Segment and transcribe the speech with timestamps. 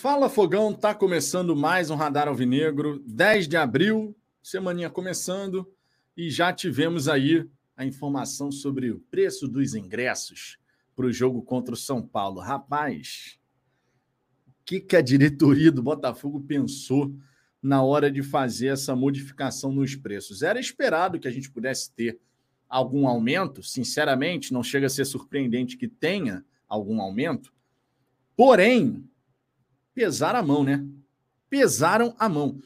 [0.00, 5.68] Fala Fogão, tá começando mais um Radar Alvinegro, 10 de abril, semaninha começando
[6.16, 7.44] e já tivemos aí
[7.76, 10.56] a informação sobre o preço dos ingressos
[10.94, 12.38] para o jogo contra o São Paulo.
[12.38, 13.40] Rapaz,
[14.46, 17.12] o que, que a diretoria do Botafogo pensou
[17.60, 20.42] na hora de fazer essa modificação nos preços?
[20.42, 22.20] Era esperado que a gente pudesse ter
[22.68, 27.52] algum aumento, sinceramente, não chega a ser surpreendente que tenha algum aumento,
[28.36, 29.04] porém
[29.98, 30.86] pesaram a mão, né?
[31.50, 32.62] Pesaram a mão.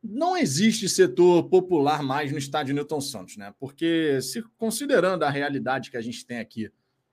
[0.00, 3.52] Não existe setor popular mais no estádio Newton Santos, né?
[3.58, 6.70] Porque, se considerando a realidade que a gente tem aqui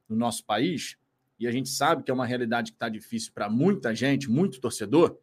[0.08, 0.96] no nosso país,
[1.40, 4.62] e a gente sabe que é uma realidade que está difícil para muita gente, muito
[4.62, 5.18] torcedor,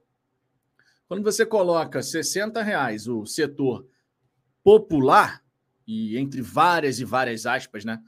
[1.06, 3.86] quando você coloca 60 reais o setor
[4.64, 5.44] popular,
[5.86, 8.02] e entre várias e várias aspas, né?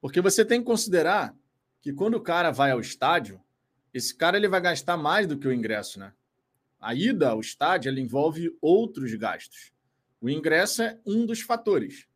[0.00, 1.36] Porque você tem que considerar
[1.82, 3.38] que quando o cara vai ao estádio,
[3.96, 6.12] esse cara ele vai gastar mais do que o ingresso, né?
[6.78, 9.72] A ida ao estádio ela envolve outros gastos.
[10.20, 12.06] O ingresso é um dos fatores.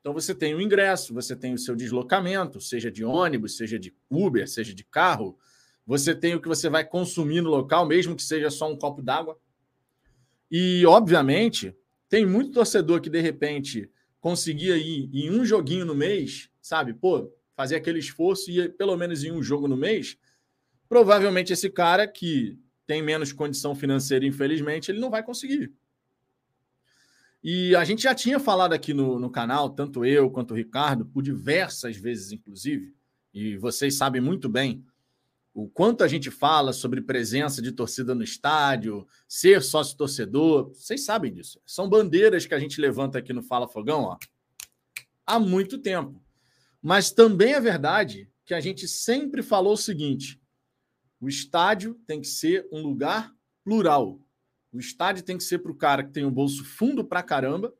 [0.00, 3.94] Então você tem o ingresso, você tem o seu deslocamento, seja de ônibus, seja de
[4.10, 5.38] Uber, seja de carro.
[5.86, 9.00] Você tem o que você vai consumir no local, mesmo que seja só um copo
[9.00, 9.38] d'água.
[10.50, 11.74] E, obviamente,
[12.10, 16.92] tem muito torcedor que, de repente, conseguia ir em um joguinho no mês, sabe?
[16.92, 20.18] Pô, fazer aquele esforço e ir pelo menos em um jogo no mês
[20.92, 25.72] Provavelmente esse cara que tem menos condição financeira, infelizmente, ele não vai conseguir.
[27.42, 31.06] E a gente já tinha falado aqui no, no canal, tanto eu quanto o Ricardo,
[31.06, 32.94] por diversas vezes, inclusive,
[33.32, 34.84] e vocês sabem muito bem
[35.54, 40.74] o quanto a gente fala sobre presença de torcida no estádio, ser sócio-torcedor.
[40.74, 41.58] Vocês sabem disso.
[41.64, 44.18] São bandeiras que a gente levanta aqui no Fala Fogão ó,
[45.26, 46.22] há muito tempo.
[46.82, 50.41] Mas também é verdade que a gente sempre falou o seguinte:
[51.22, 54.20] o estádio tem que ser um lugar plural.
[54.72, 57.22] O estádio tem que ser para o cara que tem o um bolso fundo para
[57.22, 57.72] caramba,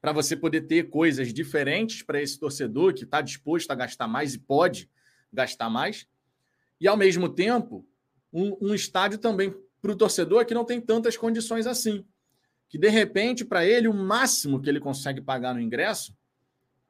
[0.00, 4.34] para você poder ter coisas diferentes para esse torcedor que está disposto a gastar mais
[4.34, 4.88] e pode
[5.32, 6.06] gastar mais.
[6.80, 7.84] E, ao mesmo tempo,
[8.32, 12.06] um, um estádio também para o torcedor que não tem tantas condições assim.
[12.68, 16.16] Que, de repente, para ele, o máximo que ele consegue pagar no ingresso,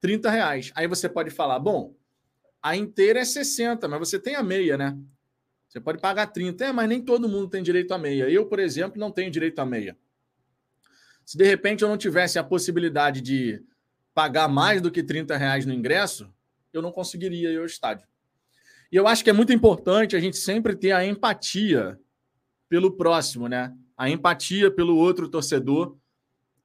[0.02, 0.70] 30 reais.
[0.74, 1.94] Aí você pode falar, bom,
[2.62, 4.98] a inteira é 60, mas você tem a meia, né?
[5.72, 8.28] Você pode pagar 30, é, mas nem todo mundo tem direito a meia.
[8.28, 9.96] Eu, por exemplo, não tenho direito a meia.
[11.24, 13.64] Se de repente eu não tivesse a possibilidade de
[14.12, 16.30] pagar mais do que 30 reais no ingresso,
[16.74, 18.06] eu não conseguiria ir ao estádio.
[18.92, 21.98] E eu acho que é muito importante a gente sempre ter a empatia
[22.68, 23.74] pelo próximo, né?
[23.96, 25.96] A empatia pelo outro torcedor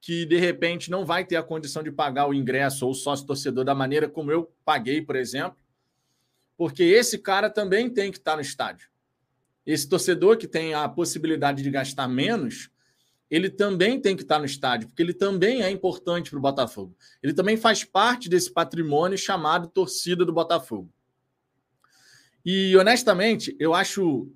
[0.02, 3.26] que de repente não vai ter a condição de pagar o ingresso ou o sócio
[3.26, 5.56] torcedor da maneira como eu paguei, por exemplo,
[6.58, 8.86] porque esse cara também tem que estar no estádio
[9.70, 12.70] esse torcedor que tem a possibilidade de gastar menos,
[13.30, 16.96] ele também tem que estar no estádio, porque ele também é importante para o Botafogo.
[17.22, 20.90] Ele também faz parte desse patrimônio chamado torcida do Botafogo.
[22.42, 24.32] E, honestamente, eu acho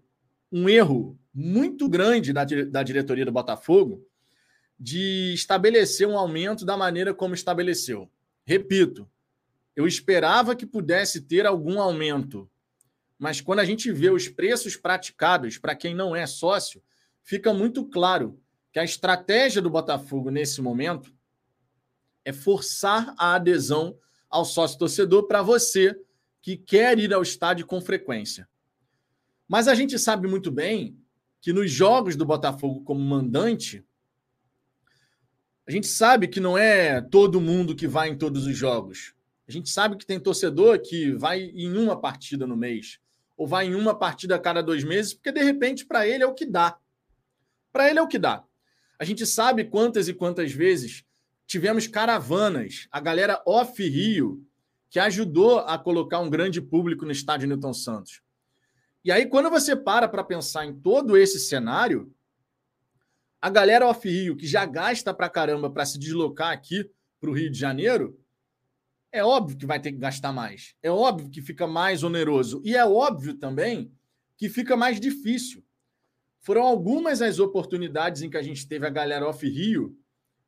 [0.53, 4.07] um erro muito grande da, da diretoria do Botafogo
[4.79, 8.11] de estabelecer um aumento da maneira como estabeleceu.
[8.45, 9.09] Repito,
[9.75, 12.51] eu esperava que pudesse ter algum aumento
[13.23, 16.83] mas quando a gente vê os preços praticados para quem não é sócio,
[17.23, 18.37] fica muito claro
[18.73, 21.15] que a estratégia do Botafogo nesse momento
[22.25, 23.97] é forçar a adesão
[24.29, 25.97] ao sócio torcedor para você
[26.41, 28.49] que quer ir ao estádio com frequência.
[29.47, 30.99] Mas a gente sabe muito bem
[31.41, 33.85] que nos jogos do Botafogo como mandante,
[35.65, 39.15] a gente sabe que não é todo mundo que vai em todos os jogos.
[39.47, 43.01] A gente sabe que tem torcedor que vai em uma partida no mês
[43.37, 46.27] ou vai em uma partida a cada dois meses, porque de repente para ele é
[46.27, 46.79] o que dá.
[47.73, 48.45] Para ele é o que dá.
[48.99, 51.05] A gente sabe quantas e quantas vezes
[51.47, 54.47] tivemos caravanas, a galera off Rio,
[54.89, 58.23] que ajudou a colocar um grande público no estádio Newton Santos.
[59.05, 62.15] E aí, quando você para para pensar em todo esse cenário,
[63.41, 66.89] a galera off Rio, que já gasta para caramba para se deslocar aqui
[67.21, 68.22] para o Rio de Janeiro,
[69.13, 70.75] é óbvio que vai ter que gastar mais.
[70.83, 72.63] É óbvio que fica mais oneroso.
[72.65, 73.93] E é óbvio também
[74.39, 75.63] que fica mais difícil.
[76.41, 79.97] Foram algumas as oportunidades em que a gente teve a galera off Rio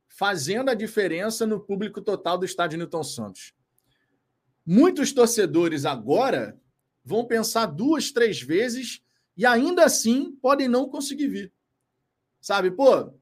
[0.08, 3.52] fazendo a diferença no público total do estádio Newton Santos.
[4.66, 6.58] Muitos torcedores agora
[7.04, 9.02] vão pensar duas, três vezes
[9.36, 11.52] e ainda assim podem não conseguir vir.
[12.40, 13.12] Sabe, pô,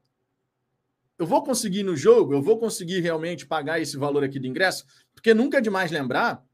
[1.17, 4.85] eu vou conseguir no jogo, eu vou conseguir realmente pagar esse valor aqui de ingresso,
[5.23, 6.45] porque nunca é demais lembrar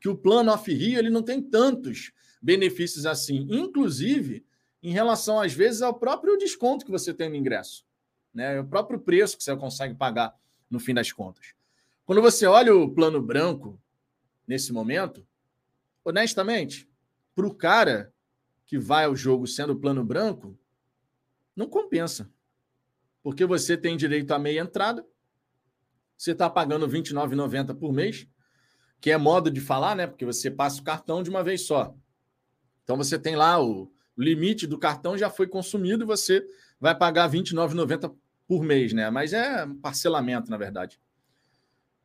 [0.00, 2.10] que o plano off-Rio ele não tem tantos
[2.42, 3.46] benefícios assim.
[3.48, 4.44] Inclusive,
[4.82, 7.86] em relação, às vezes, ao próprio desconto que você tem no ingresso,
[8.34, 8.58] né?
[8.58, 10.36] o próprio preço que você consegue pagar
[10.68, 11.54] no fim das contas.
[12.04, 13.80] Quando você olha o plano branco
[14.48, 15.24] nesse momento,
[16.04, 16.90] honestamente,
[17.36, 18.12] para o cara
[18.66, 20.58] que vai ao jogo sendo plano branco,
[21.54, 22.28] não compensa.
[23.22, 25.06] Porque você tem direito a meia entrada,
[26.22, 28.28] você está pagando R$ 29,90 por mês,
[29.00, 30.06] que é modo de falar, né?
[30.06, 31.92] Porque você passa o cartão de uma vez só.
[32.84, 36.46] Então você tem lá o limite do cartão já foi consumido e você
[36.78, 38.14] vai pagar R$ 29,90
[38.46, 39.10] por mês, né?
[39.10, 41.00] Mas é parcelamento, na verdade.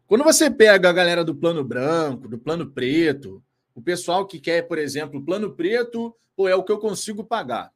[0.08, 3.44] Quando você pega a galera do plano branco, do plano preto,
[3.76, 7.72] o pessoal que quer, por exemplo, plano preto, pô, é o que eu consigo pagar.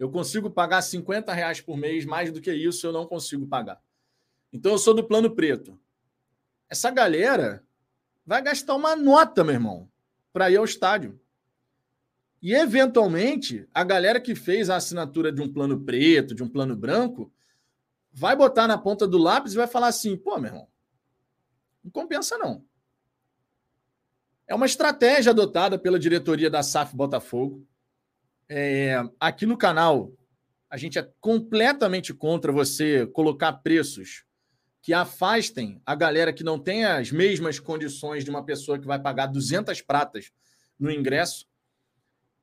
[0.00, 3.80] Eu consigo pagar 50 reais por mês, mais do que isso eu não consigo pagar.
[4.56, 5.78] Então eu sou do plano preto.
[6.66, 7.62] Essa galera
[8.24, 9.88] vai gastar uma nota, meu irmão,
[10.32, 11.20] para ir ao estádio.
[12.40, 16.74] E, eventualmente, a galera que fez a assinatura de um plano preto, de um plano
[16.74, 17.30] branco,
[18.10, 20.68] vai botar na ponta do lápis e vai falar assim: pô, meu irmão,
[21.84, 22.64] não compensa não.
[24.46, 27.66] É uma estratégia adotada pela diretoria da SAF Botafogo.
[28.48, 30.12] É, aqui no canal,
[30.70, 34.24] a gente é completamente contra você colocar preços
[34.86, 39.00] que afastem a galera que não tem as mesmas condições de uma pessoa que vai
[39.00, 40.30] pagar 200 pratas
[40.78, 41.44] no ingresso.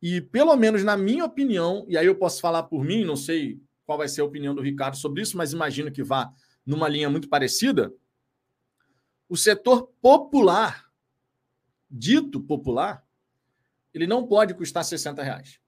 [0.01, 3.62] E, pelo menos na minha opinião, e aí eu posso falar por mim, não sei
[3.86, 6.34] qual vai ser a opinião do Ricardo sobre isso, mas imagino que vá
[6.66, 7.94] numa linha muito parecida
[9.30, 10.92] o setor popular,
[11.90, 13.07] dito popular,
[13.94, 15.62] ele não pode custar 60 reais.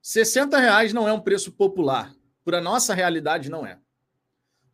[0.00, 2.16] 60 reais não é um preço popular.
[2.42, 3.78] Para a nossa realidade, não é.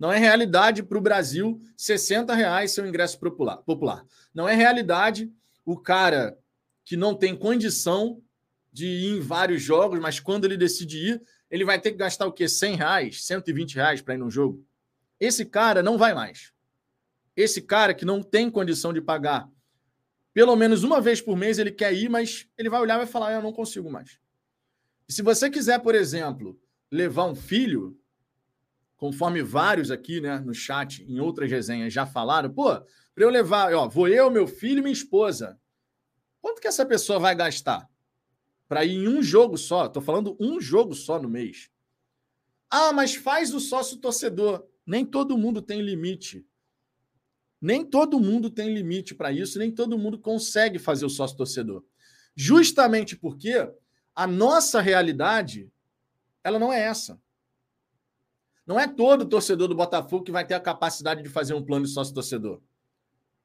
[0.03, 3.21] Não é realidade para o Brasil 60 reais seu ingresso
[3.65, 4.05] popular.
[4.35, 5.33] Não é realidade
[5.65, 6.37] o cara
[6.85, 8.21] que não tem condição
[8.73, 12.27] de ir em vários jogos, mas quando ele decide ir, ele vai ter que gastar
[12.27, 12.49] o quê?
[12.49, 14.67] 100 reais, 120 reais para ir num jogo?
[15.21, 16.53] Esse cara não vai mais
[17.37, 19.49] esse cara que não tem condição de pagar
[20.35, 23.07] pelo menos uma vez por mês, ele quer ir, mas ele vai olhar e vai
[23.07, 24.19] falar: Eu não consigo mais.
[25.07, 26.59] E se você quiser, por exemplo,
[26.91, 27.99] levar um filho,
[29.03, 32.81] conforme vários aqui né, no chat, em outras resenhas já falaram, pô,
[33.13, 35.59] para eu levar, ó, vou eu, meu filho e minha esposa.
[36.41, 37.91] Quanto que essa pessoa vai gastar?
[38.69, 39.87] Para ir em um jogo só?
[39.87, 41.69] Estou falando um jogo só no mês.
[42.71, 44.65] Ah, mas faz o sócio torcedor.
[44.87, 46.47] Nem todo mundo tem limite.
[47.61, 51.85] Nem todo mundo tem limite para isso, nem todo mundo consegue fazer o sócio torcedor.
[52.37, 53.69] Justamente porque
[54.15, 55.69] a nossa realidade
[56.45, 57.21] ela não é essa.
[58.67, 61.85] Não é todo torcedor do Botafogo que vai ter a capacidade de fazer um plano
[61.85, 62.61] de sócio torcedor.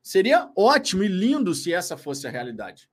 [0.01, 2.89] Seria ótimo e lindo se essa fosse a realidade.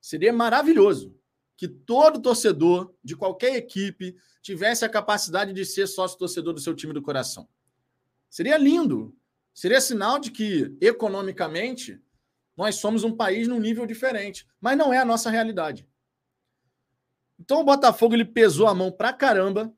[0.00, 1.14] Seria maravilhoso
[1.56, 6.74] que todo torcedor de qualquer equipe tivesse a capacidade de ser sócio torcedor do seu
[6.74, 7.48] time do coração.
[8.28, 9.16] Seria lindo,
[9.54, 12.02] Seria sinal de que, economicamente,
[12.56, 14.44] nós somos um país num nível diferente.
[14.60, 15.88] Mas não é a nossa realidade.
[17.38, 19.72] Então o Botafogo ele pesou a mão pra caramba.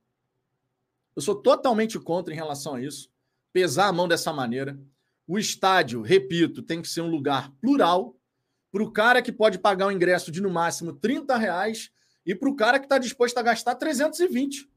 [1.17, 3.11] Eu sou totalmente contra em relação a isso.
[3.53, 4.79] Pesar a mão dessa maneira.
[5.27, 8.17] O estádio, repito, tem que ser um lugar plural
[8.71, 11.91] para o cara que pode pagar o ingresso de no máximo 30 reais
[12.25, 14.71] e para o cara que está disposto a gastar 320.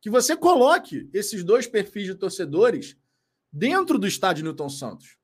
[0.00, 2.96] Que você coloque esses dois perfis de torcedores
[3.52, 5.18] dentro do estádio Newton Santos.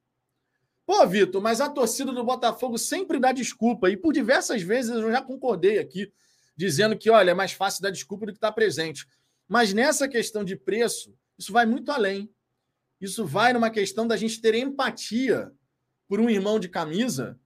[0.84, 3.90] Pô, Vitor, mas a torcida do Botafogo sempre dá desculpa.
[3.90, 6.12] E por diversas vezes eu já concordei aqui,
[6.54, 9.06] dizendo que, olha, é mais fácil dar desculpa do que estar tá presente.
[9.48, 12.30] Mas nessa questão de preço, isso vai muito além.
[13.00, 15.52] Isso vai numa questão da gente ter empatia
[16.08, 17.38] por um irmão de camisa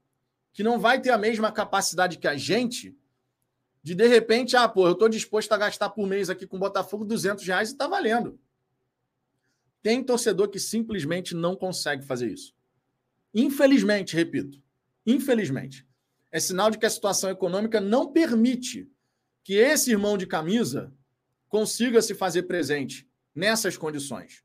[0.52, 2.96] que não vai ter a mesma capacidade que a gente
[3.82, 6.60] de, de repente, ah, pô, eu estou disposto a gastar por mês aqui com o
[6.60, 8.38] Botafogo 200 reais e está valendo.
[9.82, 12.54] Tem torcedor que simplesmente não consegue fazer isso.
[13.32, 14.62] Infelizmente, repito,
[15.06, 15.86] infelizmente,
[16.30, 18.90] é sinal de que a situação econômica não permite
[19.42, 20.92] que esse irmão de camisa
[21.50, 24.42] consiga se fazer presente nessas condições.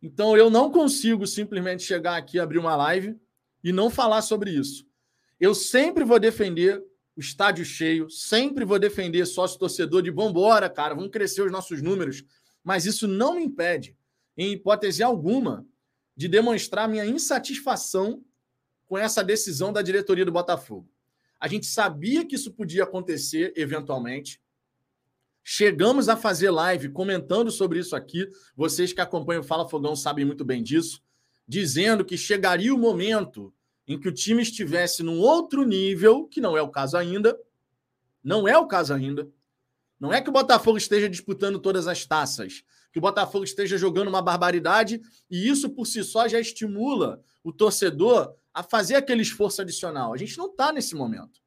[0.00, 3.18] Então eu não consigo simplesmente chegar aqui, abrir uma live
[3.62, 4.86] e não falar sobre isso.
[5.38, 6.82] Eu sempre vou defender
[7.16, 11.82] o estádio cheio, sempre vou defender sócio torcedor de vambora, cara, vamos crescer os nossos
[11.82, 12.24] números.
[12.62, 13.96] Mas isso não me impede
[14.36, 15.66] em hipótese alguma,
[16.16, 18.24] de demonstrar minha insatisfação
[18.86, 20.88] com essa decisão da diretoria do Botafogo.
[21.40, 24.40] A gente sabia que isso podia acontecer eventualmente.
[25.46, 28.26] Chegamos a fazer live comentando sobre isso aqui.
[28.56, 31.02] Vocês que acompanham o Fala Fogão sabem muito bem disso,
[31.46, 33.52] dizendo que chegaria o momento
[33.86, 37.38] em que o time estivesse num outro nível, que não é o caso ainda.
[38.22, 39.28] Não é o caso ainda.
[40.00, 44.08] Não é que o Botafogo esteja disputando todas as taças, que o Botafogo esteja jogando
[44.08, 49.60] uma barbaridade e isso por si só já estimula o torcedor a fazer aquele esforço
[49.60, 50.14] adicional.
[50.14, 51.43] A gente não está nesse momento.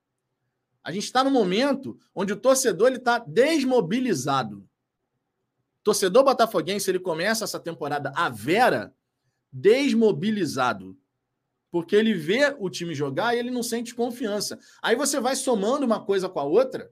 [0.88, 4.60] A gente está no momento onde o torcedor está desmobilizado.
[4.60, 8.96] O torcedor botafoguense ele começa essa temporada a vera
[9.52, 10.98] desmobilizado.
[11.70, 14.58] Porque ele vê o time jogar e ele não sente confiança.
[14.82, 16.90] Aí você vai somando uma coisa com a outra.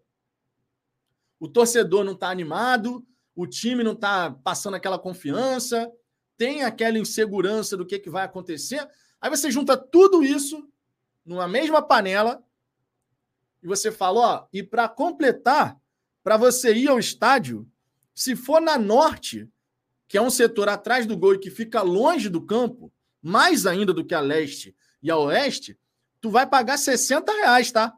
[1.40, 3.02] O torcedor não está animado,
[3.34, 5.90] o time não está passando aquela confiança,
[6.38, 8.86] tem aquela insegurança do que, que vai acontecer.
[9.22, 10.70] Aí você junta tudo isso
[11.26, 12.44] numa mesma panela
[13.66, 15.76] e você fala: ó, e para completar,
[16.24, 17.68] para você ir ao estádio,
[18.14, 19.50] se for na norte,
[20.08, 23.92] que é um setor atrás do gol e que fica longe do campo, mais ainda
[23.92, 25.80] do que a leste e a oeste,
[26.22, 27.98] tu vai pagar 60 reais, tá?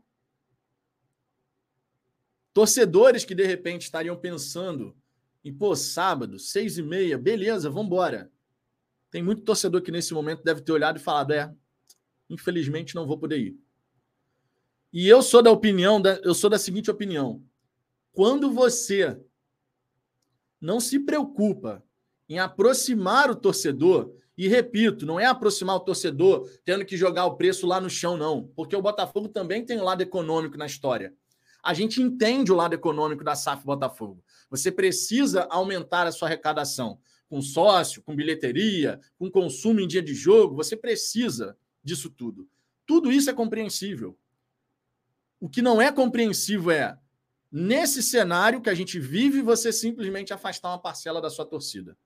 [2.54, 4.96] Torcedores que de repente estariam pensando
[5.44, 8.32] em, pô, sábado, seis e meia, beleza, vamos embora.
[9.12, 11.54] Tem muito torcedor que nesse momento deve ter olhado e falado, é,
[12.30, 13.67] infelizmente não vou poder ir.
[14.92, 17.44] E eu sou da opinião, eu sou da seguinte opinião.
[18.14, 19.20] Quando você
[20.60, 21.84] não se preocupa
[22.28, 27.36] em aproximar o torcedor, e repito, não é aproximar o torcedor tendo que jogar o
[27.36, 31.14] preço lá no chão, não, porque o Botafogo também tem um lado econômico na história.
[31.64, 34.24] A gente entende o lado econômico da SAF Botafogo.
[34.50, 40.14] Você precisa aumentar a sua arrecadação com sócio, com bilheteria, com consumo em dia de
[40.14, 42.48] jogo, você precisa disso tudo.
[42.86, 44.18] Tudo isso é compreensível.
[45.40, 46.98] O que não é compreensível é,
[47.52, 51.98] nesse cenário que a gente vive, você simplesmente afastar uma parcela da sua torcida.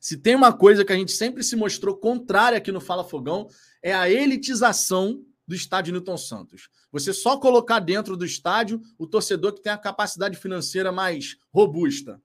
[0.00, 3.48] Se tem uma coisa que a gente sempre se mostrou contrária aqui no Fala Fogão,
[3.82, 6.68] é a elitização do estádio Newton Santos.
[6.90, 12.20] Você só colocar dentro do estádio o torcedor que tem a capacidade financeira mais robusta.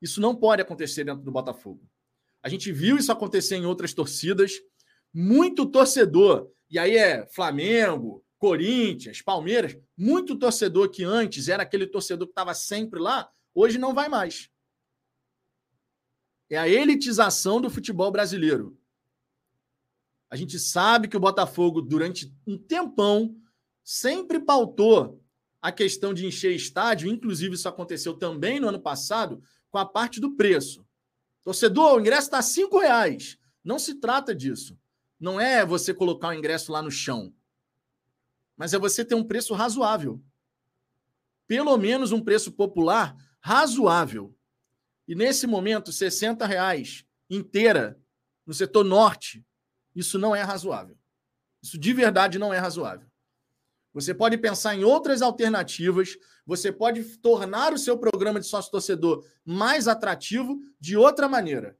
[0.00, 1.82] Isso não pode acontecer dentro do Botafogo.
[2.42, 4.52] A gente viu isso acontecer em outras torcidas.
[5.12, 12.28] Muito torcedor, e aí é Flamengo, Corinthians, Palmeiras, muito torcedor que antes era aquele torcedor
[12.28, 14.48] que estava sempre lá, hoje não vai mais.
[16.48, 18.78] É a elitização do futebol brasileiro.
[20.30, 23.36] A gente sabe que o Botafogo, durante um tempão,
[23.82, 25.20] sempre pautou
[25.60, 30.20] a questão de encher estádio, inclusive isso aconteceu também no ano passado, com a parte
[30.20, 30.86] do preço.
[31.42, 33.38] Torcedor, o ingresso está R$ reais.
[33.64, 34.78] Não se trata disso.
[35.18, 37.34] Não é você colocar o ingresso lá no chão
[38.56, 40.22] mas é você ter um preço razoável.
[41.46, 44.34] Pelo menos um preço popular razoável.
[45.06, 48.00] E nesse momento, 60 reais inteira
[48.44, 49.44] no setor norte,
[49.94, 50.96] isso não é razoável.
[51.62, 53.08] Isso de verdade não é razoável.
[53.92, 59.88] Você pode pensar em outras alternativas, você pode tornar o seu programa de sócio-torcedor mais
[59.88, 61.78] atrativo de outra maneira.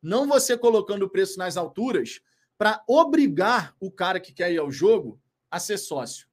[0.00, 2.20] Não você colocando o preço nas alturas
[2.56, 6.28] para obrigar o cara que quer ir ao jogo a ser sócio.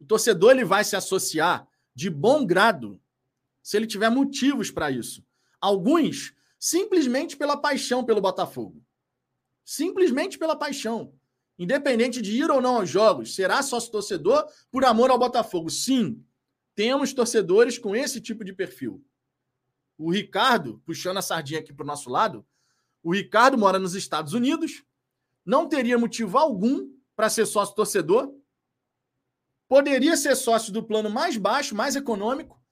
[0.00, 3.00] O torcedor ele vai se associar de bom grado
[3.62, 5.24] se ele tiver motivos para isso.
[5.60, 8.82] Alguns simplesmente pela paixão pelo Botafogo.
[9.64, 11.12] Simplesmente pela paixão.
[11.58, 15.68] Independente de ir ou não aos jogos, será sócio torcedor por amor ao Botafogo.
[15.68, 16.24] Sim,
[16.74, 19.04] temos torcedores com esse tipo de perfil.
[19.96, 22.46] O Ricardo, puxando a sardinha aqui para o nosso lado,
[23.02, 24.84] o Ricardo mora nos Estados Unidos,
[25.44, 28.32] não teria motivo algum para ser sócio torcedor.
[29.66, 32.62] Poderia ser sócio do plano mais baixo, mais econômico.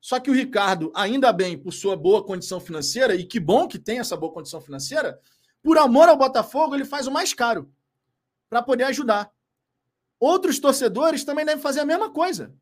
[0.00, 3.80] Só que o Ricardo, ainda bem por sua boa condição financeira, e que bom que
[3.80, 5.18] tem essa boa condição financeira,
[5.60, 7.74] por amor ao Botafogo, ele faz o mais caro
[8.48, 9.32] para poder ajudar.
[10.20, 12.54] Outros torcedores também devem fazer a mesma coisa.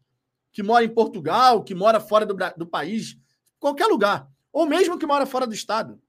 [0.51, 3.19] Que mora em Portugal, que mora fora do, do país,
[3.59, 4.27] qualquer lugar.
[4.51, 6.01] Ou mesmo que mora fora do estado.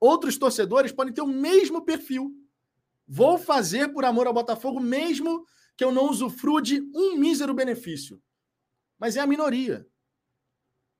[0.00, 2.41] Outros torcedores podem ter o mesmo perfil.
[3.06, 5.44] Vou fazer por amor ao Botafogo, mesmo
[5.76, 8.22] que eu não usufrua de um mísero benefício.
[8.98, 9.86] Mas é a minoria.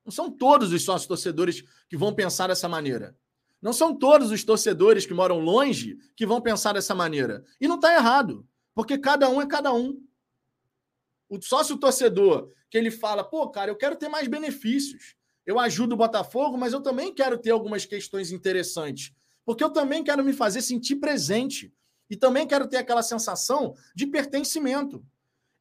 [0.03, 3.17] Não são todos os sócios torcedores que vão pensar dessa maneira.
[3.61, 7.45] Não são todos os torcedores que moram longe que vão pensar dessa maneira.
[7.61, 8.45] E não está errado,
[8.75, 10.05] porque cada um é cada um.
[11.29, 15.15] O sócio torcedor que ele fala, pô, cara, eu quero ter mais benefícios.
[15.45, 19.13] Eu ajudo o Botafogo, mas eu também quero ter algumas questões interessantes.
[19.45, 21.73] Porque eu também quero me fazer sentir presente.
[22.13, 25.03] E também quero ter aquela sensação de pertencimento.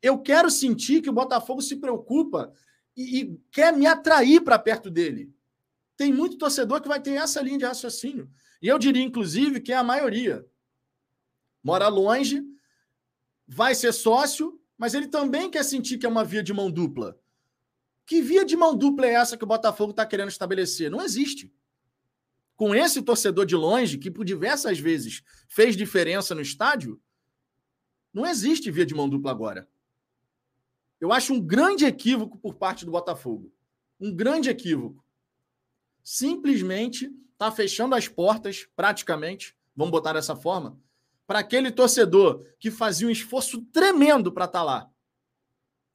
[0.02, 2.52] Eu quero sentir que o Botafogo se preocupa
[2.94, 5.35] e, e quer me atrair para perto dele.
[5.97, 8.30] Tem muito torcedor que vai ter essa linha de raciocínio.
[8.61, 10.44] E eu diria, inclusive, que é a maioria.
[11.64, 12.44] Mora longe,
[13.49, 17.18] vai ser sócio, mas ele também quer sentir que é uma via de mão dupla.
[18.04, 20.90] Que via de mão dupla é essa que o Botafogo está querendo estabelecer?
[20.90, 21.50] Não existe.
[22.62, 27.02] Com esse torcedor de longe, que por diversas vezes fez diferença no estádio,
[28.14, 29.69] não existe via de mão dupla agora.
[31.00, 33.52] Eu acho um grande equívoco por parte do Botafogo.
[33.99, 35.04] Um grande equívoco.
[36.04, 40.81] Simplesmente está fechando as portas, praticamente, vamos botar dessa forma,
[41.26, 44.90] para aquele torcedor que fazia um esforço tremendo para estar tá lá.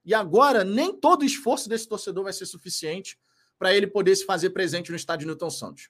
[0.03, 3.17] E agora, nem todo o esforço desse torcedor vai ser suficiente
[3.57, 5.89] para ele poder se fazer presente no estádio Newton Santos.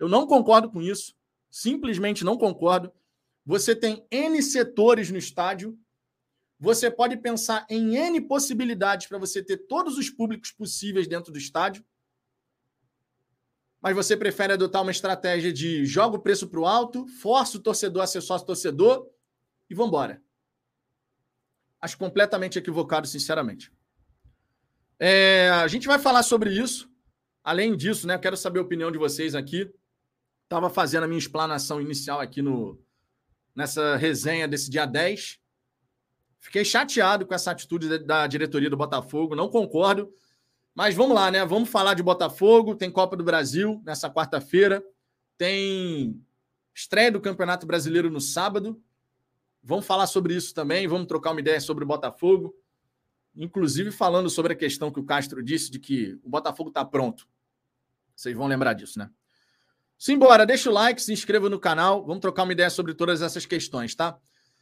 [0.00, 1.14] Eu não concordo com isso,
[1.50, 2.90] simplesmente não concordo.
[3.44, 5.78] Você tem N setores no estádio,
[6.58, 11.38] você pode pensar em N possibilidades para você ter todos os públicos possíveis dentro do
[11.38, 11.84] estádio,
[13.80, 17.60] mas você prefere adotar uma estratégia de joga o preço para o alto, força o
[17.60, 19.06] torcedor a ser sócio-torcedor
[19.68, 20.22] e vamos embora.
[21.80, 23.72] Acho completamente equivocado, sinceramente.
[24.98, 26.90] É, a gente vai falar sobre isso.
[27.42, 29.72] Além disso, né, quero saber a opinião de vocês aqui.
[30.50, 32.76] Estava fazendo a minha explanação inicial aqui no,
[33.54, 35.38] nessa resenha desse dia 10.
[36.40, 40.12] Fiquei chateado com essa atitude da diretoria do Botafogo, não concordo.
[40.74, 41.44] Mas vamos lá, né?
[41.44, 42.74] Vamos falar de Botafogo.
[42.74, 44.84] Tem Copa do Brasil nessa quarta-feira.
[45.38, 46.20] Tem
[46.74, 48.82] estreia do Campeonato Brasileiro no sábado.
[49.62, 50.88] Vamos falar sobre isso também.
[50.88, 52.52] Vamos trocar uma ideia sobre o Botafogo.
[53.36, 57.28] Inclusive falando sobre a questão que o Castro disse de que o Botafogo está pronto.
[58.16, 59.08] Vocês vão lembrar disso, né?
[60.02, 62.02] Simbora, deixa o like, se inscreva no canal.
[62.06, 64.18] Vamos trocar uma ideia sobre todas essas questões, tá?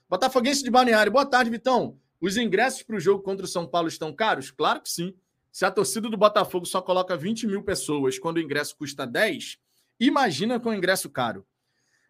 [0.09, 1.13] Botafoguense de Balneário.
[1.13, 1.97] Boa tarde, Vitão.
[2.21, 4.51] Os ingressos para o jogo contra o São Paulo estão caros?
[4.51, 5.15] Claro que sim.
[5.53, 9.61] Se a torcida do Botafogo só coloca 20 mil pessoas quando o ingresso custa 10,
[10.01, 11.47] imagina com o ingresso caro.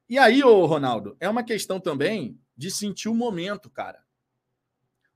[0.09, 4.03] E aí, ô Ronaldo, é uma questão também de sentir o momento, cara.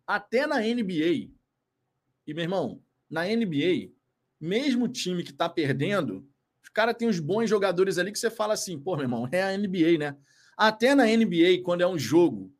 [0.07, 1.31] Até na NBA,
[2.27, 3.91] e meu irmão, na NBA,
[4.39, 6.31] mesmo time que tá perdendo,
[6.73, 9.43] os caras têm uns bons jogadores ali que você fala assim, pô, meu irmão, é
[9.43, 10.17] a NBA, né?
[10.57, 12.51] Até na NBA, quando é um jogo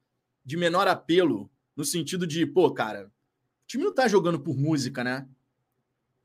[0.45, 5.03] de menor apelo, no sentido de, pô, cara, o time não tá jogando por música,
[5.03, 5.27] né?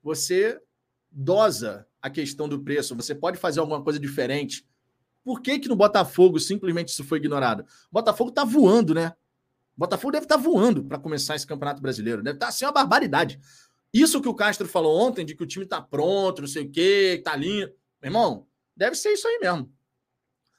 [0.04, 0.60] Você
[1.10, 4.67] dosa a questão do preço, você pode fazer alguma coisa diferente
[5.23, 7.62] por que, que no Botafogo simplesmente isso foi ignorado?
[7.62, 9.10] O Botafogo está voando, né?
[9.76, 12.23] O Botafogo deve estar tá voando para começar esse Campeonato Brasileiro.
[12.23, 13.38] Deve estar tá, assim uma barbaridade.
[13.93, 16.71] Isso que o Castro falou ontem, de que o time está pronto, não sei o
[16.71, 17.67] quê, está lindo.
[18.02, 19.71] Meu irmão, deve ser isso aí mesmo.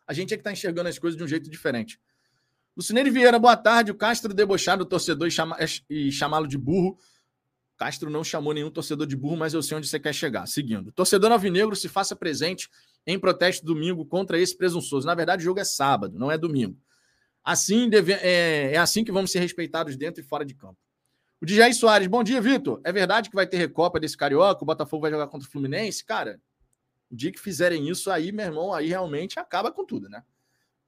[0.06, 2.00] A gente é que está enxergando as coisas de um jeito diferente.
[2.76, 3.90] Lucineiro Vieira, boa tarde.
[3.90, 5.56] O Castro debochado o torcedor e, chama,
[5.90, 6.96] e chamá-lo de burro.
[7.76, 10.46] Castro não chamou nenhum torcedor de burro, mas eu sei onde você quer chegar.
[10.46, 10.90] Seguindo.
[10.92, 12.68] Torcedor alvinegro se faça presente
[13.06, 15.06] em protesto domingo contra esse presunçoso.
[15.06, 16.76] Na verdade, o jogo é sábado, não é domingo.
[17.44, 20.78] Assim deve, é, é assim que vamos ser respeitados dentro e fora de campo.
[21.40, 22.80] O DJ Soares, bom dia, Vitor.
[22.82, 24.64] É verdade que vai ter recopa desse carioca?
[24.64, 26.04] O Botafogo vai jogar contra o Fluminense?
[26.04, 26.40] Cara,
[27.08, 30.24] o dia que fizerem isso aí, meu irmão, aí realmente acaba com tudo, né?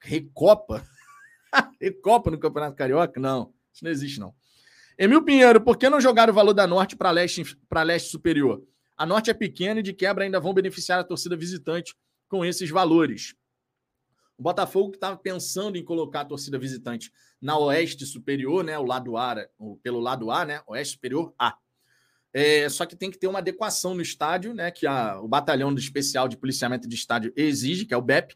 [0.00, 0.84] Recopa?
[1.80, 3.20] recopa no Campeonato Carioca?
[3.20, 4.34] Não, isso não existe, não.
[4.98, 8.66] Emil Pinheiro, por que não jogar o valor da Norte para leste, leste superior?
[8.96, 11.94] A Norte é pequena e de quebra ainda vão beneficiar a torcida visitante
[12.28, 13.36] com esses valores.
[14.36, 18.84] O Botafogo que estava pensando em colocar a torcida visitante na Oeste Superior, né, o
[18.84, 19.36] lado A,
[19.82, 21.56] pelo lado A, né, Oeste Superior A.
[22.32, 25.74] É, só que tem que ter uma adequação no estádio, né, que a, o Batalhão
[25.74, 28.34] Especial de Policiamento de Estádio exige, que é o BEP,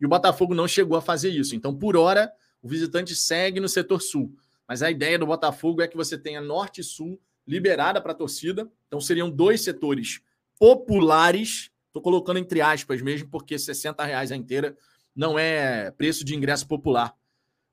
[0.00, 1.54] e o Botafogo não chegou a fazer isso.
[1.54, 2.30] Então, por hora,
[2.62, 4.34] o visitante segue no setor sul.
[4.66, 8.14] Mas a ideia do Botafogo é que você tenha norte e sul liberada para a
[8.14, 8.70] torcida.
[8.86, 10.20] Então, seriam dois setores
[10.58, 14.76] populares Estou colocando entre aspas mesmo, porque 60 reais a inteira
[15.14, 17.12] não é preço de ingresso popular.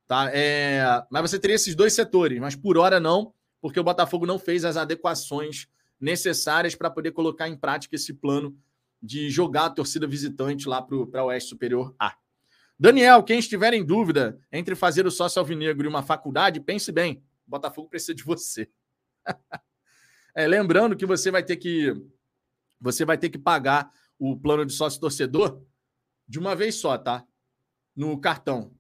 [0.08, 0.30] Tá?
[0.34, 0.82] É...
[1.12, 4.64] Mas você teria esses dois setores, mas por hora não, porque o Botafogo não fez
[4.64, 5.68] as adequações
[6.00, 8.58] necessárias para poder colocar em prática esse plano
[9.02, 12.16] de jogar a torcida visitante lá para o Oeste Superior A.
[12.80, 17.24] Daniel, quem estiver em dúvida entre fazer o sócio alvinegro e uma faculdade, pense bem,
[17.48, 18.70] o Botafogo precisa de você.
[20.36, 21.94] é, lembrando que você vai ter que
[22.80, 25.64] você vai ter que pagar o plano de sócio torcedor
[26.28, 27.26] de uma vez só, tá?
[27.96, 28.77] No cartão.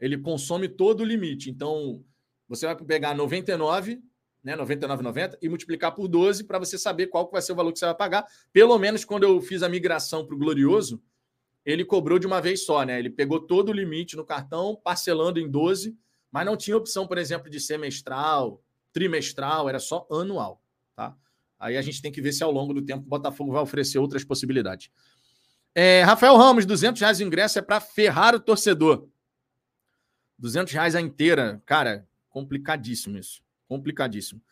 [0.00, 1.50] Ele consome todo o limite.
[1.50, 2.02] Então,
[2.48, 4.02] você vai pegar 99,
[4.42, 7.72] né, 99,90 e multiplicar por 12 para você saber qual que vai ser o valor
[7.72, 8.26] que você vai pagar.
[8.52, 11.00] Pelo menos quando eu fiz a migração para o Glorioso,
[11.64, 12.98] ele cobrou de uma vez só, né?
[12.98, 15.96] Ele pegou todo o limite no cartão, parcelando em 12,
[16.32, 20.62] mas não tinha opção, por exemplo, de semestral, trimestral, era só anual,
[20.96, 21.14] tá?
[21.58, 23.98] Aí a gente tem que ver se ao longo do tempo o Botafogo vai oferecer
[23.98, 24.90] outras possibilidades.
[25.74, 29.06] É, Rafael Ramos, 200 reais o ingresso é para ferrar o torcedor.
[30.40, 31.62] 200 reais a inteira.
[31.66, 33.42] Cara, complicadíssimo isso.
[33.68, 34.42] Complicadíssimo.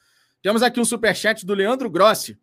[0.43, 2.39] Temos aqui um superchat do Leandro Grossi.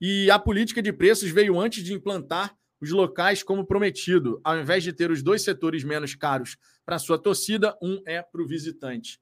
[0.00, 4.40] E a política de preços veio antes de implantar os locais como prometido.
[4.44, 8.42] Ao invés de ter os dois setores menos caros para sua torcida, um é para
[8.42, 9.20] o visitante.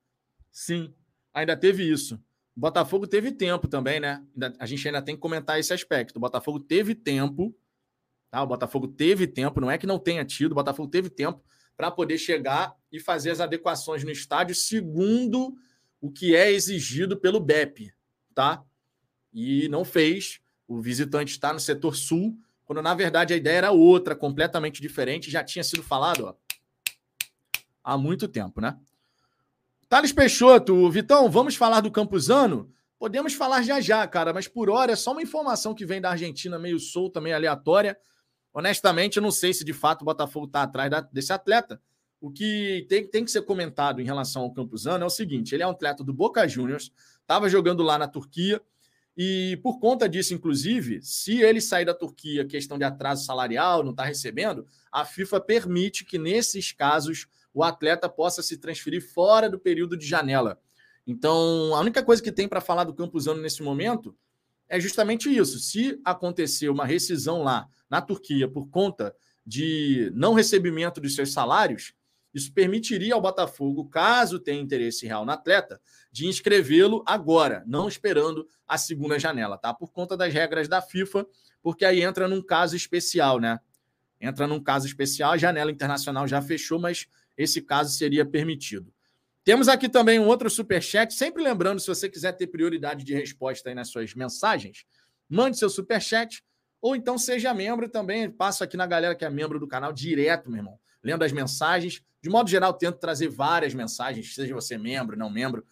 [0.51, 0.93] Sim,
[1.33, 2.17] ainda teve isso.
[2.57, 4.25] O Botafogo teve tempo também, né?
[4.59, 6.17] A gente ainda tem que comentar esse aspecto.
[6.17, 7.55] O Botafogo teve tempo,
[8.31, 8.43] tá?
[8.43, 11.43] O Botafogo teve tempo, não é que não tenha tido, o Botafogo teve tempo
[11.81, 15.57] para poder chegar e fazer as adequações no estádio segundo
[15.99, 17.91] o que é exigido pelo BEP,
[18.35, 18.63] tá?
[19.33, 20.43] E não fez.
[20.69, 25.31] O visitante está no setor sul, quando na verdade a ideia era outra, completamente diferente,
[25.31, 26.35] já tinha sido falado ó,
[27.83, 28.79] há muito tempo, né?
[29.89, 32.71] Thales Peixoto, Vitão, vamos falar do Campuzano?
[32.99, 36.11] Podemos falar já já, cara, mas por hora é só uma informação que vem da
[36.11, 37.99] Argentina meio solta, meio aleatória.
[38.53, 41.81] Honestamente, eu não sei se de fato o Botafogo está atrás da, desse atleta.
[42.21, 45.63] O que tem, tem que ser comentado em relação ao Campuzano é o seguinte: ele
[45.63, 48.61] é um atleta do Boca Juniors, estava jogando lá na Turquia,
[49.17, 53.91] e por conta disso, inclusive, se ele sair da Turquia, questão de atraso salarial, não
[53.91, 59.59] está recebendo, a FIFA permite que nesses casos o atleta possa se transferir fora do
[59.59, 60.61] período de janela.
[61.07, 64.17] Então, a única coisa que tem para falar do Campuzano nesse momento
[64.71, 65.59] é justamente isso.
[65.59, 71.93] Se acontecer uma rescisão lá na Turquia por conta de não recebimento dos seus salários,
[72.33, 75.81] isso permitiria ao Botafogo, caso tenha interesse real no atleta,
[76.13, 79.75] de inscrevê-lo agora, não esperando a segunda janela, tá?
[79.75, 81.27] Por conta das regras da FIFA,
[81.61, 83.59] porque aí entra num caso especial, né?
[84.21, 88.93] Entra num caso especial, a janela internacional já fechou, mas esse caso seria permitido.
[89.45, 91.15] Temos aqui também um outro superchat.
[91.15, 94.85] Sempre lembrando, se você quiser ter prioridade de resposta aí nas suas mensagens,
[95.29, 96.43] mande seu superchat
[96.81, 98.31] ou então seja membro também.
[98.31, 102.03] Passo aqui na galera que é membro do canal direto, meu irmão, lendo as mensagens.
[102.23, 105.65] De modo geral, tento trazer várias mensagens, seja você membro, não membro,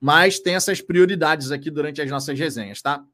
[0.00, 3.04] mas tem essas prioridades aqui durante as nossas resenhas, tá?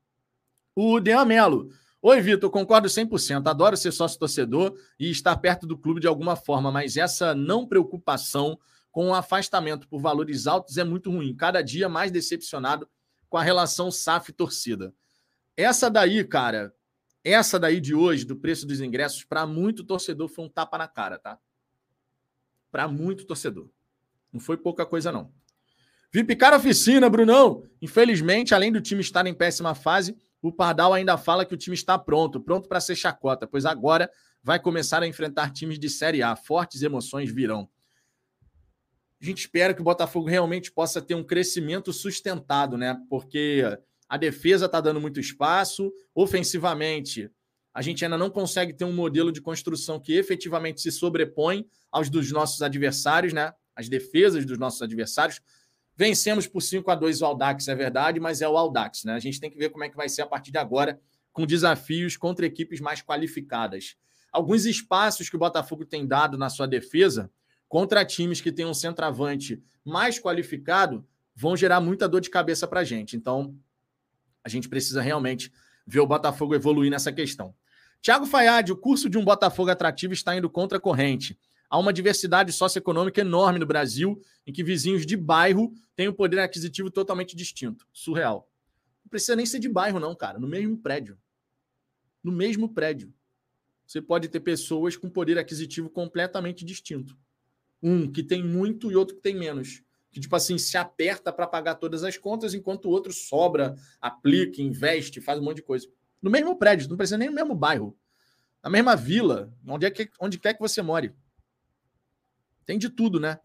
[0.74, 1.70] O Dean Melo.
[2.02, 3.46] Oi, Vitor, concordo 100%.
[3.48, 7.66] Adoro ser sócio torcedor e estar perto do clube de alguma forma, mas essa não
[7.66, 8.58] preocupação
[8.96, 11.36] com o afastamento por valores altos é muito ruim.
[11.36, 12.88] Cada dia mais decepcionado
[13.28, 14.90] com a relação SAF torcida.
[15.54, 16.74] Essa daí, cara,
[17.22, 20.88] essa daí de hoje, do preço dos ingressos, para muito torcedor foi um tapa na
[20.88, 21.38] cara, tá?
[22.72, 23.68] Para muito torcedor.
[24.32, 25.30] Não foi pouca coisa, não.
[26.10, 27.64] VIP Cara Oficina, Brunão.
[27.82, 31.74] Infelizmente, além do time estar em péssima fase, o Pardal ainda fala que o time
[31.74, 34.10] está pronto, pronto para ser chacota, pois agora
[34.42, 36.34] vai começar a enfrentar times de Série A.
[36.34, 37.68] Fortes emoções virão.
[39.20, 42.96] A gente espera que o Botafogo realmente possa ter um crescimento sustentado, né?
[43.08, 43.62] Porque
[44.08, 47.30] a defesa está dando muito espaço, ofensivamente,
[47.76, 52.08] a gente ainda não consegue ter um modelo de construção que efetivamente se sobrepõe aos
[52.08, 53.52] dos nossos adversários, né?
[53.74, 55.42] As defesas dos nossos adversários.
[55.94, 59.12] Vencemos por 5 a 2 o Aldax, é verdade, mas é o Aldax, né?
[59.12, 60.98] A gente tem que ver como é que vai ser a partir de agora,
[61.34, 63.94] com desafios contra equipes mais qualificadas.
[64.32, 67.30] Alguns espaços que o Botafogo tem dado na sua defesa
[67.68, 72.80] contra times que têm um centroavante mais qualificado vão gerar muita dor de cabeça para
[72.80, 73.16] a gente.
[73.16, 73.54] Então,
[74.42, 75.52] a gente precisa realmente
[75.86, 77.54] ver o Botafogo evoluir nessa questão.
[78.00, 81.38] Tiago Fayad, o curso de um Botafogo atrativo está indo contra a corrente.
[81.68, 86.38] Há uma diversidade socioeconômica enorme no Brasil, em que vizinhos de bairro têm um poder
[86.38, 87.86] aquisitivo totalmente distinto.
[87.92, 88.48] Surreal.
[89.04, 90.38] Não precisa nem ser de bairro, não, cara.
[90.38, 91.18] No mesmo prédio.
[92.22, 93.12] No mesmo prédio.
[93.86, 97.16] Você pode ter pessoas com poder aquisitivo completamente distinto.
[97.82, 99.82] Um que tem muito e outro que tem menos.
[100.10, 104.62] Que, tipo assim, se aperta para pagar todas as contas, enquanto o outro sobra, aplica,
[104.62, 105.86] investe, faz um monte de coisa.
[106.22, 107.96] No mesmo prédio, não precisa nem no mesmo bairro.
[108.62, 111.14] Na mesma vila, onde, é que, onde quer que você more.
[112.64, 113.38] Tem de tudo, né?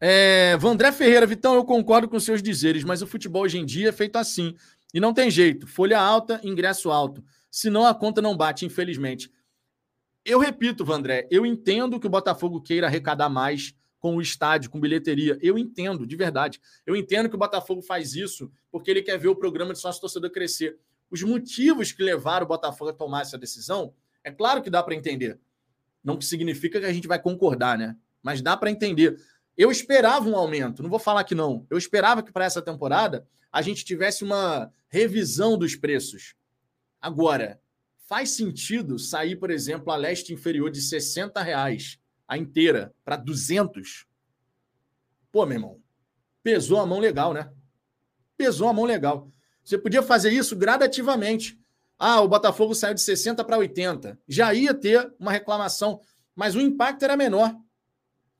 [0.00, 3.88] É, Vandré Ferreira, Vitão, eu concordo com seus dizeres, mas o futebol hoje em dia
[3.88, 4.54] é feito assim.
[4.92, 5.66] E não tem jeito.
[5.66, 7.24] Folha alta, ingresso alto.
[7.50, 9.30] Senão a conta não bate, infelizmente.
[10.28, 14.78] Eu repito, Vandré, eu entendo que o Botafogo queira arrecadar mais com o estádio, com
[14.78, 15.38] bilheteria.
[15.40, 16.60] Eu entendo, de verdade.
[16.86, 20.00] Eu entendo que o Botafogo faz isso porque ele quer ver o programa de sócio
[20.00, 20.78] torcedor crescer.
[21.10, 24.94] Os motivos que levaram o Botafogo a tomar essa decisão, é claro que dá para
[24.94, 25.40] entender.
[26.04, 27.96] Não significa que a gente vai concordar, né?
[28.22, 29.18] mas dá para entender.
[29.56, 31.66] Eu esperava um aumento, não vou falar que não.
[31.70, 36.34] Eu esperava que para essa temporada a gente tivesse uma revisão dos preços.
[37.00, 37.58] Agora,
[38.08, 44.06] faz sentido sair, por exemplo, a leste inferior de 60 reais a inteira para 200?
[45.30, 45.82] Pô, meu irmão,
[46.42, 47.52] pesou a mão legal, né?
[48.34, 49.30] Pesou a mão legal.
[49.62, 51.60] Você podia fazer isso gradativamente.
[51.98, 54.18] Ah, o Botafogo saiu de 60 para 80.
[54.26, 56.00] Já ia ter uma reclamação,
[56.34, 57.54] mas o impacto era menor.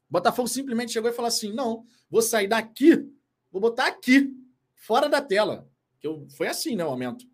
[0.08, 3.06] Botafogo simplesmente chegou e falou assim: não, vou sair daqui,
[3.52, 4.32] vou botar aqui.
[4.74, 5.68] fora da tela.
[6.00, 7.26] Que eu, foi assim, né, o aumento.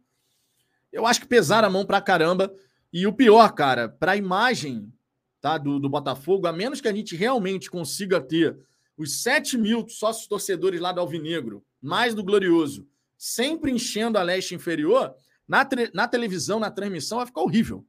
[0.95, 2.55] Eu acho que pesaram a mão pra caramba.
[2.93, 4.93] E o pior, cara, para a imagem
[5.41, 8.57] tá, do, do Botafogo, a menos que a gente realmente consiga ter
[8.97, 12.87] os 7 mil sócios torcedores lá do Alvinegro, mais do Glorioso,
[13.19, 15.13] sempre enchendo a leste inferior,
[15.49, 17.85] na, na televisão, na transmissão, vai ficar horrível.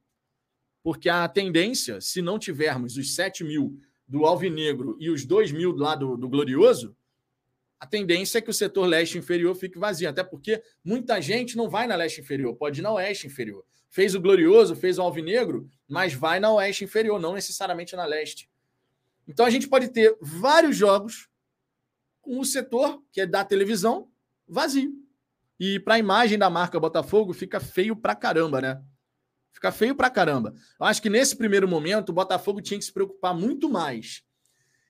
[0.82, 5.76] Porque a tendência, se não tivermos os 7 mil do Alvinegro e os 2 mil
[5.76, 6.96] lá do, do Glorioso,
[7.78, 10.08] a tendência é que o setor leste inferior fique vazio.
[10.08, 13.64] Até porque muita gente não vai na leste inferior, pode ir na oeste inferior.
[13.90, 18.50] Fez o Glorioso, fez o Alvinegro, mas vai na oeste inferior, não necessariamente na leste.
[19.28, 21.28] Então a gente pode ter vários jogos
[22.20, 24.10] com o setor, que é da televisão,
[24.48, 24.92] vazio.
[25.58, 28.82] E para a imagem da marca Botafogo fica feio pra caramba, né?
[29.52, 30.54] Fica feio pra caramba.
[30.78, 34.22] Eu acho que nesse primeiro momento o Botafogo tinha que se preocupar muito mais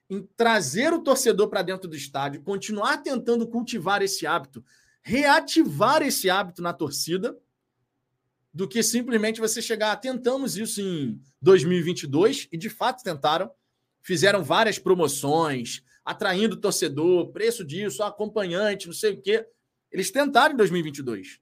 [0.09, 4.65] em trazer o torcedor para dentro do estádio, continuar tentando cultivar esse hábito,
[5.03, 7.37] reativar esse hábito na torcida,
[8.57, 13.51] do que simplesmente você chegar, ah, tentamos isso em 2022 e de fato tentaram,
[14.01, 19.47] fizeram várias promoções, atraindo torcedor, preço disso, acompanhante, não sei o quê.
[19.93, 21.39] Eles tentaram em 2022.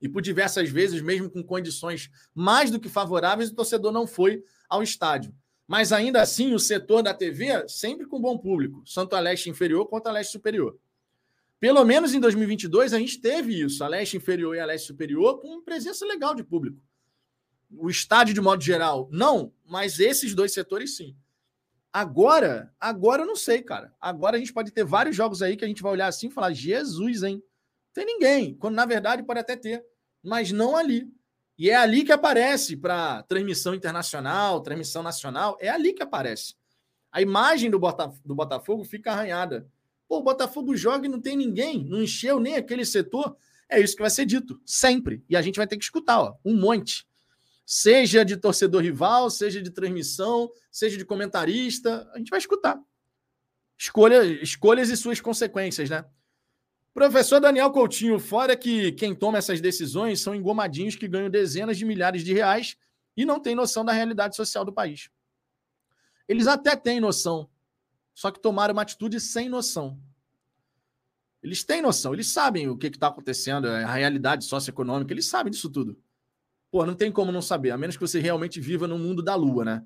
[0.00, 4.44] E por diversas vezes, mesmo com condições mais do que favoráveis, o torcedor não foi
[4.68, 5.34] ao estádio.
[5.66, 9.86] Mas ainda assim, o setor da TV sempre com bom público, tanto a leste inferior
[9.86, 10.78] quanto a leste superior.
[11.58, 15.40] Pelo menos em 2022 a gente teve isso, a leste inferior e a leste superior,
[15.40, 16.80] com presença legal de público.
[17.70, 21.16] O estádio de modo geral, não, mas esses dois setores sim.
[21.92, 23.90] Agora, agora eu não sei, cara.
[23.98, 26.30] Agora a gente pode ter vários jogos aí que a gente vai olhar assim e
[26.30, 27.42] falar: Jesus, hein?
[27.94, 28.54] Tem ninguém.
[28.54, 29.82] Quando na verdade pode até ter,
[30.22, 31.10] mas não ali.
[31.58, 36.54] E é ali que aparece para transmissão internacional, transmissão nacional, é ali que aparece.
[37.10, 39.66] A imagem do, Botaf do Botafogo fica arranhada.
[40.06, 43.36] Pô, o Botafogo joga e não tem ninguém, não encheu nem aquele setor.
[43.68, 45.24] É isso que vai ser dito, sempre.
[45.28, 47.06] E a gente vai ter que escutar, ó, um monte
[47.66, 52.80] seja de torcedor rival, seja de transmissão, seja de comentarista, a gente vai escutar.
[53.76, 56.04] Escolha, escolhas e suas consequências, né?
[56.96, 61.84] Professor Daniel Coutinho, fora que quem toma essas decisões são engomadinhos que ganham dezenas de
[61.84, 62.74] milhares de reais
[63.14, 65.10] e não têm noção da realidade social do país.
[66.26, 67.50] Eles até têm noção,
[68.14, 70.00] só que tomaram uma atitude sem noção.
[71.42, 75.68] Eles têm noção, eles sabem o que está acontecendo, a realidade socioeconômica, eles sabem disso
[75.68, 75.98] tudo.
[76.70, 79.34] Pô, não tem como não saber, a menos que você realmente viva no mundo da
[79.34, 79.84] lua, né?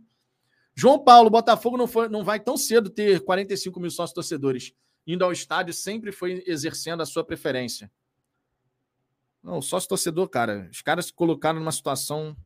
[0.76, 4.72] João Paulo, Botafogo não, foi, não vai tão cedo ter 45 mil sócios torcedores.
[5.06, 7.90] Indo ao estádio sempre foi exercendo a sua preferência.
[9.42, 12.36] Não, sócio torcedor, cara, os caras se colocaram numa situação.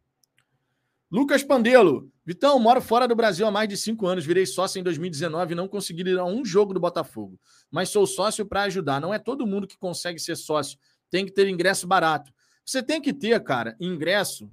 [1.11, 4.83] Lucas Pandelo, Vitão, moro fora do Brasil há mais de cinco anos, virei sócio em
[4.83, 7.38] 2019 e não consegui ir a um jogo do Botafogo.
[7.71, 9.01] Mas sou sócio para ajudar.
[9.01, 10.79] Não é todo mundo que consegue ser sócio.
[11.11, 12.33] Tem que ter ingresso barato.
[12.64, 14.51] Você tem que ter, cara, ingresso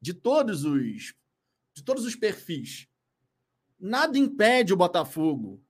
[0.00, 1.14] de todos os
[1.74, 2.88] de todos os perfis.
[3.78, 5.62] Nada impede o Botafogo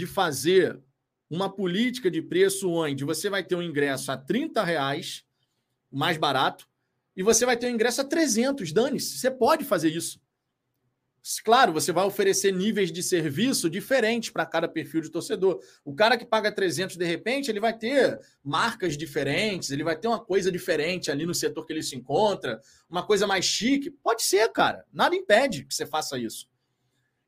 [0.00, 0.80] de fazer
[1.28, 5.24] uma política de preço onde você vai ter um ingresso a 30 reais,
[5.92, 6.66] mais barato,
[7.14, 8.72] e você vai ter um ingresso a 300.
[8.72, 10.18] Dane-se, você pode fazer isso.
[11.44, 15.60] Claro, você vai oferecer níveis de serviço diferentes para cada perfil de torcedor.
[15.84, 20.08] O cara que paga 300 de repente, ele vai ter marcas diferentes, ele vai ter
[20.08, 22.58] uma coisa diferente ali no setor que ele se encontra,
[22.88, 23.90] uma coisa mais chique.
[23.90, 24.82] Pode ser, cara.
[24.90, 26.49] Nada impede que você faça isso.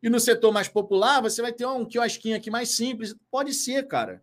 [0.03, 3.15] E no setor mais popular, você vai ter um quiosquinho aqui mais simples.
[3.31, 4.23] Pode ser, cara.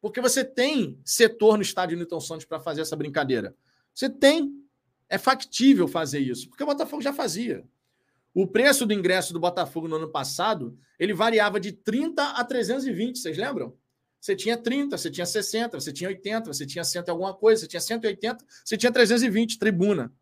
[0.00, 3.54] Porque você tem setor no estádio Newton Santos para fazer essa brincadeira.
[3.94, 4.52] Você tem.
[5.08, 6.48] É factível fazer isso.
[6.48, 7.64] Porque o Botafogo já fazia.
[8.34, 13.18] O preço do ingresso do Botafogo no ano passado, ele variava de 30 a 320,
[13.18, 13.74] vocês lembram?
[14.20, 17.68] Você tinha 30, você tinha 60, você tinha 80, você tinha 100 alguma coisa, você
[17.68, 20.12] tinha 180, você tinha 320, tribuna.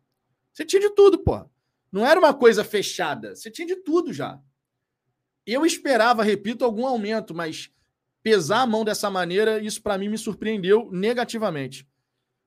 [0.53, 1.45] Você tinha de tudo, pô.
[1.91, 4.39] Não era uma coisa fechada, você tinha de tudo já.
[5.47, 7.71] Eu esperava, repito, algum aumento, mas
[8.21, 11.87] pesar a mão dessa maneira, isso para mim me surpreendeu negativamente.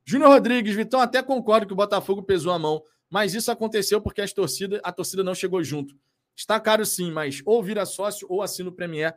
[0.04, 4.20] Júnior Rodrigues, Vitão, até concordo que o Botafogo pesou a mão, mas isso aconteceu porque
[4.20, 5.96] as torcida, a torcida não chegou junto.
[6.36, 9.16] Está caro sim, mas ou vira sócio ou assina o Premier,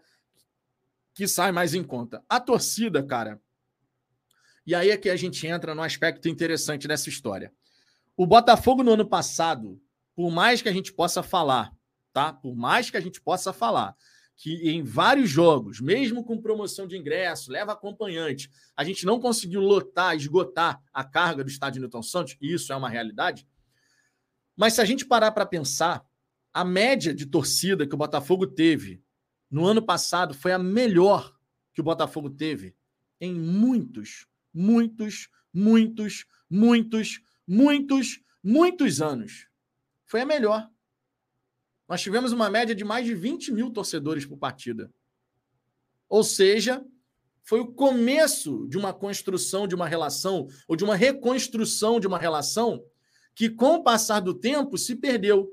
[1.14, 2.24] que sai mais em conta.
[2.30, 3.42] A torcida, cara.
[4.66, 7.52] E aí é que a gente entra no aspecto interessante dessa história.
[8.16, 9.82] O Botafogo no ano passado,
[10.16, 11.74] por mais que a gente possa falar,
[12.14, 12.32] tá?
[12.32, 13.98] Por mais que a gente possa falar
[14.36, 19.62] que em vários jogos, mesmo com promoção de ingresso, leva acompanhante, a gente não conseguiu
[19.62, 23.48] lotar, esgotar a carga do estádio Newton Santos, e isso é uma realidade.
[24.56, 26.06] Mas se a gente parar para pensar,
[26.54, 29.04] a média de torcida que o Botafogo teve
[29.50, 31.36] no ano passado foi a melhor
[31.74, 32.76] que o Botafogo teve
[33.20, 39.48] em muitos, muitos, muitos, muitos, muitos, muitos anos.
[40.06, 40.70] Foi a melhor.
[41.94, 44.92] Nós tivemos uma média de mais de 20 mil torcedores por partida.
[46.10, 46.84] Ou seja,
[47.44, 52.18] foi o começo de uma construção de uma relação, ou de uma reconstrução de uma
[52.18, 52.84] relação,
[53.36, 55.48] que com o passar do tempo se perdeu.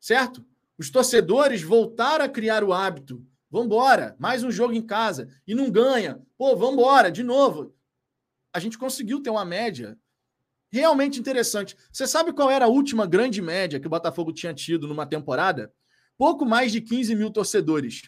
[0.00, 0.44] Certo?
[0.76, 3.24] Os torcedores voltaram a criar o hábito.
[3.48, 5.28] Vambora, mais um jogo em casa.
[5.46, 6.20] E não ganha.
[6.36, 7.76] Pô, vambora, de novo.
[8.52, 9.96] A gente conseguiu ter uma média
[10.70, 11.76] realmente interessante.
[11.92, 15.72] Você sabe qual era a última grande média que o Botafogo tinha tido numa temporada?
[16.16, 18.02] Pouco mais de 15 mil torcedores.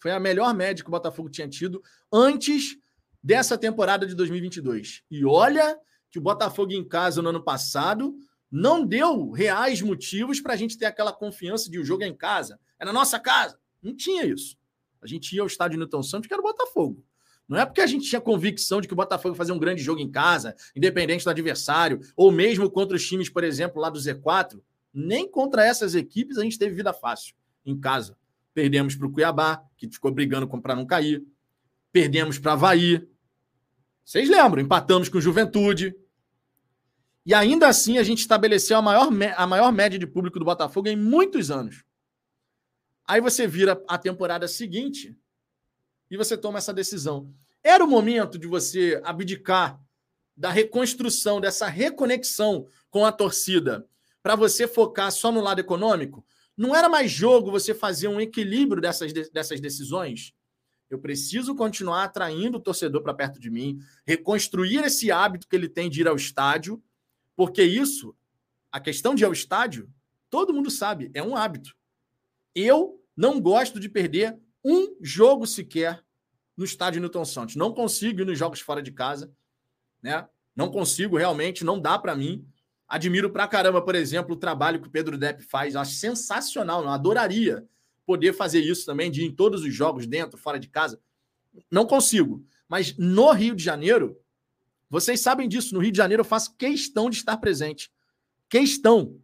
[0.00, 1.82] Foi a melhor média que o Botafogo tinha tido
[2.12, 2.76] antes
[3.22, 5.02] dessa temporada de 2022.
[5.10, 5.78] E olha
[6.10, 8.14] que o Botafogo em casa no ano passado
[8.50, 12.14] não deu reais motivos para a gente ter aquela confiança de o jogo é em
[12.14, 13.58] casa, é na nossa casa.
[13.82, 14.56] Não tinha isso.
[15.02, 17.04] A gente ia ao estádio Newton Santos, que era o Botafogo.
[17.48, 20.00] Não é porque a gente tinha convicção de que o Botafogo fazer um grande jogo
[20.00, 24.60] em casa, independente do adversário, ou mesmo contra os times, por exemplo, lá do Z4.
[24.92, 27.34] Nem contra essas equipes a gente teve vida fácil
[27.66, 28.16] em casa.
[28.54, 31.22] Perdemos para o Cuiabá, que ficou brigando para não cair.
[31.92, 33.06] Perdemos para Havaí.
[34.04, 34.62] Vocês lembram?
[34.62, 35.94] Empatamos com Juventude.
[37.26, 40.88] E ainda assim a gente estabeleceu a maior, a maior média de público do Botafogo
[40.88, 41.84] em muitos anos.
[43.06, 45.16] Aí você vira a temporada seguinte
[46.10, 47.32] e você toma essa decisão.
[47.62, 49.80] Era o momento de você abdicar
[50.36, 53.86] da reconstrução, dessa reconexão com a torcida,
[54.22, 56.24] para você focar só no lado econômico?
[56.56, 60.34] Não era mais jogo você fazer um equilíbrio dessas, dessas decisões?
[60.88, 65.68] Eu preciso continuar atraindo o torcedor para perto de mim, reconstruir esse hábito que ele
[65.68, 66.82] tem de ir ao estádio,
[67.34, 68.14] porque isso,
[68.70, 69.90] a questão de ir ao estádio,
[70.30, 71.74] todo mundo sabe, é um hábito.
[72.54, 76.02] Eu não gosto de perder um jogo sequer
[76.56, 77.56] no estádio Newton Santos.
[77.56, 79.30] Não consigo ir nos jogos fora de casa,
[80.02, 80.26] né?
[80.56, 82.46] Não consigo realmente, não dá para mim.
[82.86, 85.74] Admiro pra caramba, por exemplo, o trabalho que o Pedro Depp faz.
[85.74, 86.82] Acho sensacional.
[86.82, 87.66] Eu adoraria
[88.06, 91.00] poder fazer isso também, de ir em todos os jogos, dentro, fora de casa.
[91.70, 92.44] Não consigo.
[92.68, 94.18] Mas no Rio de Janeiro,
[94.88, 95.74] vocês sabem disso.
[95.74, 97.90] No Rio de Janeiro, eu faço questão de estar presente.
[98.48, 99.18] Questão.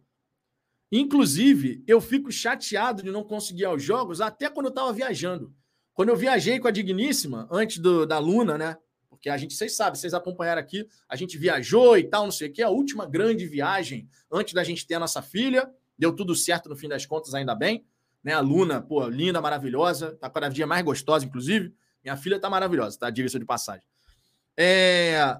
[0.91, 5.53] Inclusive, eu fico chateado de não conseguir aos jogos até quando eu estava viajando.
[5.93, 8.77] Quando eu viajei com a Digníssima, antes do, da Luna, né?
[9.09, 12.49] Porque a gente, vocês sabem, vocês acompanharam aqui, a gente viajou e tal, não sei
[12.49, 15.69] o que, a última grande viagem antes da gente ter a nossa filha.
[15.97, 17.85] Deu tudo certo no fim das contas, ainda bem.
[18.23, 18.33] Né?
[18.33, 21.73] A Luna, pô, linda, maravilhosa, tá cada dia mais gostosa, inclusive.
[22.03, 23.09] Minha filha tá maravilhosa, tá?
[23.09, 23.85] Diga-se de passagem.
[24.57, 25.37] É...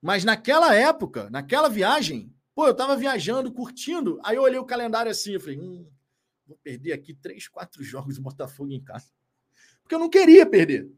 [0.00, 4.18] Mas naquela época, naquela viagem, pô, eu tava viajando, curtindo.
[4.24, 5.88] Aí eu olhei o calendário assim, eu falei, hum,
[6.44, 9.12] vou perder aqui três, quatro jogos do Botafogo em casa.
[9.80, 10.90] Porque eu não queria perder.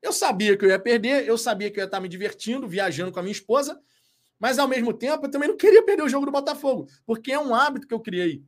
[0.00, 3.10] Eu sabia que eu ia perder, eu sabia que eu ia estar me divertindo, viajando
[3.10, 3.82] com a minha esposa,
[4.38, 7.38] mas ao mesmo tempo eu também não queria perder o jogo do Botafogo, porque é
[7.40, 8.44] um hábito que eu criei.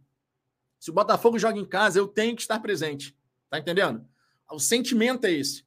[0.78, 3.18] Se o Botafogo joga em casa, eu tenho que estar presente.
[3.50, 4.06] Tá entendendo?
[4.48, 5.66] O sentimento é esse.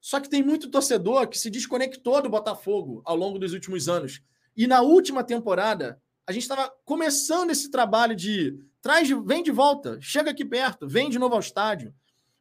[0.00, 4.20] Só que tem muito torcedor que se desconectou do Botafogo ao longo dos últimos anos.
[4.56, 9.98] E na última temporada, a gente estava começando esse trabalho de traz, vem de volta,
[10.00, 11.94] chega aqui perto, vem de novo ao estádio,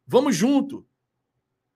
[0.05, 0.85] vamos junto.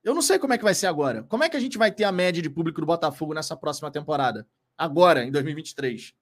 [0.04, 1.24] Eu não sei como é que vai ser agora.
[1.24, 3.92] Como é que a gente vai ter a média de público do Botafogo nessa próxima
[3.92, 4.48] temporada?
[4.78, 6.14] Agora, em 2023.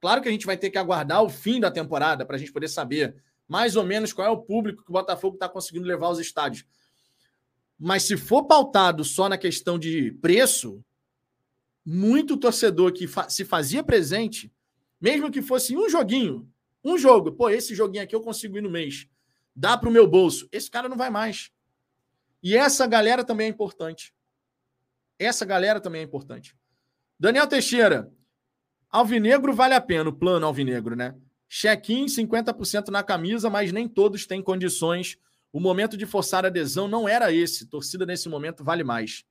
[0.00, 2.52] Claro que a gente vai ter que aguardar o fim da temporada para a gente
[2.52, 3.16] poder saber
[3.48, 6.64] mais ou menos qual é o público que o Botafogo está conseguindo levar aos estádios.
[7.78, 10.84] Mas se for pautado só na questão de preço,
[11.84, 14.52] muito torcedor que fa se fazia presente,
[15.00, 16.50] mesmo que fosse um joguinho,
[16.84, 19.08] um jogo, pô, esse joguinho aqui eu consigo ir no mês,
[19.54, 20.48] dá para o meu bolso.
[20.52, 21.50] Esse cara não vai mais.
[22.42, 24.14] E essa galera também é importante.
[25.18, 26.56] Essa galera também é importante.
[27.18, 28.12] Daniel Teixeira,
[28.88, 31.16] Alvinegro vale a pena, o plano Alvinegro, né?
[31.48, 35.18] Check-in 50% na camisa, mas nem todos têm condições
[35.52, 37.66] o momento de forçar adesão não era esse.
[37.66, 39.24] Torcida nesse momento vale mais.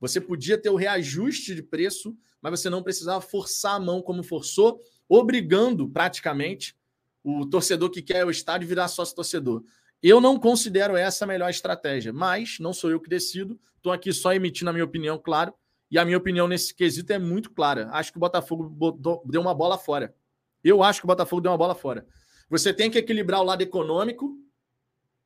[0.00, 2.16] Você podia ter o reajuste de preço,
[2.50, 6.76] mas você não precisava forçar a mão como forçou, obrigando praticamente
[7.22, 9.64] o torcedor que quer o estádio virar sócio torcedor.
[10.02, 13.58] Eu não considero essa a melhor estratégia, mas não sou eu que decido.
[13.76, 15.52] Estou aqui só emitindo a minha opinião, claro.
[15.90, 17.88] E a minha opinião nesse quesito é muito clara.
[17.92, 20.14] Acho que o Botafogo botou, deu uma bola fora.
[20.62, 22.06] Eu acho que o Botafogo deu uma bola fora.
[22.50, 24.36] Você tem que equilibrar o lado econômico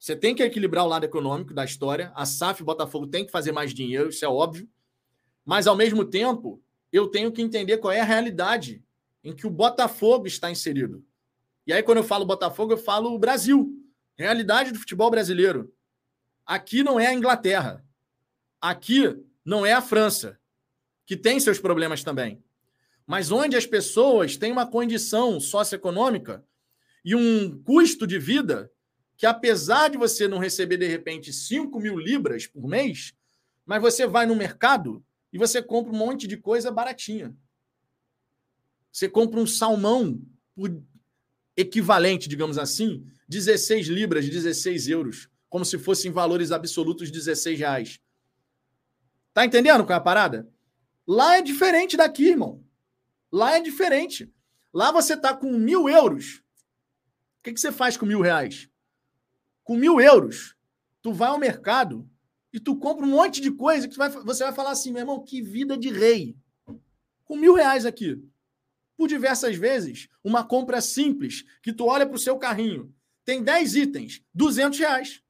[0.01, 2.11] você tem que equilibrar o lado econômico da história.
[2.15, 4.67] A SAF Botafogo tem que fazer mais dinheiro, isso é óbvio.
[5.45, 6.63] Mas, ao mesmo tempo,
[6.93, 8.83] eu tenho que entender qual é a realidade
[9.23, 11.05] em que o Botafogo está inserido.
[11.67, 13.73] E aí, quando eu falo Botafogo, eu falo o Brasil.
[14.17, 15.73] Realidade do futebol brasileiro.
[16.45, 17.85] Aqui não é a Inglaterra.
[18.61, 20.39] Aqui não é a França,
[21.07, 22.43] que tem seus problemas também.
[23.07, 26.45] Mas onde as pessoas têm uma condição socioeconômica
[27.05, 28.71] e um custo de vida
[29.17, 33.15] que, apesar de você não receber, de repente, 5 mil libras por mês,
[33.67, 37.37] mas você vai no mercado e você compra um monte de coisa baratinha.
[38.93, 40.21] Você compra um salmão
[40.55, 40.83] por
[41.57, 48.01] equivalente, digamos assim, 16 libras, 16 euros, como se fossem valores absolutos 16 reais.
[49.33, 50.49] Tá entendendo qual é a parada?
[51.07, 52.65] Lá é diferente daqui, irmão.
[53.31, 54.33] Lá é diferente.
[54.73, 56.43] Lá você tá com mil euros.
[57.39, 58.69] O que, que você faz com mil reais?
[59.63, 60.57] Com mil euros,
[61.01, 62.10] tu vai ao mercado
[62.53, 65.23] e tu compra um monte de coisa que vai, você vai falar assim, meu irmão,
[65.23, 66.37] que vida de rei.
[67.25, 68.23] Com mil reais aqui.
[68.97, 72.95] Por diversas vezes, uma compra simples, que tu olha para o seu carrinho,
[73.25, 75.23] tem 10 itens, 200 reais.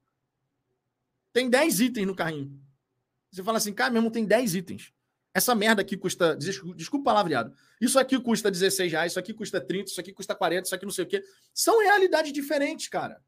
[1.32, 2.58] Tem 10 itens no carrinho.
[3.30, 4.92] Você fala assim, cara, mesmo tem 10 itens.
[5.32, 6.36] Essa merda aqui custa.
[6.36, 7.54] Desculpa o palavreado.
[7.80, 10.84] Isso aqui custa 16 reais, isso aqui custa 30, isso aqui custa 40, isso aqui
[10.84, 11.22] não sei o quê.
[11.54, 13.22] São realidades diferentes, cara.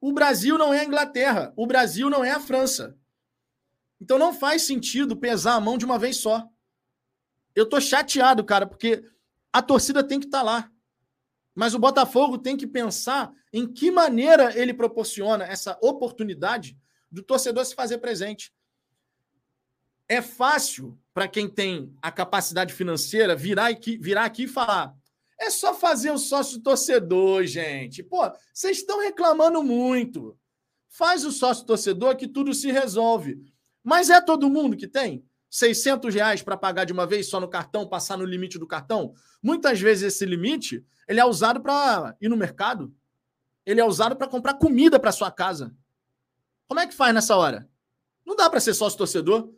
[0.00, 1.52] O Brasil não é a Inglaterra.
[1.56, 2.96] O Brasil não é a França.
[4.00, 6.48] Então não faz sentido pesar a mão de uma vez só.
[7.54, 9.04] Eu tô chateado, cara, porque
[9.52, 10.72] a torcida tem que estar tá lá.
[11.54, 16.78] Mas o Botafogo tem que pensar em que maneira ele proporciona essa oportunidade
[17.10, 18.52] do torcedor se fazer presente.
[20.08, 24.96] É fácil para quem tem a capacidade financeira virar aqui, virar aqui e falar:
[25.40, 28.02] é só fazer o sócio torcedor, gente.
[28.02, 30.38] Pô, vocês estão reclamando muito.
[30.86, 33.42] Faz o sócio torcedor que tudo se resolve.
[33.82, 35.24] Mas é todo mundo que tem?
[35.48, 39.14] 600 reais para pagar de uma vez só no cartão, passar no limite do cartão?
[39.42, 42.94] Muitas vezes esse limite ele é usado para ir no mercado.
[43.64, 45.74] Ele é usado para comprar comida para sua casa.
[46.68, 47.68] Como é que faz nessa hora?
[48.26, 49.50] Não dá para ser sócio torcedor.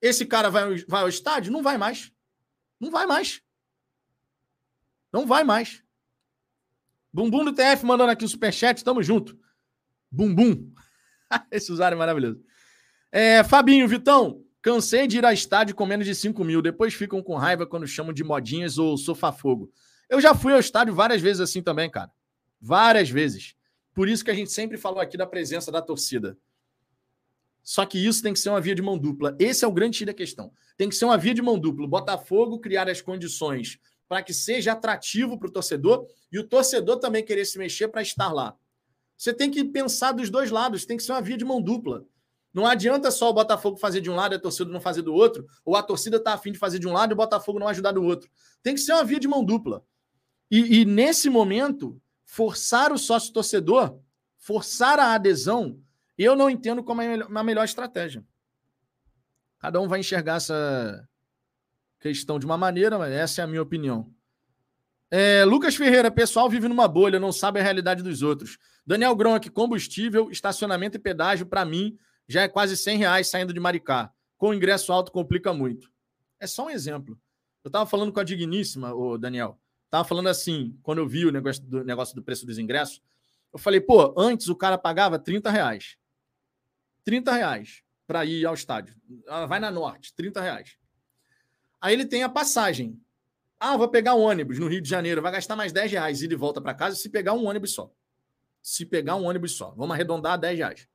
[0.00, 1.52] Esse cara vai, vai ao estádio?
[1.52, 2.12] Não vai mais.
[2.78, 3.42] Não vai mais.
[5.16, 5.82] Não vai mais.
[7.10, 9.34] Bumbum do TF mandando aqui o superchat, tamo junto.
[10.10, 10.70] Bumbum.
[11.50, 12.44] Esse usuário é maravilhoso.
[13.10, 16.60] É, Fabinho, Vitão, cansei de ir a estádio com menos de 5 mil.
[16.60, 19.72] Depois ficam com raiva quando chamam de modinhas ou sofá-fogo.
[20.06, 22.10] Eu já fui ao estádio várias vezes assim também, cara.
[22.60, 23.56] Várias vezes.
[23.94, 26.36] Por isso que a gente sempre falou aqui da presença da torcida.
[27.62, 29.34] Só que isso tem que ser uma via de mão dupla.
[29.38, 30.52] Esse é o grande da questão.
[30.76, 31.88] Tem que ser uma via de mão dupla.
[31.88, 37.24] Botafogo criar as condições para que seja atrativo para o torcedor e o torcedor também
[37.24, 38.56] querer se mexer para estar lá.
[39.16, 42.04] Você tem que pensar dos dois lados, tem que ser uma via de mão dupla.
[42.52, 45.12] Não adianta só o Botafogo fazer de um lado e a torcida não fazer do
[45.12, 47.68] outro, ou a torcida está afim de fazer de um lado e o Botafogo não
[47.68, 48.30] ajudar do outro.
[48.62, 49.84] Tem que ser uma via de mão dupla.
[50.50, 53.98] E, e nesse momento, forçar o sócio torcedor,
[54.38, 55.78] forçar a adesão,
[56.16, 58.24] eu não entendo como é uma melhor estratégia.
[59.58, 61.06] Cada um vai enxergar essa
[62.08, 64.12] questão de uma maneira, mas essa é a minha opinião.
[65.10, 68.58] É, Lucas Ferreira, pessoal vive numa bolha, não sabe a realidade dos outros.
[68.84, 71.96] Daniel Gronk, combustível, estacionamento e pedágio, para mim,
[72.28, 74.12] já é quase 100 reais saindo de Maricá.
[74.36, 75.90] Com ingresso alto, complica muito.
[76.40, 77.18] É só um exemplo.
[77.64, 79.58] Eu estava falando com a Digníssima, o Daniel.
[79.84, 83.00] Estava falando assim, quando eu vi o negócio do, negócio do preço dos ingressos,
[83.52, 85.96] eu falei, pô, antes o cara pagava 30 reais.
[87.04, 88.94] 30 reais para ir ao estádio.
[89.48, 90.76] Vai na Norte, 30 reais.
[91.80, 93.00] Aí ele tem a passagem.
[93.58, 96.30] Ah, vou pegar um ônibus no Rio de Janeiro, vai gastar mais 10 reais ir
[96.30, 97.92] e volta para casa se pegar um ônibus só.
[98.62, 99.70] Se pegar um ônibus só.
[99.72, 100.88] Vamos arredondar a 10 reais.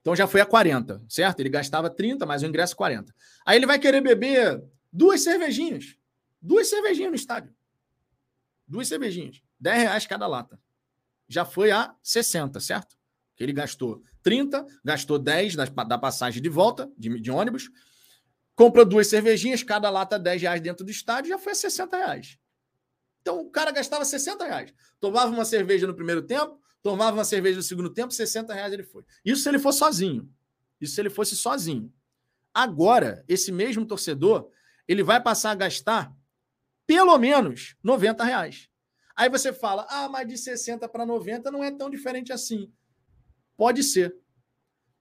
[0.00, 1.40] Então já foi a 40, certo?
[1.40, 3.12] Ele gastava 30, mais o ingresso 40.
[3.44, 5.96] Aí ele vai querer beber duas cervejinhas.
[6.40, 7.52] Duas cervejinhas no estádio.
[8.68, 9.42] Duas cervejinhas.
[9.58, 10.60] 10 reais cada lata.
[11.28, 12.96] Já foi a 60, certo?
[13.38, 17.68] Ele gastou 30, gastou 10 da, da passagem de volta de, de, ônibus,
[18.56, 22.38] comprou duas cervejinhas, cada lata 10 reais dentro do estádio, já foi a 60 reais.
[23.20, 24.74] Então o cara gastava 60 reais.
[24.98, 28.82] Tomava uma cerveja no primeiro tempo, tomava uma cerveja no segundo tempo, 60 reais ele
[28.82, 29.04] foi.
[29.24, 30.28] Isso se ele for sozinho.
[30.80, 31.92] Isso se ele fosse sozinho.
[32.52, 34.50] Agora, esse mesmo torcedor,
[34.88, 36.16] ele vai passar a gastar
[36.86, 38.70] pelo menos 90 reais.
[39.14, 42.72] Aí você fala, ah, mas de 60 para 90 não é tão diferente assim.
[43.56, 44.16] Pode ser.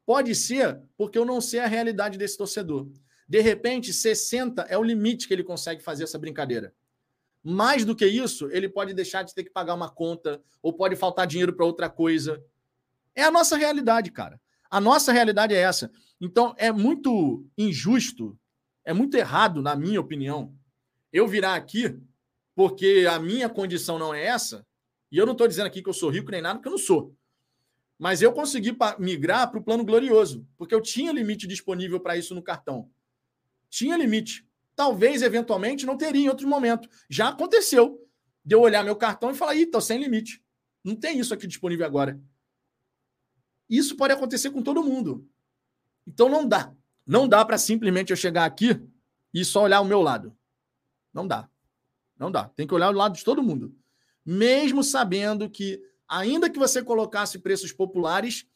[0.06, 2.90] Pode ser porque eu não sei a realidade desse torcedor.
[3.28, 6.74] De repente, 60 é o limite que ele consegue fazer essa brincadeira.
[7.44, 10.96] Mais do que isso, ele pode deixar de ter que pagar uma conta ou pode
[10.96, 12.44] faltar dinheiro para outra coisa.
[13.16, 14.40] É a nossa realidade, cara.
[14.70, 15.92] A nossa realidade é essa.
[16.20, 18.38] Então, é muito injusto,
[18.84, 20.56] é muito errado, na minha opinião,
[21.12, 22.00] eu virar aqui
[22.56, 24.66] porque a minha condição não é essa,
[25.12, 26.78] e eu não estou dizendo aqui que eu sou rico nem nada, porque eu não
[26.80, 27.14] sou.
[27.98, 32.34] Mas eu consegui migrar para o plano glorioso, porque eu tinha limite disponível para isso
[32.34, 32.90] no cartão.
[33.76, 34.48] Tinha limite.
[34.74, 36.88] Talvez, eventualmente, não teria em outro momento.
[37.10, 38.02] Já aconteceu
[38.44, 40.42] de eu olhar meu cartão e falar: ih, tô sem limite.
[40.82, 42.18] Não tem isso aqui disponível agora.
[43.70, 45.30] Isso pode acontecer com todo mundo.
[46.08, 46.74] Então não dá.
[47.06, 48.82] Não dá para simplesmente eu chegar aqui
[49.34, 50.34] e só olhar o meu lado.
[51.14, 51.50] Não dá.
[52.18, 52.48] Não dá.
[52.48, 53.76] Tem que olhar o lado de todo mundo.
[54.26, 58.48] Mesmo sabendo que, ainda que você colocasse preços populares,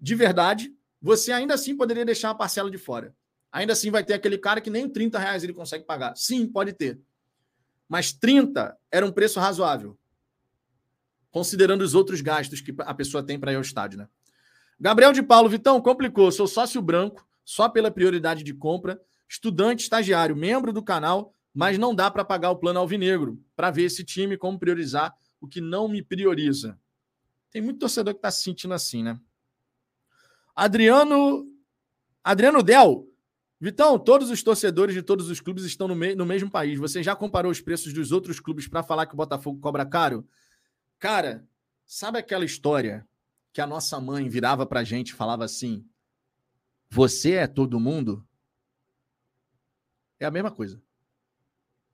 [0.00, 3.14] de verdade, você ainda assim poderia deixar a parcela de fora.
[3.52, 6.16] Ainda assim vai ter aquele cara que nem 30 reais ele consegue pagar.
[6.16, 6.98] Sim, pode ter.
[7.86, 9.98] Mas 30 era um preço razoável.
[11.30, 14.08] Considerando os outros gastos que a pessoa tem para ir ao estádio, né?
[14.80, 16.32] Gabriel de Paulo, Vitão, complicou.
[16.32, 21.94] Sou sócio branco, só pela prioridade de compra, estudante, estagiário, membro do canal, mas não
[21.94, 25.86] dá para pagar o plano alvinegro para ver esse time como priorizar o que não
[25.86, 26.78] me prioriza.
[27.50, 29.20] Tem muito torcedor que está se sentindo assim, né?
[30.54, 31.46] Adriano
[32.24, 33.11] Adriano Del,
[33.62, 36.80] Vitão, todos os torcedores de todos os clubes estão no, me no mesmo país.
[36.80, 40.26] Você já comparou os preços dos outros clubes para falar que o Botafogo cobra caro?
[40.98, 41.46] Cara,
[41.86, 43.06] sabe aquela história
[43.52, 45.86] que a nossa mãe virava para a gente e falava assim:
[46.90, 48.26] Você é todo mundo?
[50.18, 50.82] É a mesma coisa.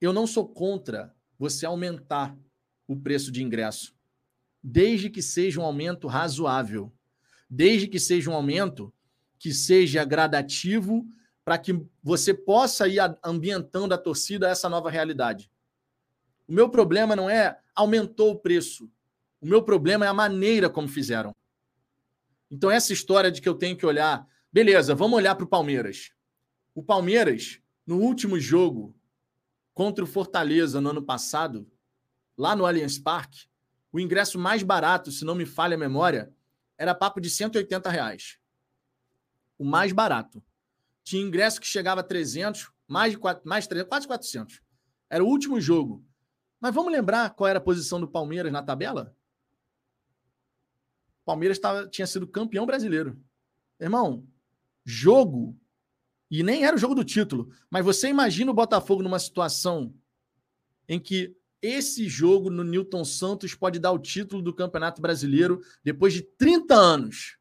[0.01, 2.35] Eu não sou contra você aumentar
[2.87, 3.95] o preço de ingresso,
[4.63, 6.91] desde que seja um aumento razoável,
[7.51, 8.91] desde que seja um aumento
[9.39, 11.07] que seja gradativo
[11.49, 15.51] para que você possa ir ambientando a torcida a essa nova realidade.
[16.47, 18.85] O meu problema não é aumentou o preço.
[19.41, 21.35] O meu problema é a maneira como fizeram.
[22.51, 24.29] Então, essa história de que eu tenho que olhar.
[24.53, 26.13] Beleza, vamos olhar para o Palmeiras.
[26.75, 28.95] O Palmeiras, no último jogo
[29.73, 31.67] contra o Fortaleza no ano passado,
[32.37, 33.49] lá no Allianz Parque,
[33.91, 36.31] o ingresso mais barato, se não me falha a memória,
[36.77, 38.39] era papo de 180 reais.
[39.57, 40.45] O mais barato.
[41.09, 44.61] Tinha ingresso que chegava a 300, mais de 4, mais 300, quase 400.
[45.09, 46.05] Era o último jogo.
[46.61, 49.17] Mas vamos lembrar qual era a posição do Palmeiras na tabela?
[51.25, 53.19] Palmeiras tava, tinha sido campeão brasileiro.
[53.81, 54.29] Irmão,
[54.85, 55.59] jogo,
[56.31, 59.95] e nem era o jogo do título, mas você imagina o Botafogo numa situação
[60.87, 66.13] em que esse jogo no Newton Santos pode dar o título do Campeonato Brasileiro depois
[66.13, 67.38] de 30 anos.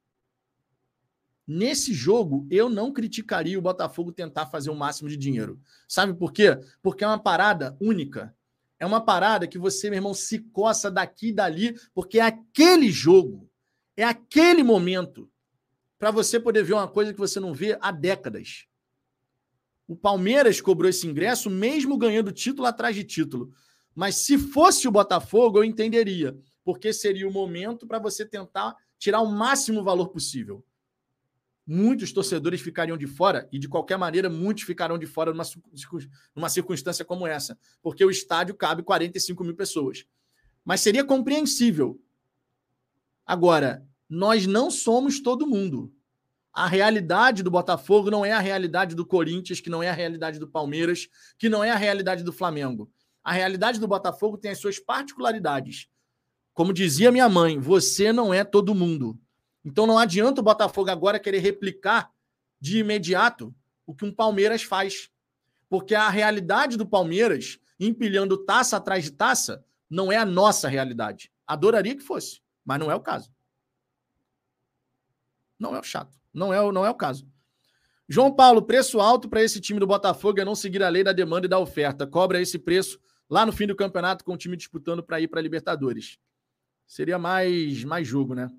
[1.47, 5.57] Nesse jogo, eu não criticaria o Botafogo tentar fazer o máximo de dinheiro.
[5.87, 6.59] Sabe por quê?
[6.81, 8.35] Porque é uma parada única.
[8.77, 12.91] É uma parada que você, meu irmão, se coça daqui e dali, porque é aquele
[12.91, 13.49] jogo.
[13.95, 15.31] É aquele momento
[15.97, 18.67] para você poder ver uma coisa que você não vê há décadas.
[19.87, 23.53] O Palmeiras cobrou esse ingresso mesmo ganhando título atrás de título.
[23.95, 29.21] Mas se fosse o Botafogo, eu entenderia, porque seria o momento para você tentar tirar
[29.21, 30.63] o máximo valor possível.
[31.67, 35.43] Muitos torcedores ficariam de fora, e de qualquer maneira, muitos ficarão de fora numa,
[36.33, 40.05] numa circunstância como essa, porque o estádio cabe 45 mil pessoas.
[40.63, 41.99] Mas seria compreensível
[43.27, 45.93] Agora, nós não somos todo mundo.
[46.53, 50.39] A realidade do Botafogo não é a realidade do Corinthians, que não é a realidade
[50.39, 52.89] do Palmeiras, que não é a realidade do Flamengo.
[53.21, 55.89] A realidade do Botafogo tem as suas particularidades.
[56.53, 59.19] Como dizia minha mãe, você não é todo mundo.
[59.67, 62.09] Então não adianta o Botafogo agora querer replicar
[62.57, 63.53] de imediato
[63.85, 65.11] o que um Palmeiras faz.
[65.67, 71.29] Porque a realidade do Palmeiras, empilhando taça atrás de taça, não é a nossa realidade.
[71.45, 72.41] Adoraria que fosse.
[72.63, 73.29] Mas não é o caso.
[75.59, 76.17] Não é o chato.
[76.33, 77.27] Não é, não é o caso.
[78.07, 81.11] João Paulo, preço alto para esse time do Botafogo é não seguir a lei da
[81.11, 82.07] demanda e da oferta.
[82.07, 82.97] Cobra esse preço
[83.29, 86.17] lá no fim do campeonato com o time disputando para ir para Libertadores.
[86.85, 88.49] Seria mais, mais jogo, né?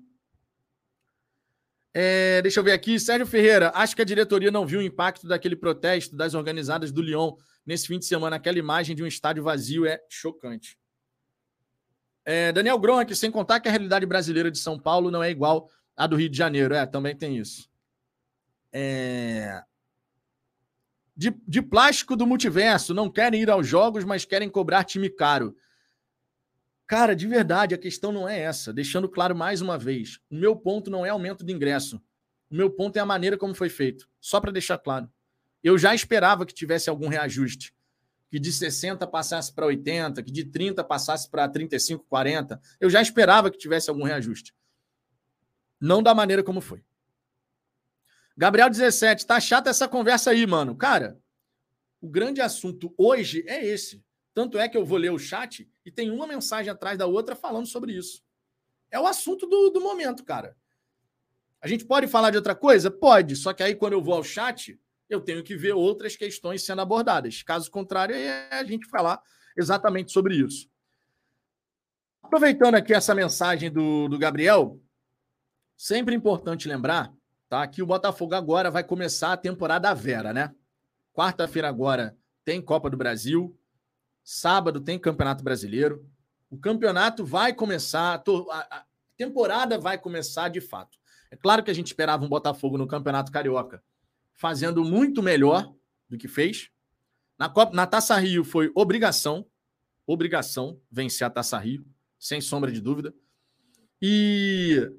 [1.93, 2.99] É, deixa eu ver aqui.
[2.99, 7.01] Sérgio Ferreira, acho que a diretoria não viu o impacto daquele protesto das organizadas do
[7.01, 7.35] Lyon
[7.65, 8.35] nesse fim de semana.
[8.35, 10.77] Aquela imagem de um estádio vazio é chocante.
[12.25, 15.69] É, Daniel Gronk, sem contar que a realidade brasileira de São Paulo não é igual
[15.95, 16.75] à do Rio de Janeiro.
[16.75, 17.69] É, também tem isso.
[18.71, 19.63] É...
[21.15, 25.55] De, de plástico do multiverso, não querem ir aos jogos, mas querem cobrar time caro.
[26.89, 28.73] Cara, de verdade, a questão não é essa.
[28.73, 32.01] Deixando claro mais uma vez, o meu ponto não é aumento de ingresso.
[32.49, 34.09] O meu ponto é a maneira como foi feito.
[34.19, 35.07] Só para deixar claro.
[35.63, 37.75] Eu já esperava que tivesse algum reajuste
[38.27, 42.59] que de 60 passasse para 80, que de 30 passasse para 35, 40.
[42.79, 44.55] Eu já esperava que tivesse algum reajuste.
[45.79, 46.83] Não da maneira como foi.
[48.35, 50.75] Gabriel 17, tá chata essa conversa aí, mano.
[50.75, 51.19] Cara,
[52.01, 54.03] o grande assunto hoje é esse.
[54.33, 57.35] Tanto é que eu vou ler o chat e tem uma mensagem atrás da outra
[57.35, 58.23] falando sobre isso.
[58.91, 60.55] É o assunto do, do momento, cara.
[61.59, 62.91] A gente pode falar de outra coisa?
[62.91, 64.79] Pode, só que aí quando eu vou ao chat,
[65.09, 67.41] eu tenho que ver outras questões sendo abordadas.
[67.41, 69.19] Caso contrário, é a gente falar
[69.57, 70.69] exatamente sobre isso.
[72.21, 74.79] Aproveitando aqui essa mensagem do, do Gabriel,
[75.75, 77.11] sempre importante lembrar
[77.49, 80.53] tá, que o Botafogo agora vai começar a temporada Vera, né?
[81.11, 82.15] Quarta-feira agora
[82.45, 83.58] tem Copa do Brasil,
[84.29, 86.07] sábado tem Campeonato Brasileiro.
[86.51, 88.85] O campeonato vai começar, a
[89.17, 90.99] temporada vai começar de fato.
[91.31, 93.83] É claro que a gente esperava um Botafogo no Campeonato Carioca
[94.35, 95.73] fazendo muito melhor
[96.07, 96.69] do que fez.
[97.39, 99.47] Na, Copa, na Taça Rio foi obrigação,
[100.05, 101.83] obrigação vencer a Taça Rio,
[102.19, 103.11] sem sombra de dúvida.
[103.99, 104.91] E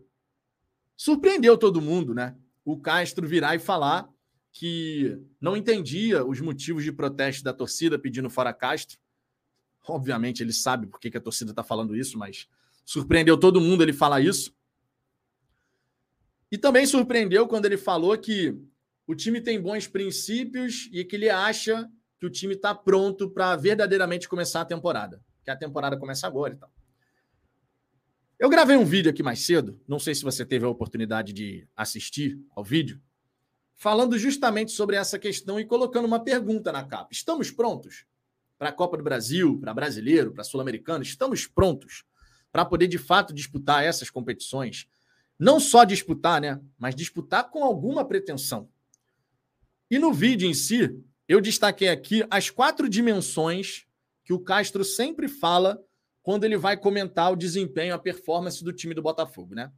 [0.96, 2.36] surpreendeu todo mundo, né?
[2.64, 4.08] O Castro virar e falar
[4.52, 8.98] que não entendia os motivos de protesto da torcida pedindo fora Castro.
[9.86, 12.48] Obviamente ele sabe por que a torcida está falando isso, mas
[12.84, 14.54] surpreendeu todo mundo ele falar isso.
[16.50, 18.56] E também surpreendeu quando ele falou que
[19.06, 23.56] o time tem bons princípios e que ele acha que o time está pronto para
[23.56, 25.22] verdadeiramente começar a temporada.
[25.44, 26.70] Que a temporada começa agora e tal.
[28.38, 31.68] Eu gravei um vídeo aqui mais cedo, não sei se você teve a oportunidade de
[31.76, 32.98] assistir ao vídeo,
[33.76, 37.08] falando justamente sobre essa questão e colocando uma pergunta na capa.
[37.12, 38.06] Estamos prontos
[38.60, 41.02] para a Copa do Brasil, para brasileiro, para sul-americano?
[41.02, 42.04] Estamos prontos
[42.52, 44.86] para poder de fato disputar essas competições
[45.38, 46.60] não só disputar, né?
[46.78, 48.68] Mas disputar com alguma pretensão.
[49.90, 50.94] E no vídeo em si,
[51.26, 53.86] eu destaquei aqui as quatro dimensões
[54.22, 55.82] que o Castro sempre fala
[56.22, 59.72] quando ele vai comentar o desempenho, a performance do time do Botafogo, né?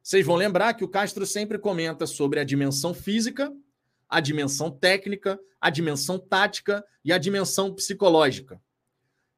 [0.00, 3.52] Vocês vão lembrar que o Castro sempre comenta sobre a dimensão física,
[4.12, 8.60] a dimensão técnica, a dimensão tática e a dimensão psicológica.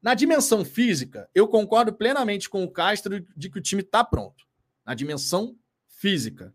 [0.01, 4.45] Na dimensão física, eu concordo plenamente com o Castro de que o time está pronto
[4.85, 5.57] na dimensão
[5.87, 6.53] física.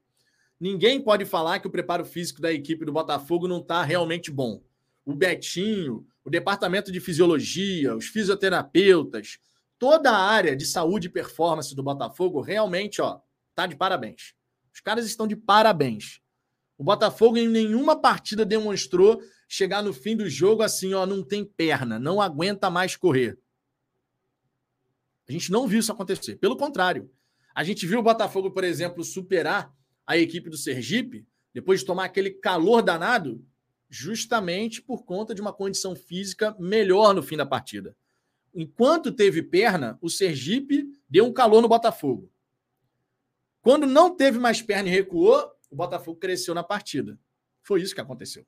[0.61, 4.62] Ninguém pode falar que o preparo físico da equipe do Botafogo não está realmente bom.
[5.03, 9.39] O Betinho, o departamento de fisiologia, os fisioterapeutas,
[9.79, 13.18] toda a área de saúde e performance do Botafogo realmente, ó,
[13.55, 14.35] tá de parabéns.
[14.75, 16.20] Os caras estão de parabéns.
[16.81, 21.45] O Botafogo em nenhuma partida demonstrou chegar no fim do jogo assim, ó, não tem
[21.45, 23.39] perna, não aguenta mais correr.
[25.28, 26.37] A gente não viu isso acontecer.
[26.37, 27.11] Pelo contrário,
[27.55, 29.70] a gente viu o Botafogo, por exemplo, superar
[30.07, 33.45] a equipe do Sergipe, depois de tomar aquele calor danado,
[33.91, 37.95] justamente por conta de uma condição física melhor no fim da partida.
[38.55, 42.33] Enquanto teve perna, o Sergipe deu um calor no Botafogo.
[43.61, 47.18] Quando não teve mais perna e recuou, o Botafogo cresceu na partida.
[47.62, 48.47] Foi isso que aconteceu.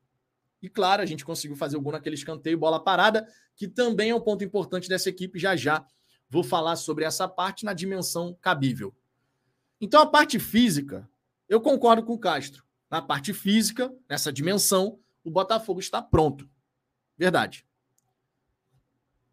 [0.61, 4.15] E claro, a gente conseguiu fazer o gol naquele escanteio, bola parada, que também é
[4.15, 5.39] um ponto importante dessa equipe.
[5.39, 5.85] Já já
[6.29, 8.95] vou falar sobre essa parte na dimensão cabível.
[9.81, 11.09] Então, a parte física,
[11.49, 12.65] eu concordo com o Castro.
[12.89, 16.49] Na parte física, nessa dimensão, o Botafogo está pronto.
[17.19, 17.67] Verdade.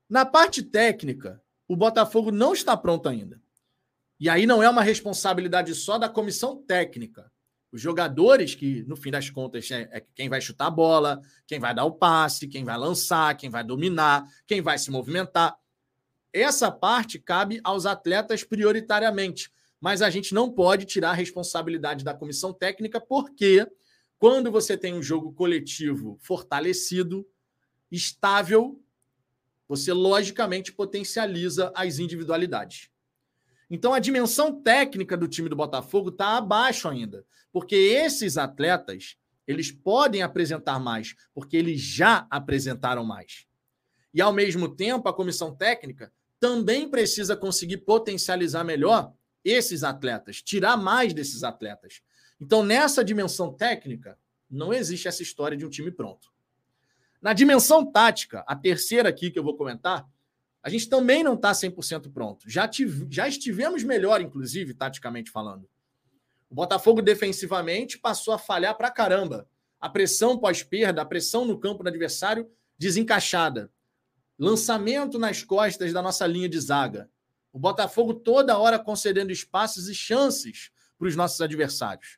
[0.09, 3.39] Na parte técnica, o Botafogo não está pronto ainda.
[4.19, 7.31] E aí não é uma responsabilidade só da comissão técnica.
[7.71, 11.59] Os jogadores, que no fim das contas é, é quem vai chutar a bola, quem
[11.59, 15.55] vai dar o passe, quem vai lançar, quem vai dominar, quem vai se movimentar.
[16.33, 22.13] Essa parte cabe aos atletas prioritariamente mas a gente não pode tirar a responsabilidade da
[22.13, 23.65] comissão técnica, porque
[24.17, 27.25] quando você tem um jogo coletivo fortalecido,
[27.89, 28.81] estável,
[29.67, 32.89] você logicamente potencializa as individualidades.
[33.69, 39.71] Então a dimensão técnica do time do Botafogo está abaixo ainda, porque esses atletas eles
[39.71, 43.47] podem apresentar mais, porque eles já apresentaram mais.
[44.13, 49.11] E ao mesmo tempo a comissão técnica também precisa conseguir potencializar melhor
[49.43, 52.01] esses atletas, tirar mais desses atletas.
[52.39, 54.17] Então, nessa dimensão técnica,
[54.49, 56.31] não existe essa história de um time pronto.
[57.21, 60.07] Na dimensão tática, a terceira aqui que eu vou comentar,
[60.61, 62.49] a gente também não está 100% pronto.
[62.49, 65.69] Já, tive, já estivemos melhor, inclusive, taticamente falando.
[66.49, 69.47] O Botafogo defensivamente passou a falhar para caramba.
[69.79, 73.71] A pressão pós-perda, a pressão no campo do adversário desencaixada.
[74.37, 77.09] Lançamento nas costas da nossa linha de zaga.
[77.53, 82.17] O Botafogo toda hora concedendo espaços e chances para os nossos adversários.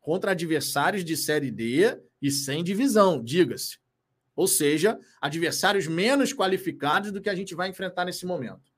[0.00, 3.78] Contra adversários de Série D e sem divisão, diga-se.
[4.36, 8.72] Ou seja, adversários menos qualificados do que a gente vai enfrentar nesse momento.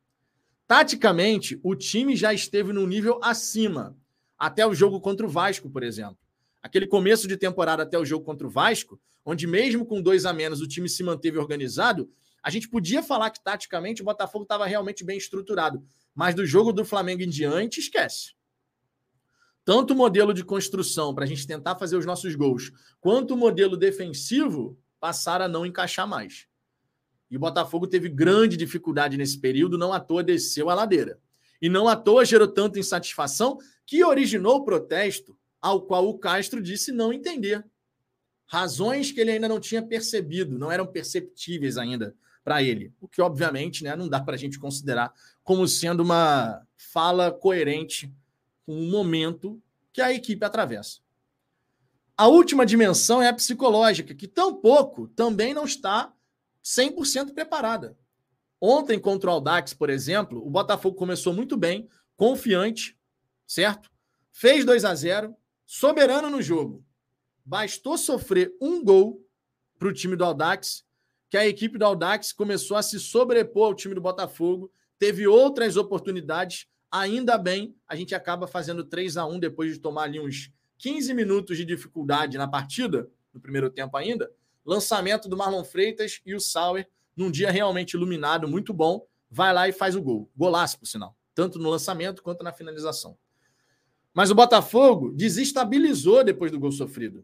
[0.67, 3.97] Taticamente, o time já esteve num nível acima,
[4.39, 6.19] até o jogo contra o Vasco, por exemplo.
[6.63, 10.33] Aquele começo de temporada até o jogo contra o Vasco, onde mesmo com dois a
[10.33, 12.11] menos o time se manteve organizado,
[12.43, 15.85] a gente podia falar que taticamente o Botafogo estava realmente bem estruturado,
[16.15, 18.35] mas do jogo do Flamengo em diante, esquece.
[19.65, 22.71] tanto o modelo de construção para a gente tentar fazer os nossos gols,
[23.01, 26.47] quanto o modelo defensivo passaram a não encaixar mais.
[27.29, 31.19] E o Botafogo teve grande dificuldade nesse período, não à toa desceu a ladeira.
[31.61, 36.61] E não à toa gerou tanta insatisfação que originou o protesto, ao qual o Castro
[36.61, 37.65] disse não entender.
[38.47, 42.15] Razões que ele ainda não tinha percebido, não eram perceptíveis ainda
[42.45, 42.93] para ele.
[43.01, 45.13] O que, obviamente, né, não dá para a gente considerar
[45.43, 48.13] como sendo uma fala coerente
[48.65, 49.61] com o momento
[49.93, 51.01] que a equipe atravessa.
[52.17, 56.13] A última dimensão é a psicológica, que tampouco também não está
[56.65, 57.97] 100% preparada.
[58.61, 62.97] Ontem, contra o Aldax, por exemplo, o Botafogo começou muito bem, confiante,
[63.47, 63.91] certo?
[64.33, 66.85] Fez 2 a 0 soberano no jogo.
[67.45, 69.25] Bastou sofrer um gol
[69.79, 70.85] para o time do Aldax,
[71.29, 75.77] que a equipe do Aldax começou a se sobrepor ao time do Botafogo, teve outras
[75.77, 76.67] oportunidades.
[76.91, 81.13] Ainda bem, a gente acaba fazendo 3 a 1 depois de tomar ali uns 15
[81.15, 84.31] minutos de dificuldade na partida, no primeiro tempo ainda.
[84.65, 89.69] Lançamento do Marlon Freitas e o Sauer, num dia realmente iluminado, muito bom, vai lá
[89.69, 90.31] e faz o gol.
[90.37, 91.17] Golaço, por sinal.
[91.35, 93.17] Tanto no lançamento quanto na finalização.
[94.17, 97.23] Mas o Botafogo desestabilizou depois do gol sofrido.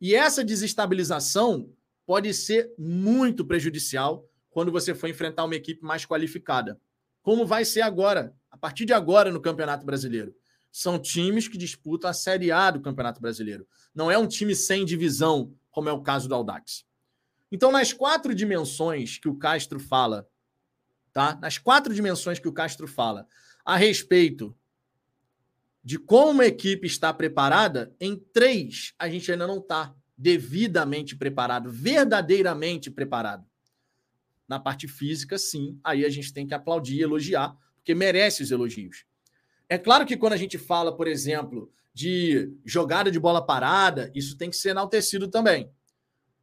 [0.00, 1.74] E essa desestabilização
[2.06, 6.80] pode ser muito prejudicial quando você for enfrentar uma equipe mais qualificada.
[7.20, 10.32] Como vai ser agora, a partir de agora no Campeonato Brasileiro.
[10.70, 13.66] São times que disputam a Série A do Campeonato Brasileiro.
[13.92, 16.84] Não é um time sem divisão como é o caso do Audax.
[17.50, 20.28] Então, nas quatro dimensões que o Castro fala,
[21.12, 21.36] tá?
[21.42, 23.26] Nas quatro dimensões que o Castro fala
[23.64, 24.56] a respeito
[25.88, 31.72] de como a equipe está preparada, em três a gente ainda não está devidamente preparado,
[31.72, 33.46] verdadeiramente preparado.
[34.46, 38.50] Na parte física, sim, aí a gente tem que aplaudir e elogiar, porque merece os
[38.50, 39.06] elogios.
[39.66, 44.36] É claro que quando a gente fala, por exemplo, de jogada de bola parada, isso
[44.36, 45.70] tem que ser enaltecido também.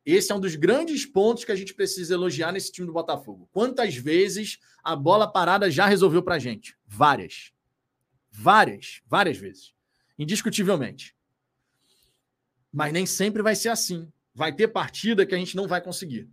[0.04, 3.48] Esse é um dos grandes pontos que a gente precisa elogiar nesse time do Botafogo.
[3.52, 6.76] Quantas vezes a bola parada já resolveu para a gente?
[6.88, 7.54] Várias.
[8.38, 9.74] Várias, várias vezes.
[10.18, 11.16] Indiscutivelmente.
[12.72, 14.12] Mas nem sempre vai ser assim.
[14.34, 16.30] Vai ter partida que a gente não vai conseguir.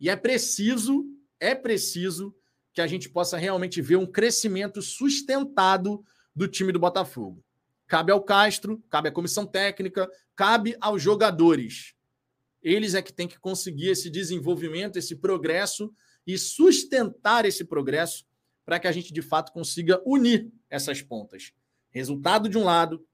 [0.00, 1.04] E é preciso,
[1.38, 2.34] é preciso
[2.72, 7.44] que a gente possa realmente ver um crescimento sustentado do time do Botafogo.
[7.86, 11.94] Cabe ao Castro, cabe à comissão técnica, cabe aos jogadores.
[12.62, 15.92] Eles é que têm que conseguir esse desenvolvimento, esse progresso
[16.26, 18.24] e sustentar esse progresso
[18.72, 21.52] para que a gente de fato consiga unir essas pontas.
[21.90, 23.06] Resultado de um lado,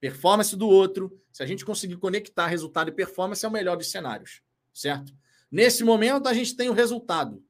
[0.00, 1.16] performance do outro.
[1.30, 4.42] Se a gente conseguir conectar resultado e performance, é o melhor dos cenários,
[4.72, 5.14] certo?
[5.48, 7.40] Nesse momento, a gente tem o resultado.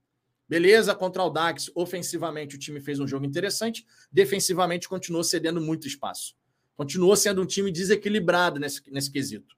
[0.46, 5.86] Beleza, contra o Dax, ofensivamente o time fez um jogo interessante, defensivamente continuou cedendo muito
[5.86, 6.36] espaço.
[6.76, 9.56] Continuou sendo um time desequilibrado nesse, nesse quesito.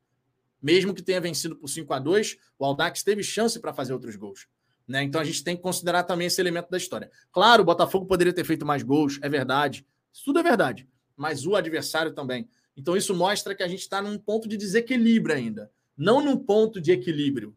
[0.63, 4.15] Mesmo que tenha vencido por 5 a 2 o Aldax teve chance para fazer outros
[4.15, 4.47] gols.
[4.87, 5.03] Né?
[5.03, 7.11] Então a gente tem que considerar também esse elemento da história.
[7.33, 9.85] Claro, o Botafogo poderia ter feito mais gols, é verdade.
[10.13, 10.89] Isso tudo é verdade.
[11.17, 12.49] Mas o adversário também.
[12.77, 15.71] Então isso mostra que a gente está num ponto de desequilíbrio ainda.
[15.97, 17.57] Não num ponto de equilíbrio.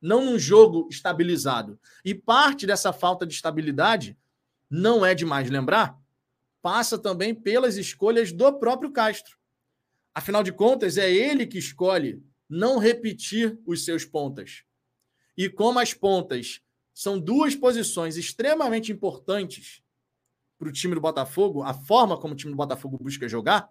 [0.00, 1.78] Não num jogo estabilizado.
[2.04, 4.16] E parte dessa falta de estabilidade,
[4.70, 5.98] não é demais lembrar,
[6.62, 9.36] passa também pelas escolhas do próprio Castro.
[10.14, 14.64] Afinal de contas, é ele que escolhe não repetir os seus pontas.
[15.36, 16.60] E como as pontas
[16.92, 19.82] são duas posições extremamente importantes
[20.58, 23.70] para o time do Botafogo, a forma como o time do Botafogo busca jogar,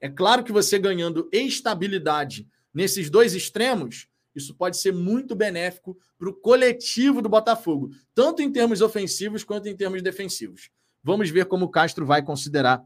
[0.00, 6.28] é claro que você ganhando estabilidade nesses dois extremos, isso pode ser muito benéfico para
[6.28, 10.70] o coletivo do Botafogo, tanto em termos ofensivos quanto em termos defensivos.
[11.02, 12.82] Vamos ver como o Castro vai considerar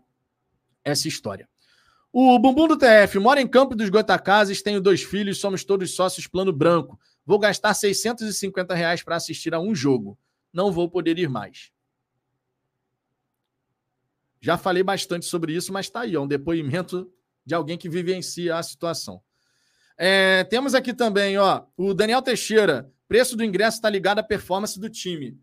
[0.85, 1.49] essa história.
[2.13, 6.27] O Bumbum do TF mora em Campo dos Goitacazes, tenho dois filhos, somos todos sócios
[6.27, 6.99] plano branco.
[7.29, 10.19] Vou gastar 650 reais para assistir a um jogo.
[10.51, 11.71] Não vou poder ir mais.
[14.41, 17.13] Já falei bastante sobre isso, mas está aí, é um depoimento
[17.45, 19.23] de alguém que vivencia a situação.
[19.99, 22.91] É, temos aqui também, ó, o Daniel Teixeira.
[23.07, 25.39] Preço do ingresso está ligado à performance do time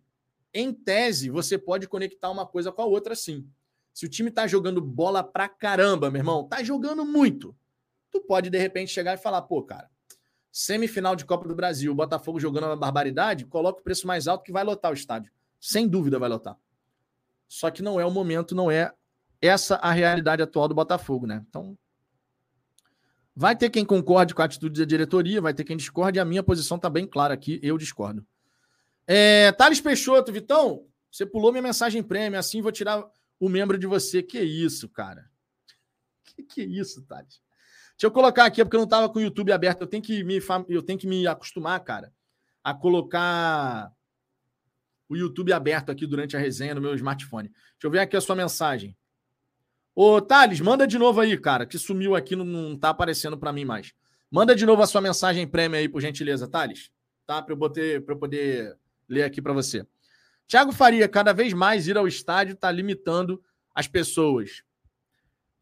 [0.55, 3.47] em tese, você pode conectar uma coisa com a outra sim.
[3.93, 7.55] Se o time tá jogando bola pra caramba, meu irmão, tá jogando muito.
[8.09, 9.87] Tu pode, de repente, chegar e falar, pô, cara,
[10.55, 14.43] semifinal de Copa do Brasil, o Botafogo jogando uma barbaridade, coloca o preço mais alto
[14.43, 15.31] que vai lotar o estádio.
[15.59, 16.57] Sem dúvida vai lotar.
[17.47, 18.93] Só que não é o momento, não é
[19.41, 21.43] essa a realidade atual do Botafogo, né?
[21.49, 21.77] Então,
[23.35, 26.25] vai ter quem concorde com a atitude da diretoria, vai ter quem discorde, e a
[26.25, 28.25] minha posição tá bem clara aqui, eu discordo.
[29.05, 33.05] É, Thales Peixoto, Vitão, você pulou minha mensagem prêmio, assim vou tirar
[33.39, 34.23] o membro de você.
[34.23, 35.29] Que isso, cara?
[36.35, 37.41] que, que é isso, Thales?
[37.97, 39.81] Deixa eu colocar aqui, porque eu não estava com o YouTube aberto.
[39.81, 42.13] Eu tenho que me, eu tenho que me acostumar, cara,
[42.63, 43.91] a colocar
[45.07, 47.47] o YouTube aberto aqui durante a resenha no meu smartphone.
[47.49, 48.97] Deixa eu ver aqui a sua mensagem.
[49.93, 53.53] Ô, Thales, manda de novo aí, cara, que sumiu aqui, não, não tá aparecendo para
[53.53, 53.93] mim mais.
[54.29, 56.91] Manda de novo a sua mensagem prêmio aí, por gentileza, Thales.
[57.25, 57.41] Tá?
[57.41, 58.77] Para eu, poder, eu poder
[59.07, 59.87] ler aqui para você.
[60.47, 63.41] Tiago Faria, cada vez mais ir ao estádio está limitando
[63.73, 64.64] as pessoas.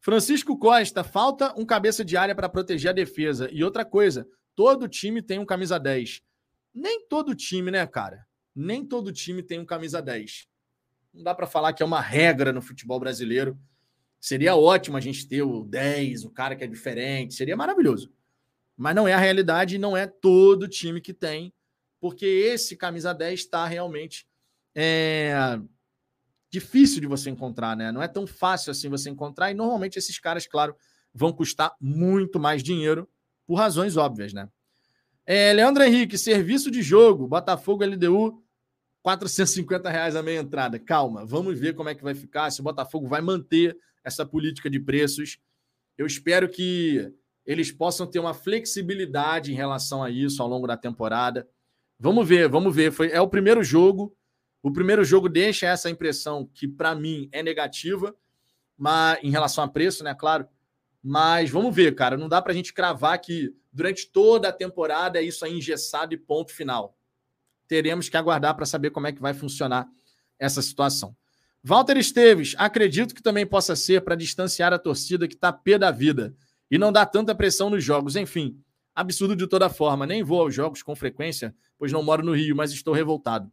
[0.04, 3.48] Francisco Costa, falta um cabeça de área para proteger a defesa.
[3.50, 6.20] E outra coisa, todo time tem um camisa 10.
[6.74, 8.26] Nem todo time, né, cara?
[8.54, 10.46] Nem todo time tem um camisa 10.
[11.14, 13.58] Não dá para falar que é uma regra no futebol brasileiro.
[14.20, 18.12] Seria ótimo a gente ter o 10, o cara que é diferente, seria maravilhoso.
[18.76, 21.50] Mas não é a realidade, não é todo time que tem,
[21.98, 24.26] porque esse camisa 10 está realmente
[24.74, 25.58] é,
[26.54, 27.90] difícil de você encontrar, né?
[27.90, 30.76] Não é tão fácil assim você encontrar, e normalmente esses caras, claro,
[31.12, 33.08] vão custar muito mais dinheiro,
[33.44, 34.48] por razões óbvias, né?
[35.26, 38.40] É, Leandro Henrique, serviço de jogo, Botafogo LDU,
[39.02, 40.78] 450 reais a meia entrada.
[40.78, 44.70] Calma, vamos ver como é que vai ficar, se o Botafogo vai manter essa política
[44.70, 45.38] de preços.
[45.98, 47.12] Eu espero que
[47.44, 51.48] eles possam ter uma flexibilidade em relação a isso ao longo da temporada.
[51.98, 52.92] Vamos ver, vamos ver.
[52.92, 54.14] Foi, é o primeiro jogo.
[54.64, 58.16] O primeiro jogo deixa essa impressão que, para mim, é negativa,
[58.78, 60.14] mas em relação a preço, né?
[60.14, 60.48] Claro.
[61.02, 62.16] Mas vamos ver, cara.
[62.16, 66.14] Não dá para a gente cravar que durante toda a temporada é isso aí engessado
[66.14, 66.96] e ponto final.
[67.68, 69.86] Teremos que aguardar para saber como é que vai funcionar
[70.38, 71.14] essa situação.
[71.62, 75.90] Walter Esteves, acredito que também possa ser para distanciar a torcida que está pé da
[75.90, 76.34] vida
[76.70, 78.16] e não dar tanta pressão nos jogos.
[78.16, 78.58] Enfim,
[78.94, 80.06] absurdo de toda forma.
[80.06, 83.52] Nem vou aos jogos com frequência, pois não moro no Rio, mas estou revoltado.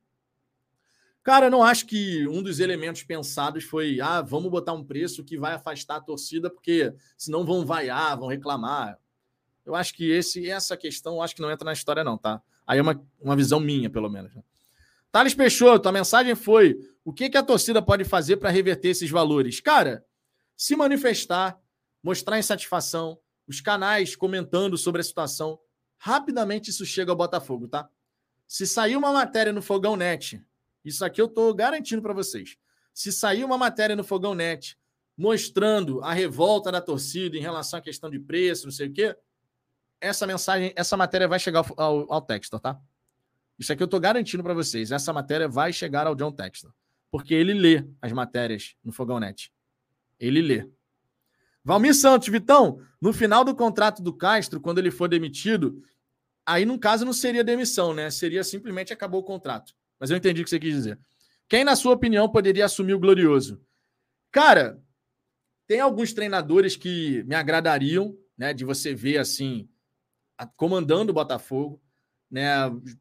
[1.24, 5.38] Cara, não acho que um dos elementos pensados foi, ah, vamos botar um preço que
[5.38, 8.98] vai afastar a torcida, porque senão vão vaiar, vão reclamar.
[9.64, 12.42] Eu acho que esse, essa questão, acho que não entra na história, não, tá?
[12.66, 14.34] Aí é uma, uma visão minha, pelo menos.
[14.34, 14.42] Né?
[15.12, 19.10] Thales Peixoto, a mensagem foi: o que, que a torcida pode fazer para reverter esses
[19.10, 19.60] valores?
[19.60, 20.04] Cara,
[20.58, 21.60] se manifestar,
[22.02, 25.60] mostrar insatisfação, os canais comentando sobre a situação.
[25.98, 27.88] Rapidamente isso chega ao Botafogo, tá?
[28.48, 30.44] Se sair uma matéria no Fogão Net,
[30.84, 32.58] isso aqui eu estou garantindo para vocês.
[32.94, 34.78] Se sair uma matéria no Fogão Net
[35.18, 39.16] mostrando a revolta da torcida em relação à questão de preço, não sei o quê,
[40.00, 42.80] essa mensagem, essa matéria vai chegar ao, ao, ao Textor, tá?
[43.60, 44.92] Isso aqui eu estou garantindo para vocês.
[44.92, 46.74] Essa matéria vai chegar ao John Textor.
[47.12, 49.54] Porque ele lê as matérias no Fogão Net.
[50.20, 50.68] Ele lê.
[51.64, 55.84] Valmir Santos, Vitão, no final do contrato do Castro, quando ele for demitido,
[56.44, 58.10] aí no caso não seria demissão, né?
[58.10, 59.76] Seria simplesmente acabou o contrato.
[60.02, 61.00] Mas eu entendi o que você quis dizer.
[61.48, 63.64] Quem, na sua opinião, poderia assumir o glorioso?
[64.32, 64.82] Cara,
[65.68, 68.52] tem alguns treinadores que me agradariam, né?
[68.52, 69.70] De você ver assim,
[70.58, 71.80] comandando o Botafogo.
[72.32, 72.48] Né?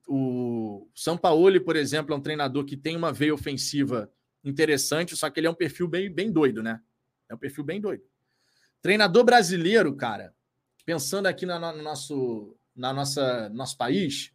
[0.07, 4.13] O São Paulo, por exemplo, é um treinador que tem uma veia ofensiva
[4.45, 6.83] interessante, só que ele é um perfil bem, bem doido, né?
[7.31, 8.03] É um perfil bem doido.
[8.83, 10.35] Treinador brasileiro, cara,
[10.85, 14.35] pensando aqui no nosso, na nossa nosso país,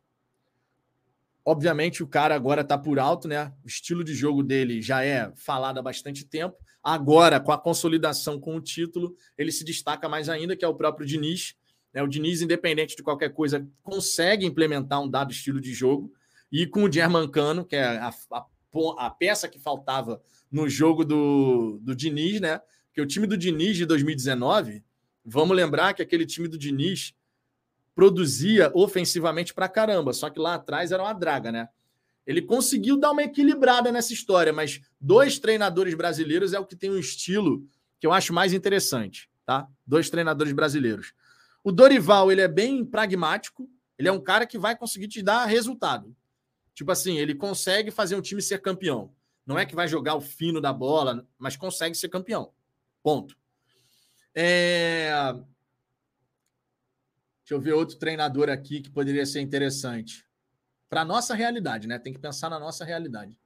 [1.45, 3.53] obviamente o cara agora tá por alto, né?
[3.63, 6.57] O estilo de jogo dele já é falado há bastante tempo.
[6.83, 10.73] Agora, com a consolidação com o título, ele se destaca mais ainda, que é o
[10.73, 11.55] próprio Diniz.
[11.93, 12.01] Né?
[12.01, 16.11] O Diniz, independente de qualquer coisa, consegue implementar um dado estilo de jogo.
[16.51, 18.45] E com o Germancano, que é a, a,
[18.97, 20.21] a peça que faltava
[20.51, 22.59] no jogo do, do Diniz, né?
[22.87, 24.83] Porque o time do Diniz de 2019,
[25.23, 27.13] vamos lembrar que aquele time do Diniz
[27.95, 31.69] produzia ofensivamente pra caramba, só que lá atrás era uma draga, né?
[32.27, 36.91] Ele conseguiu dar uma equilibrada nessa história, mas dois treinadores brasileiros é o que tem
[36.91, 37.65] um estilo
[37.99, 39.67] que eu acho mais interessante, tá?
[39.87, 41.13] Dois treinadores brasileiros.
[41.63, 45.45] O Dorival, ele é bem pragmático, ele é um cara que vai conseguir te dar
[45.45, 46.15] resultado.
[46.73, 49.13] Tipo assim, ele consegue fazer um time ser campeão.
[49.45, 52.51] Não é que vai jogar o fino da bola, mas consegue ser campeão.
[53.01, 53.37] Ponto.
[54.33, 55.33] É...
[57.45, 60.25] Deixa eu ver outro treinador aqui que poderia ser interessante.
[60.89, 61.99] Para a nossa realidade, né?
[61.99, 63.37] Tem que pensar na nossa realidade.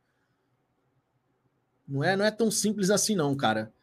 [1.86, 3.74] Não é, não é tão simples assim, não, cara.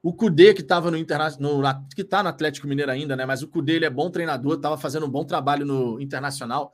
[0.00, 3.26] O Cudê, que estava no Internacional, que está no Atlético Mineiro ainda, né?
[3.26, 6.72] Mas o Cudê ele é bom treinador, estava fazendo um bom trabalho no Internacional.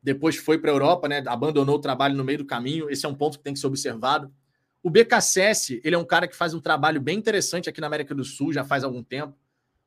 [0.00, 1.20] Depois foi para a Europa, né?
[1.26, 2.88] Abandonou o trabalho no meio do caminho.
[2.88, 4.32] Esse é um ponto que tem que ser observado.
[4.84, 8.14] O BKSS, ele é um cara que faz um trabalho bem interessante aqui na América
[8.14, 9.36] do Sul, já faz algum tempo.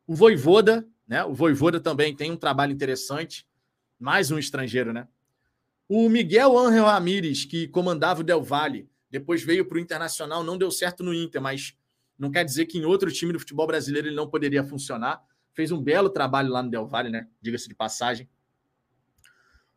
[0.06, 1.26] O Voivoda, né?
[1.26, 3.46] O Voivoda também tem um trabalho interessante.
[4.00, 5.10] Mais um estrangeiro, né?
[5.90, 10.58] O Miguel Ángel Ramírez, que comandava o Del Valle, depois veio para o Internacional, não
[10.58, 11.76] deu certo no Inter, mas
[12.18, 15.22] Não quer dizer que em outro time do futebol brasileiro ele não poderia funcionar.
[15.54, 17.28] Fez um belo trabalho lá no Del Valle, né?
[17.42, 18.30] Diga-se de passagem.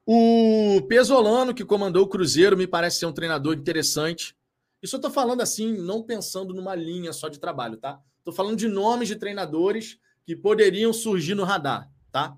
[0.06, 4.36] O Pesolano, que comandou o Cruzeiro, me parece ser um treinador interessante.
[4.82, 7.98] Isso eu tô falando assim, não pensando numa linha só de trabalho, tá?
[8.22, 12.36] Tô falando de nomes de treinadores que poderiam surgir no radar, tá?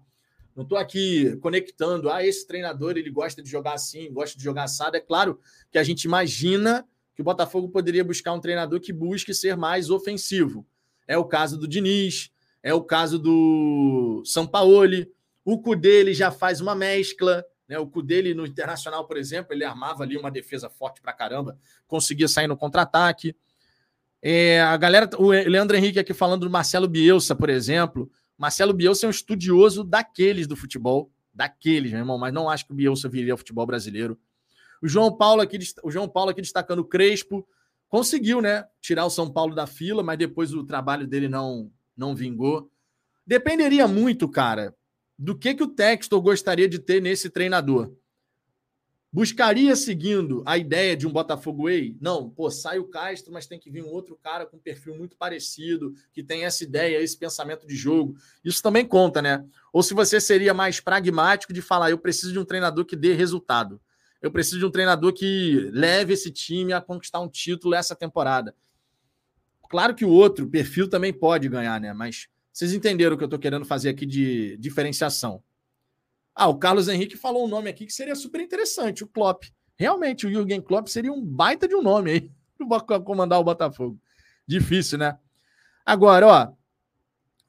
[0.54, 4.64] Não estou aqui conectando, ah, esse treinador ele gosta de jogar assim, gosta de jogar
[4.64, 4.96] assado.
[4.96, 5.38] É claro
[5.70, 9.90] que a gente imagina que o Botafogo poderia buscar um treinador que busque ser mais
[9.90, 10.66] ofensivo.
[11.06, 12.30] É o caso do Diniz,
[12.62, 15.12] é o caso do Sampaoli.
[15.44, 17.78] O Cudê ele já faz uma mescla, né?
[17.78, 22.28] O Cudê no Internacional, por exemplo, ele armava ali uma defesa forte pra caramba, conseguia
[22.28, 23.36] sair no contra-ataque.
[24.22, 28.10] É, a galera, o Leandro Henrique aqui falando do Marcelo Bielsa, por exemplo.
[28.36, 32.72] Marcelo Bielsa é um estudioso daqueles do futebol, daqueles, meu irmão, mas não acho que
[32.72, 34.18] o Bielsa viria ao futebol brasileiro.
[34.82, 37.46] O João Paulo aqui, o João Paulo aqui destacando o Crespo,
[37.88, 42.14] conseguiu, né, tirar o São Paulo da fila, mas depois o trabalho dele não não
[42.14, 42.70] vingou.
[43.26, 44.76] Dependeria muito, cara,
[45.18, 47.90] do que que o Textor gostaria de ter nesse treinador.
[49.12, 51.96] Buscaria seguindo a ideia de um Botafogo Way?
[52.00, 54.94] Não, pô, sai o Castro, mas tem que vir um outro cara com um perfil
[54.94, 58.16] muito parecido, que tem essa ideia, esse pensamento de jogo.
[58.44, 59.44] Isso também conta, né?
[59.72, 63.14] Ou se você seria mais pragmático de falar, eu preciso de um treinador que dê
[63.14, 63.80] resultado.
[64.20, 68.54] Eu preciso de um treinador que leve esse time a conquistar um título essa temporada.
[69.68, 71.92] Claro que o outro perfil também pode ganhar, né?
[71.92, 75.42] Mas vocês entenderam o que eu estou querendo fazer aqui de diferenciação.
[76.38, 79.44] Ah, o Carlos Henrique falou um nome aqui que seria super interessante, o Klopp.
[79.74, 82.30] Realmente, o Jürgen Klopp seria um baita de um nome aí
[82.86, 83.98] para comandar o Botafogo.
[84.46, 85.18] Difícil, né?
[85.84, 86.52] Agora, ó,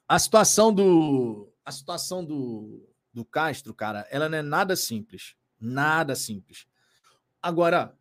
[0.07, 6.15] a situação do a situação do, do Castro, cara, ela não é nada simples, nada
[6.15, 6.65] simples.
[7.41, 7.93] Agora,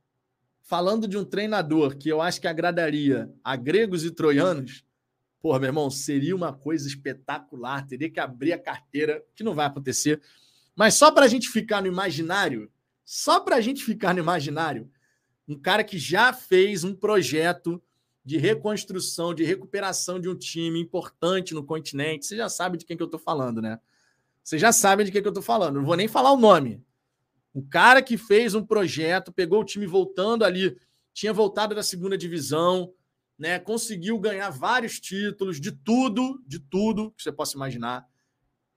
[0.63, 4.85] falando de um treinador que eu acho que agradaria a gregos e troianos,
[5.41, 9.67] porra, meu irmão, seria uma coisa espetacular, teria que abrir a carteira, que não vai
[9.67, 10.23] acontecer.
[10.77, 12.71] Mas só para a gente ficar no imaginário,
[13.03, 14.91] só para a gente ficar no imaginário,
[15.49, 17.83] um cara que já fez um projeto
[18.23, 22.27] de reconstrução, de recuperação de um time importante no continente.
[22.27, 23.81] Você já sabe de quem que eu estou falando, né?
[24.43, 25.77] Você já sabe de quem que eu estou falando.
[25.77, 26.85] Não vou nem falar o nome.
[27.55, 30.77] Um cara que fez um projeto, pegou o time voltando ali,
[31.15, 32.93] tinha voltado da segunda divisão,
[33.39, 33.59] né?
[33.59, 38.07] Conseguiu ganhar vários títulos, de tudo, de tudo que você possa imaginar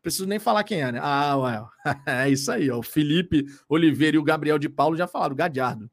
[0.01, 0.99] preciso nem falar quem é, né?
[1.01, 1.65] Ah, ué,
[2.05, 2.79] é isso aí, ó.
[2.79, 5.89] O Felipe Oliveira e o Gabriel de Paulo já falaram, o Gadiardo.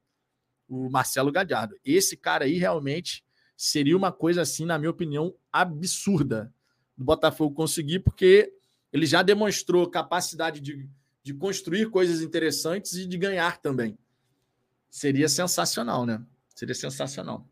[0.69, 1.77] O Marcelo Gadiardo.
[1.85, 3.25] Esse cara aí realmente
[3.57, 6.53] seria uma coisa assim, na minha opinião, absurda
[6.97, 8.53] do Botafogo conseguir, porque
[8.93, 10.89] ele já demonstrou capacidade de,
[11.23, 13.99] de construir coisas interessantes e de ganhar também.
[14.91, 16.23] Seria sensacional, né?
[16.55, 17.47] Seria sensacional.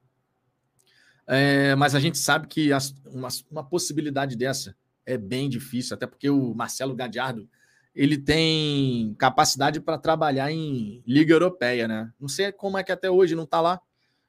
[1.26, 4.76] É, mas a gente sabe que as, uma, uma possibilidade dessa
[5.06, 7.48] é bem difícil, até porque o Marcelo Gadiardo
[7.94, 12.12] ele tem capacidade para trabalhar em Liga Europeia, né?
[12.18, 13.80] Não sei como é que até hoje não está lá.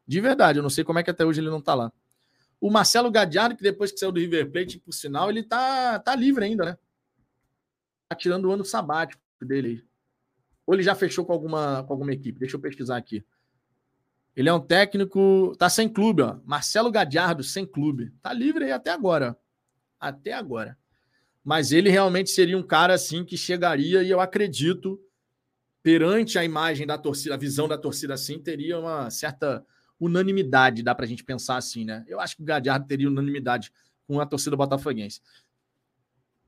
[0.08, 1.92] De verdade, eu não sei como é que até hoje ele não está lá.
[2.62, 6.16] O Marcelo Gadiardo, que depois que saiu do River Plate, por sinal, ele tá, tá
[6.16, 6.78] livre ainda, né?
[8.08, 9.84] Tá tirando o ano sabático dele.
[10.66, 12.40] Ou ele já fechou com alguma, com alguma equipe?
[12.40, 13.26] Deixa eu pesquisar aqui.
[14.36, 16.38] Ele é um técnico, tá sem clube, ó.
[16.46, 18.14] Marcelo Gadiardo, sem clube.
[18.22, 19.36] Tá livre aí até agora
[20.08, 20.78] até agora.
[21.44, 25.00] Mas ele realmente seria um cara assim que chegaria e eu acredito
[25.84, 29.64] perante a imagem da torcida, a visão da torcida assim, teria uma certa
[30.00, 32.04] unanimidade, dá para a gente pensar assim, né?
[32.08, 33.72] Eu acho que o Gadiardo teria unanimidade
[34.08, 35.22] com a torcida botafoguense.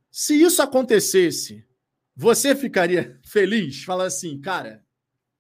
[0.10, 1.64] Se isso acontecesse,
[2.16, 3.84] você ficaria feliz?
[3.84, 4.84] Fala assim, cara,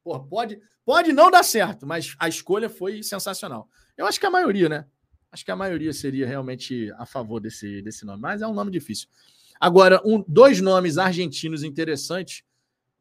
[0.03, 3.67] pô, pode, pode não dar certo, mas a escolha foi sensacional.
[3.97, 4.85] Eu acho que a maioria, né?
[5.37, 8.71] Acho que a maioria seria realmente a favor desse, desse nome, mas é um nome
[8.71, 9.07] difícil.
[9.59, 12.43] Agora, um, dois nomes argentinos interessantes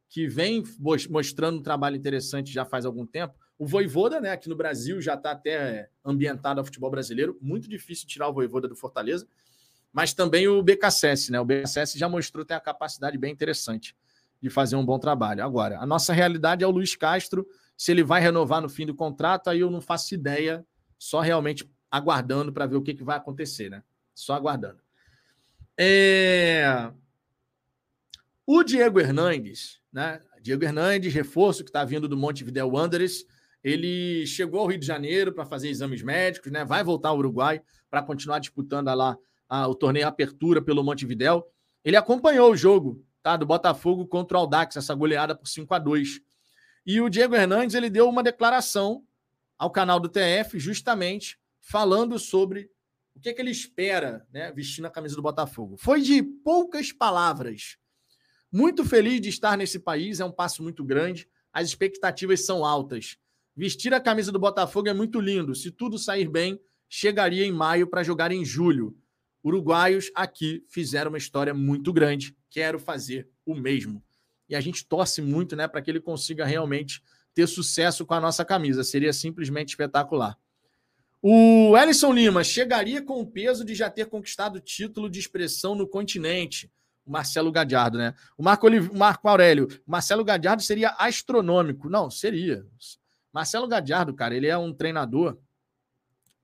[0.07, 0.63] que vem
[1.09, 3.35] mostrando um trabalho interessante já faz algum tempo.
[3.59, 7.39] O Voivoda, né, aqui no Brasil, já está até ambientado ao futebol brasileiro.
[7.41, 9.27] Muito difícil tirar o Voivoda do Fortaleza.
[9.91, 11.41] Mas também o BKSS, né?
[11.41, 13.97] O BKSS já mostrou ter a capacidade bem interessante
[14.43, 15.43] de fazer um bom trabalho.
[15.43, 17.47] Agora, a nossa realidade é o Luiz Castro.
[17.79, 20.63] Se ele vai renovar no fim do contrato, aí eu não faço ideia.
[20.99, 21.65] Só realmente
[21.97, 23.83] aguardando para ver o que, que vai acontecer, né?
[24.15, 24.81] Só aguardando.
[25.79, 26.91] É...
[28.47, 30.21] O Diego Hernandes, né?
[30.41, 33.25] Diego Hernandes, reforço que está vindo do Montevideo Wanderers,
[33.63, 36.65] ele chegou ao Rio de Janeiro para fazer exames médicos, né?
[36.65, 39.19] Vai voltar ao Uruguai para continuar disputando lá
[39.49, 41.45] a, o torneio Apertura pelo Montevideo.
[41.85, 43.37] Ele acompanhou o jogo, tá?
[43.37, 46.21] Do Botafogo contra o Aldax, essa goleada por 5 a 2.
[46.87, 49.03] E o Diego Hernandes, ele deu uma declaração
[49.59, 51.37] ao canal do TF justamente
[51.67, 52.71] falando sobre
[53.15, 55.77] o que, é que ele espera, né, vestindo a camisa do Botafogo.
[55.77, 57.77] Foi de poucas palavras.
[58.53, 63.17] Muito feliz de estar nesse país, é um passo muito grande, as expectativas são altas.
[63.57, 65.55] Vestir a camisa do Botafogo é muito lindo.
[65.55, 68.97] Se tudo sair bem, chegaria em maio para jogar em julho.
[69.43, 72.37] Uruguaios aqui fizeram uma história muito grande.
[72.51, 74.05] Quero fazer o mesmo.
[74.49, 77.03] E a gente torce muito né, para que ele consiga realmente
[77.35, 78.85] ter sucesso com a nossa camisa.
[78.85, 80.39] Seria simplesmente espetacular.
[81.29, 85.75] O Ellison Lima chegaria com o peso de já ter conquistado o título de expressão
[85.75, 86.71] no continente.
[87.05, 88.15] O Marcelo Gadiardo, né?
[88.39, 88.69] O Marco.
[88.97, 89.67] Marco Aurélio.
[89.85, 91.91] Marcelo Gadiardo seria astronômico.
[91.91, 92.65] Não, seria.
[93.33, 95.37] Marcelo Gadiardo, cara, ele é um treinador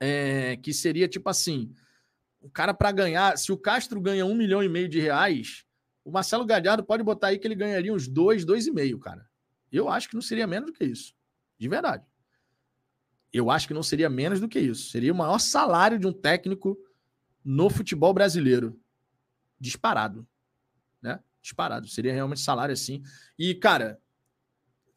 [0.01, 1.73] é, que seria tipo assim:
[2.41, 5.65] o cara para ganhar, se o Castro ganha um milhão e meio de reais,
[6.05, 9.25] o Marcelo Gadiardo pode botar aí que ele ganharia uns dois, dois e meio, cara.
[9.71, 11.15] Eu acho que não seria menos do que isso.
[11.57, 12.05] De verdade.
[13.33, 14.91] Eu acho que não seria menos do que isso.
[14.91, 16.79] Seria o maior salário de um técnico
[17.45, 18.79] no futebol brasileiro.
[19.59, 20.27] Disparado.
[21.01, 21.19] Né?
[21.41, 21.89] Disparado.
[21.89, 23.03] Seria realmente salário assim.
[23.39, 23.99] E, cara,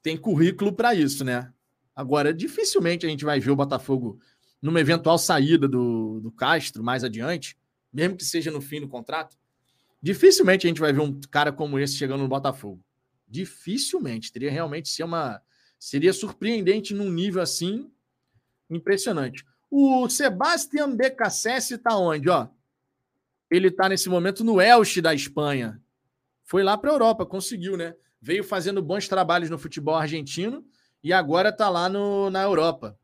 [0.03, 1.51] tem currículo para isso, né?
[1.95, 4.19] Agora, dificilmente a gente vai ver o Botafogo
[4.61, 7.57] numa eventual saída do, do Castro mais adiante,
[7.91, 9.37] mesmo que seja no fim do contrato.
[10.01, 12.83] Dificilmente a gente vai ver um cara como esse chegando no Botafogo.
[13.27, 14.31] Dificilmente.
[14.31, 15.41] Teria realmente ser uma.
[15.79, 17.91] Seria surpreendente num nível assim
[18.69, 19.45] impressionante.
[19.69, 22.29] O Sebastian BKSS está onde?
[22.29, 22.47] Ó?
[23.49, 25.81] Ele está nesse momento no Elche da Espanha.
[26.43, 27.95] Foi lá para a Europa, conseguiu, né?
[28.21, 30.65] Veio fazendo bons trabalhos no futebol argentino
[31.03, 32.97] e agora está lá no, na Europa.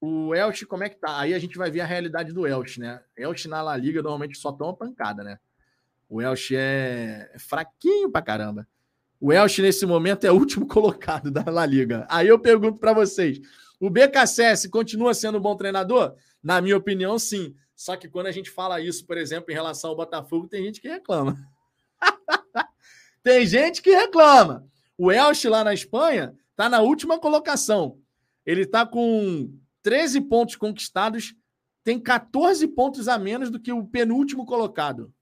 [0.00, 1.18] O Elche, como é que tá?
[1.18, 3.02] Aí a gente vai ver a realidade do Elche, né?
[3.16, 5.38] Elche na La Liga normalmente só toma pancada, né?
[6.08, 8.68] O Elche é fraquinho pra caramba.
[9.18, 12.06] O Elche, nesse momento, é o último colocado da La Liga.
[12.10, 13.40] Aí eu pergunto para vocês:
[13.80, 16.14] o BKSS continua sendo um bom treinador?
[16.42, 17.54] Na minha opinião, sim.
[17.74, 20.80] Só que quando a gente fala isso, por exemplo, em relação ao Botafogo, tem gente
[20.80, 21.36] que reclama.
[23.22, 24.66] tem gente que reclama.
[24.96, 27.98] O Elche lá na Espanha tá na última colocação.
[28.46, 29.52] Ele tá com
[29.82, 31.34] 13 pontos conquistados,
[31.82, 35.12] tem 14 pontos a menos do que o penúltimo colocado.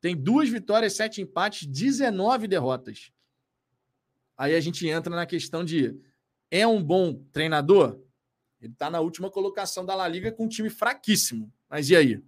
[0.00, 3.10] Tem duas vitórias, sete empates, 19 derrotas.
[4.36, 5.98] Aí a gente entra na questão de
[6.50, 8.00] é um bom treinador?
[8.60, 11.52] Ele está na última colocação da La Liga com um time fraquíssimo.
[11.68, 12.22] Mas e aí?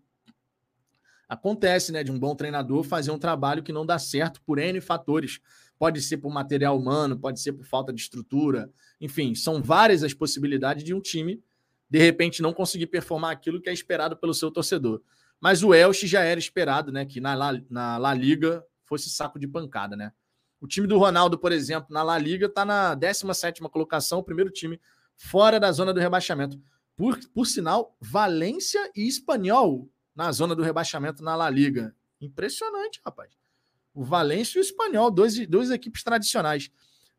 [1.29, 4.81] Acontece, né, de um bom treinador fazer um trabalho que não dá certo por N
[4.81, 5.41] fatores.
[5.79, 8.71] Pode ser por material humano, pode ser por falta de estrutura.
[9.01, 11.43] Enfim, são várias as possibilidades de um time
[11.91, 15.01] de repente não conseguir performar aquilo que é esperado pelo seu torcedor.
[15.41, 17.07] Mas o Elche já era esperado, né?
[17.07, 20.13] Que na La, na La Liga fosse saco de pancada, né?
[20.61, 24.51] O time do Ronaldo, por exemplo, na La Liga está na 17 colocação, o primeiro
[24.51, 24.81] time
[25.17, 26.61] fora da zona do rebaixamento.
[26.97, 31.95] Por, por sinal, Valência e Espanhol na zona do rebaixamento na La Liga.
[32.21, 33.31] Impressionante, rapaz.
[33.95, 36.71] O Valência e o Espanhol, dois, dois equipes tradicionais.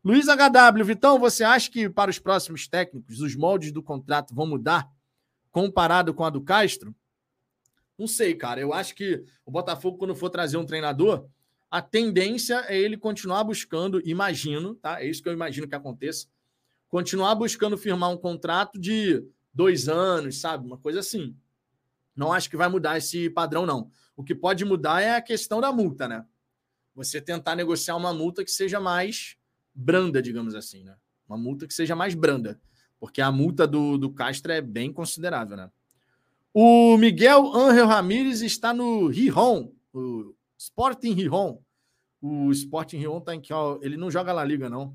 [0.04, 4.46] Luiz HW, Vitão, você acha que para os próximos técnicos os moldes do contrato vão
[4.46, 4.90] mudar
[5.50, 6.94] comparado com a do Castro?
[7.98, 8.60] Não sei, cara.
[8.60, 11.26] Eu acho que o Botafogo, quando for trazer um treinador,
[11.70, 15.00] a tendência é ele continuar buscando, imagino, tá?
[15.00, 16.26] É isso que eu imagino que aconteça.
[16.88, 19.24] Continuar buscando firmar um contrato de
[19.54, 20.66] dois anos, sabe?
[20.66, 21.36] Uma coisa assim.
[22.16, 23.88] Não acho que vai mudar esse padrão, não.
[24.16, 26.26] O que pode mudar é a questão da multa, né?
[26.94, 29.36] Você tentar negociar uma multa que seja mais
[29.72, 30.96] branda, digamos assim, né?
[31.28, 32.60] Uma multa que seja mais branda,
[32.98, 35.70] porque a multa do, do Castro é bem considerável, né?
[36.52, 41.62] O Miguel Angel Ramírez está no Rijon, o Sporting Rijon.
[42.20, 44.94] O Sporting Rijon tá em que ele não joga na liga não.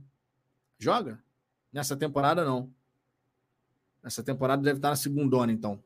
[0.78, 1.24] Joga?
[1.74, 2.72] Nessa temporada não.
[4.04, 5.84] Nessa temporada deve estar na segunda então.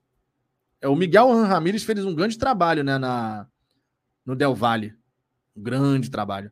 [0.81, 3.47] É o Miguel Ramírez fez um grande trabalho, né, na
[4.25, 4.93] no Del Valle.
[5.55, 6.51] Um grande trabalho.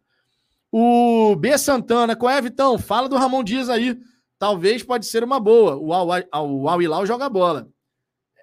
[0.72, 2.77] O B Santana, qual é, Vitão?
[2.77, 3.99] Fala do Ramon Dias aí.
[4.39, 5.76] Talvez pode ser uma boa.
[5.77, 7.69] O Al Hilal joga bola.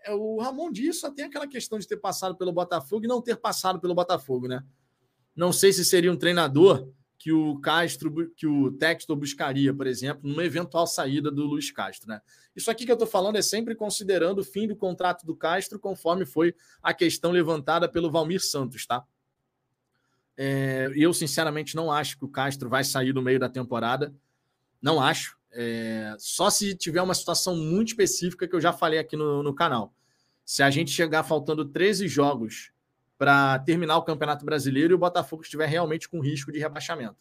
[0.04, 3.22] É, o Ramon Dias só tem aquela questão de ter passado pelo Botafogo e não
[3.22, 4.62] ter passado pelo Botafogo, né?
[5.34, 6.88] Não sei se seria um treinador
[7.18, 12.08] que o Castro, que o Textor buscaria, por exemplo, numa eventual saída do Luiz Castro,
[12.08, 12.20] né?
[12.54, 15.78] Isso aqui que eu estou falando é sempre considerando o fim do contrato do Castro,
[15.78, 19.02] conforme foi a questão levantada pelo Valmir Santos, tá?
[20.36, 24.14] É, eu, sinceramente, não acho que o Castro vai sair no meio da temporada.
[24.82, 25.38] Não acho.
[25.50, 29.54] É, só se tiver uma situação muito específica que eu já falei aqui no, no
[29.54, 29.94] canal.
[30.44, 32.73] Se a gente chegar faltando 13 jogos
[33.16, 37.16] para terminar o Campeonato Brasileiro e o Botafogo estiver realmente com risco de rebaixamento.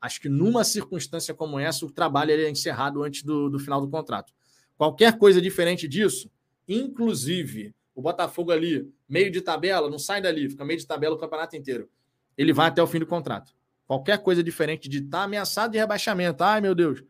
[0.00, 3.88] Acho que numa circunstância como essa, o trabalho é encerrado antes do, do final do
[3.88, 4.32] contrato.
[4.76, 6.30] Qualquer coisa diferente disso,
[6.68, 11.18] inclusive o Botafogo ali, meio de tabela, não sai dali, fica meio de tabela o
[11.18, 11.88] campeonato inteiro.
[12.36, 13.54] Ele vai até o fim do contrato.
[13.86, 16.42] Qualquer coisa diferente de estar tá ameaçado de rebaixamento.
[16.44, 17.02] Ai, meu Deus.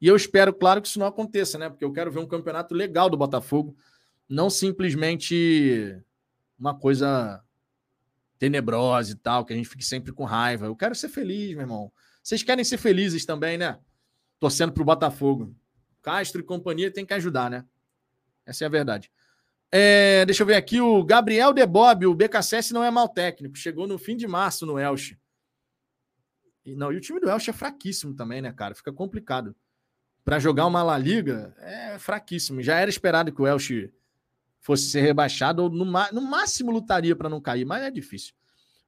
[0.00, 1.70] E eu espero, claro, que isso não aconteça, né?
[1.70, 3.74] Porque eu quero ver um campeonato legal do Botafogo,
[4.28, 5.98] não simplesmente
[6.58, 7.42] uma coisa
[8.40, 10.64] tenebrosa e tal, que a gente fique sempre com raiva.
[10.64, 11.92] Eu quero ser feliz, meu irmão.
[12.22, 13.78] Vocês querem ser felizes também, né?
[14.40, 15.54] Torcendo para o Botafogo.
[16.02, 17.66] Castro e companhia tem que ajudar, né?
[18.46, 19.12] Essa é a verdade.
[19.70, 23.86] É, deixa eu ver aqui, o Gabriel Debob, o BKSS não é mal técnico, chegou
[23.86, 25.16] no fim de março no Elche.
[26.64, 28.74] E, não, e o time do Elche é fraquíssimo também, né, cara?
[28.74, 29.54] Fica complicado.
[30.24, 32.62] Para jogar uma La Liga, é fraquíssimo.
[32.62, 33.92] Já era esperado que o Elche
[34.60, 38.34] fosse ser rebaixado, ou no, no máximo lutaria para não cair, mas é difícil.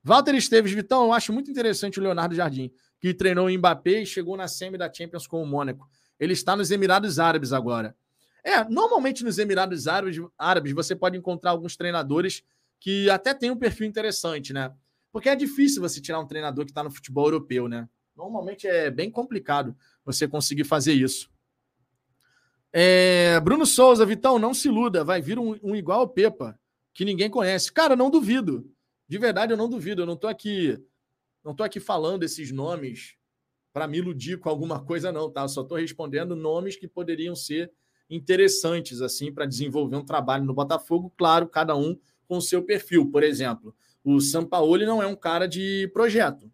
[0.05, 4.07] Walter Esteves, Vitão, eu acho muito interessante o Leonardo Jardim, que treinou o Mbappé e
[4.07, 5.89] chegou na semi da Champions com o Mônaco.
[6.19, 7.97] Ele está nos Emirados Árabes agora.
[8.45, 12.43] É, normalmente nos Emirados Árabes, Árabes você pode encontrar alguns treinadores
[12.81, 14.73] que até têm um perfil interessante, né?
[15.13, 17.89] Porque é difícil você tirar um treinador que está no futebol europeu, né?
[18.17, 21.31] Normalmente é bem complicado você conseguir fazer isso.
[22.73, 26.59] É, Bruno Souza, Vitão, não se iluda, vai vir um, um, igual ao Pepa,
[26.95, 27.71] que ninguém conhece.
[27.71, 28.67] Cara, não duvido.
[29.07, 30.03] De verdade, eu não duvido.
[30.03, 30.79] Eu não tô aqui,
[31.45, 33.15] não tô aqui falando esses nomes
[33.73, 35.43] para me iludir com alguma coisa, não, tá?
[35.43, 37.71] Eu só tô respondendo nomes que poderiam ser
[38.09, 43.11] interessantes assim para desenvolver um trabalho no Botafogo, claro, cada um com o seu perfil.
[43.11, 43.75] Por exemplo,
[44.05, 46.47] o Sampaoli não é um cara de projeto.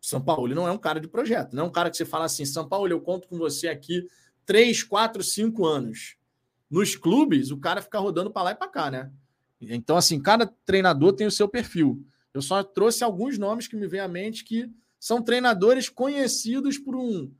[0.00, 2.24] O Sampaoli não é um cara de projeto, não é um cara que você fala
[2.24, 4.04] assim, Sampaoli, eu conto com você aqui
[4.44, 6.16] três, quatro, cinco anos.
[6.70, 9.10] Nos clubes, o cara fica rodando para lá e para cá, né?
[9.60, 12.04] Então, assim, cada treinador tem o seu perfil.
[12.34, 16.96] Eu só trouxe alguns nomes que me vêm à mente que são treinadores conhecidos por
[16.96, 17.30] um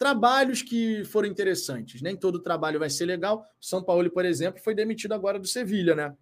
[0.00, 2.00] trabalhos que foram interessantes.
[2.00, 3.44] Nem todo trabalho vai ser legal.
[3.60, 6.16] O São Paulo, por exemplo, foi demitido agora do Sevilha, né?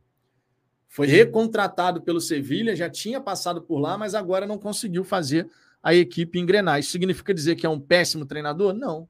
[0.89, 5.49] Foi recontratado pelo Sevilha, já tinha passado por lá, mas agora não conseguiu fazer
[5.81, 6.81] a equipe engrenar.
[6.81, 8.75] Isso significa dizer que é um péssimo treinador?
[8.75, 9.09] Não.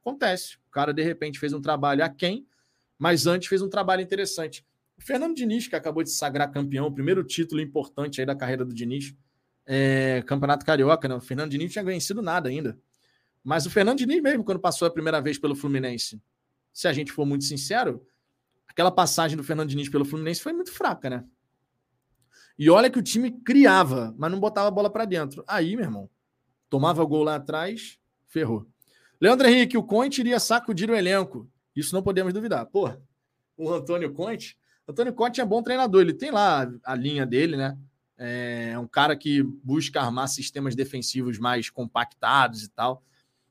[0.00, 0.56] Acontece.
[0.68, 2.46] O cara, de repente, fez um trabalho aquém,
[2.98, 4.64] mas antes fez um trabalho interessante.
[4.98, 8.64] O Fernando Diniz, que acabou de se sagrar campeão, primeiro título importante aí da carreira
[8.64, 9.14] do Diniz,
[9.66, 11.14] é, Campeonato Carioca, né?
[11.14, 12.78] O Fernando Diniz tinha vencido nada ainda.
[13.42, 16.20] Mas o Fernando Diniz mesmo, quando passou a primeira vez pelo Fluminense,
[16.72, 18.04] se a gente for muito sincero,
[18.68, 21.24] aquela passagem do Fernando Diniz pelo Fluminense foi muito fraca, né?
[22.58, 25.42] E olha que o time criava, mas não botava a bola para dentro.
[25.46, 26.10] Aí, meu irmão,
[26.68, 28.68] tomava gol lá atrás, ferrou.
[29.20, 31.48] Leandro Henrique, o Conte iria sacudir o elenco.
[31.76, 32.64] Isso não podemos duvidar.
[32.66, 32.90] Pô,
[33.56, 34.58] o Antônio Conte.
[34.88, 37.76] Antônio Conte é bom treinador, ele tem lá a linha dele, né?
[38.16, 43.02] É um cara que busca armar sistemas defensivos mais compactados e tal.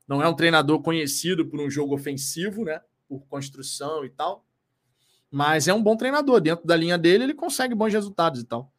[0.08, 2.82] Não é um treinador conhecido por um jogo ofensivo, né?
[3.08, 4.46] Por construção e tal.
[5.32, 6.42] Mas é um bom treinador.
[6.42, 8.72] Dentro da linha dele, ele consegue bons resultados e tal.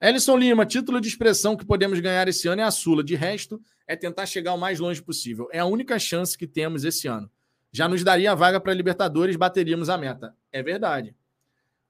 [0.00, 3.02] Ellison Lima, título de expressão que podemos ganhar esse ano é a Sula.
[3.04, 5.48] De resto, é tentar chegar o mais longe possível.
[5.52, 7.30] É a única chance que temos esse ano.
[7.72, 10.34] Já nos daria a vaga para a Libertadores, bateríamos a meta.
[10.50, 11.14] É verdade.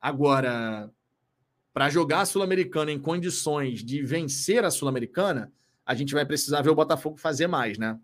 [0.00, 0.90] Agora,
[1.72, 5.52] para jogar a Sul-Americana em condições de vencer a Sul-Americana,
[5.84, 7.98] a gente vai precisar ver o Botafogo fazer mais, né?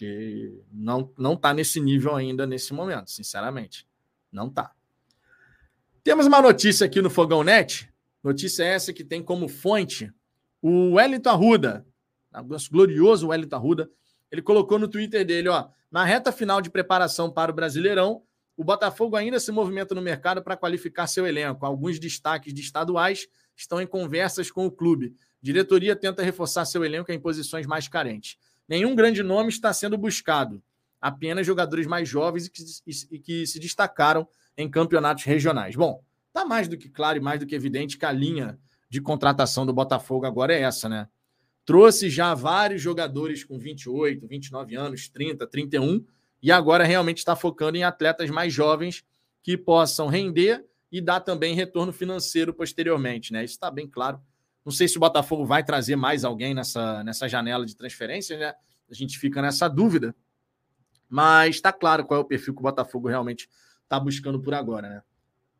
[0.00, 3.86] porque não não está nesse nível ainda nesse momento, sinceramente.
[4.32, 4.72] Não está.
[6.02, 7.92] Temos uma notícia aqui no Fogão Net.
[8.24, 10.10] Notícia essa que tem como fonte
[10.62, 11.86] o Wellington Arruda,
[12.46, 13.90] nosso glorioso Wellington Arruda.
[14.30, 18.22] Ele colocou no Twitter dele, ó, na reta final de preparação para o Brasileirão,
[18.56, 21.64] o Botafogo ainda se movimenta no mercado para qualificar seu elenco.
[21.64, 23.26] Alguns destaques de estaduais
[23.56, 25.14] estão em conversas com o clube.
[25.40, 28.36] Diretoria tenta reforçar seu elenco em posições mais carentes.
[28.68, 30.62] Nenhum grande nome está sendo buscado,
[31.00, 35.74] apenas jogadores mais jovens e que, e, e que se destacaram em campeonatos regionais.
[35.74, 38.58] Bom, está mais do que claro e mais do que evidente que a linha
[38.90, 41.08] de contratação do Botafogo agora é essa, né?
[41.64, 46.04] Trouxe já vários jogadores com 28, 29 anos, 30, 31,
[46.42, 49.04] e agora realmente está focando em atletas mais jovens
[49.42, 53.44] que possam render e dar também retorno financeiro posteriormente, né?
[53.44, 54.20] Isso está bem claro
[54.64, 58.54] não sei se o Botafogo vai trazer mais alguém nessa, nessa janela de transferência, né?
[58.90, 60.14] A gente fica nessa dúvida.
[61.08, 63.48] Mas está claro qual é o perfil que o Botafogo realmente
[63.82, 65.02] está buscando por agora, né?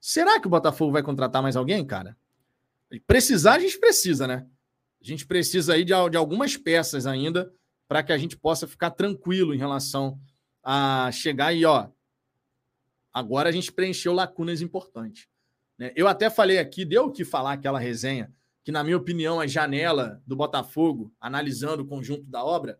[0.01, 2.16] Será que o Botafogo vai contratar mais alguém, cara?
[3.06, 4.47] Precisar, a gente precisa, né?
[5.01, 7.52] A gente precisa aí de, de algumas peças ainda
[7.89, 10.20] para que a gente possa ficar tranquilo em relação
[10.62, 11.89] a chegar e, ó,
[13.12, 15.27] agora a gente preencheu lacunas importantes.
[15.78, 15.93] Né?
[15.97, 18.32] Eu até falei aqui, deu o que falar aquela resenha
[18.62, 22.78] que, na minha opinião, a janela do Botafogo, analisando o conjunto da obra,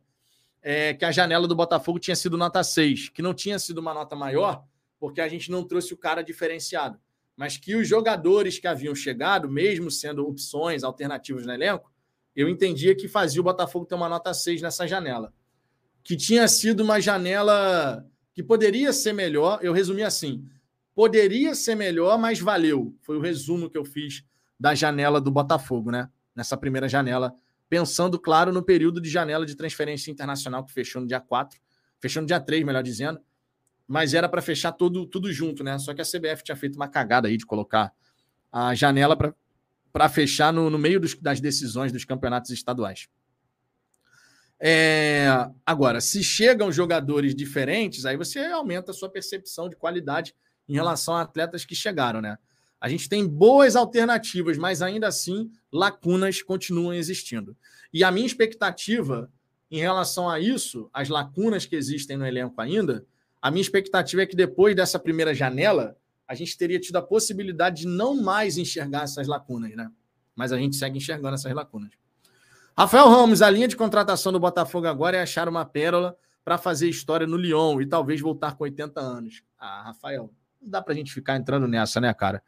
[0.63, 3.95] é que a janela do Botafogo tinha sido nota 6, que não tinha sido uma
[3.95, 4.65] nota maior,
[4.99, 7.01] porque a gente não trouxe o cara diferenciado.
[7.37, 11.91] mas que os jogadores que haviam chegado, mesmo sendo opções, alternativas no elenco,
[12.35, 15.33] eu entendia que fazia o Botafogo ter uma nota 6 nessa janela.
[16.03, 20.45] Que tinha sido uma janela que poderia ser melhor, eu resumi assim:
[20.95, 22.97] poderia ser melhor, mas valeu.
[23.03, 24.25] Foi o resumo que eu fiz
[24.59, 26.09] da janela do Botafogo, né?
[26.35, 27.35] Nessa primeira janela,
[27.69, 31.59] pensando, claro, no período de janela de transferência internacional que fechou no dia 4,
[31.99, 33.21] fechou no dia 3, melhor dizendo,
[33.87, 35.79] mas era para fechar tudo, tudo junto, né?
[35.79, 37.93] Só que a CBF tinha feito uma cagada aí de colocar
[38.53, 39.35] a janela para
[40.09, 43.09] fechar no, no meio dos, das decisões dos campeonatos estaduais.
[44.63, 45.27] É,
[45.65, 50.35] agora, se chegam jogadores diferentes, aí você aumenta a sua percepção de qualidade
[50.69, 52.37] em relação a atletas que chegaram, né?
[52.81, 57.57] A gente tem boas alternativas, mas ainda assim lacunas continuam existindo.
[57.93, 59.31] E a minha expectativa
[59.71, 63.05] em relação a isso, as lacunas que existem no elenco ainda,
[63.41, 65.97] a minha expectativa é que depois dessa primeira janela,
[66.31, 69.91] a gente teria tido a possibilidade de não mais enxergar essas lacunas, né?
[70.33, 71.91] Mas a gente segue enxergando essas lacunas.
[72.79, 76.89] Rafael Ramos, a linha de contratação do Botafogo agora é achar uma pérola para fazer
[76.89, 79.43] história no Lyon e talvez voltar com 80 anos.
[79.59, 80.33] Ah, Rafael,
[80.63, 82.41] não dá para a gente ficar entrando nessa, né, cara?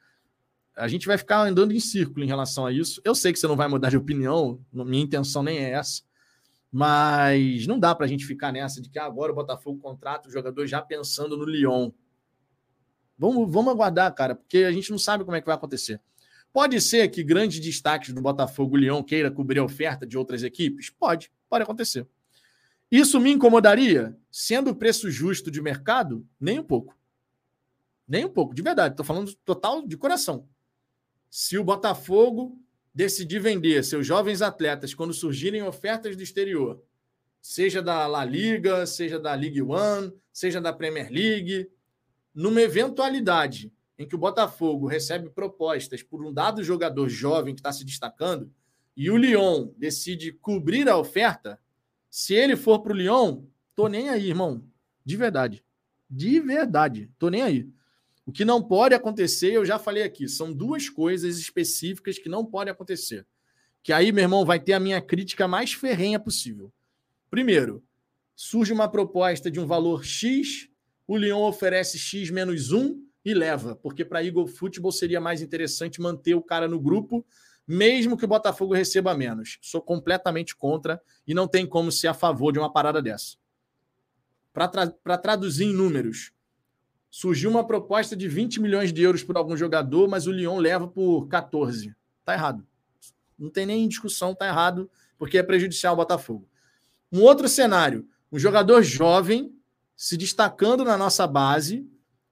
[0.76, 3.02] A gente vai ficar andando em círculo em relação a isso.
[3.04, 6.02] Eu sei que você não vai mudar de opinião, minha intenção nem é essa.
[6.70, 10.32] Mas não dá para a gente ficar nessa de que agora o Botafogo contrata o
[10.32, 11.90] jogador já pensando no Lyon.
[13.18, 16.00] Vamos, vamos aguardar, cara, porque a gente não sabe como é que vai acontecer.
[16.52, 20.90] Pode ser que grandes destaques do Botafogo Lyon queira cobrir a oferta de outras equipes?
[20.90, 22.06] Pode, pode acontecer.
[22.90, 24.14] Isso me incomodaria?
[24.30, 26.26] Sendo o preço justo de mercado?
[26.38, 26.94] Nem um pouco.
[28.06, 28.92] Nem um pouco, de verdade.
[28.92, 30.46] Estou falando total de coração.
[31.30, 32.60] Se o Botafogo
[32.94, 36.82] decidir vender seus jovens atletas quando surgirem ofertas do exterior,
[37.40, 41.70] seja da La Liga, seja da League One, seja da Premier League,
[42.34, 47.72] numa eventualidade em que o Botafogo recebe propostas por um dado jogador jovem que está
[47.72, 48.50] se destacando
[48.96, 51.58] e o Lyon decide cobrir a oferta,
[52.10, 53.44] se ele for para o Lyon,
[53.74, 54.62] tô nem aí, irmão.
[55.04, 55.64] De verdade.
[56.08, 57.10] De verdade.
[57.18, 57.68] Tô nem aí.
[58.26, 62.44] O que não pode acontecer, eu já falei aqui, são duas coisas específicas que não
[62.44, 63.26] podem acontecer.
[63.82, 66.72] Que aí, meu irmão, vai ter a minha crítica mais ferrenha possível.
[67.30, 67.82] Primeiro,
[68.36, 70.68] surge uma proposta de um valor X,
[71.12, 76.00] o Lyon oferece X menos 1 e leva, porque para Eagle Football seria mais interessante
[76.00, 77.24] manter o cara no grupo,
[77.66, 79.58] mesmo que o Botafogo receba menos.
[79.60, 83.36] Sou completamente contra e não tem como ser a favor de uma parada dessa.
[84.52, 86.32] Para tra traduzir em números,
[87.14, 90.88] Surgiu uma proposta de 20 milhões de euros por algum jogador, mas o Lyon leva
[90.88, 91.94] por 14.
[92.24, 92.66] Tá errado.
[93.38, 96.48] Não tem nem discussão, tá errado, porque é prejudicial ao Botafogo.
[97.12, 99.54] Um outro cenário: um jogador jovem
[100.02, 101.88] se destacando na nossa base,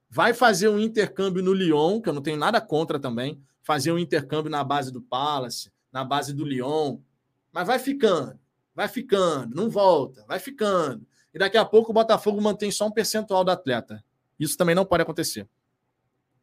[0.09, 3.97] vai fazer um intercâmbio no Lyon, que eu não tenho nada contra também, fazer um
[3.97, 6.99] intercâmbio na base do Palace, na base do Lyon,
[7.49, 8.37] mas vai ficando,
[8.75, 11.07] vai ficando, não volta, vai ficando.
[11.33, 14.03] E daqui a pouco o Botafogo mantém só um percentual do atleta.
[14.37, 15.47] Isso também não pode acontecer.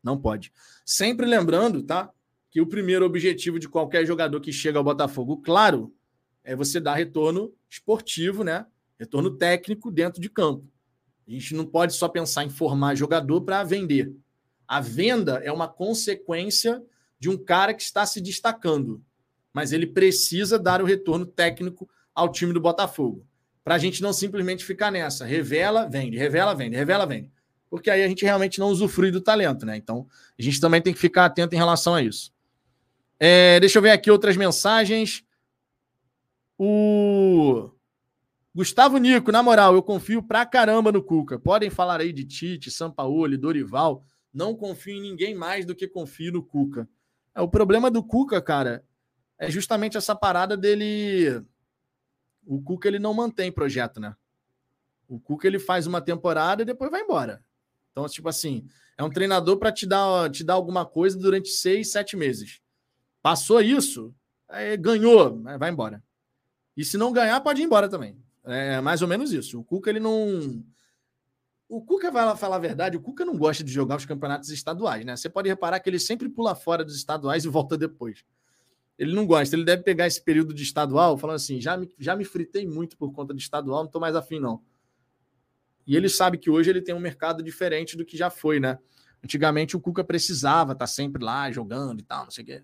[0.02, 0.50] Não pode.
[0.82, 2.10] Sempre lembrando, tá?
[2.50, 5.94] Que o primeiro objetivo de qualquer jogador que chega ao Botafogo, claro,
[6.42, 8.64] é você dar retorno esportivo, né?
[8.98, 10.66] Retorno técnico dentro de campo.
[11.28, 14.12] A gente não pode só pensar em formar jogador para vender.
[14.66, 16.82] A venda é uma consequência
[17.20, 19.02] de um cara que está se destacando,
[19.52, 23.26] mas ele precisa dar o retorno técnico ao time do Botafogo.
[23.62, 25.26] Para a gente não simplesmente ficar nessa.
[25.26, 27.30] Revela, vende, revela, vende, revela, vende
[27.70, 29.76] porque aí a gente realmente não usufrui do talento, né?
[29.76, 30.06] Então,
[30.38, 32.32] a gente também tem que ficar atento em relação a isso.
[33.20, 35.24] É, deixa eu ver aqui outras mensagens.
[36.56, 37.70] O
[38.58, 41.38] Gustavo Nico, na moral, eu confio pra caramba no Cuca.
[41.38, 44.04] Podem falar aí de Tite, Sampaoli, Dorival.
[44.34, 46.88] Não confio em ninguém mais do que confio no Cuca.
[47.32, 48.84] É, o problema do Cuca, cara,
[49.38, 51.40] é justamente essa parada dele.
[52.44, 54.16] O Cuca ele não mantém projeto, né?
[55.06, 57.44] O Cuca ele faz uma temporada e depois vai embora.
[57.92, 58.66] Então, tipo assim,
[58.96, 62.60] é um treinador para te dar, te dar alguma coisa durante seis, sete meses.
[63.22, 64.12] Passou isso,
[64.48, 66.02] é, ganhou, vai embora.
[66.76, 68.20] E se não ganhar, pode ir embora também.
[68.48, 69.60] É mais ou menos isso.
[69.60, 70.64] O Cuca, ele não.
[71.68, 75.04] O Cuca, vai falar a verdade, o Cuca não gosta de jogar os campeonatos estaduais,
[75.04, 75.14] né?
[75.14, 78.24] Você pode reparar que ele sempre pula fora dos estaduais e volta depois.
[78.98, 82.16] Ele não gosta, ele deve pegar esse período de estadual falando assim: já me, já
[82.16, 84.62] me fritei muito por conta de estadual, não tô mais afim, não.
[85.86, 88.78] E ele sabe que hoje ele tem um mercado diferente do que já foi, né?
[89.22, 92.62] Antigamente o Cuca precisava estar tá sempre lá jogando e tal, não sei o quê.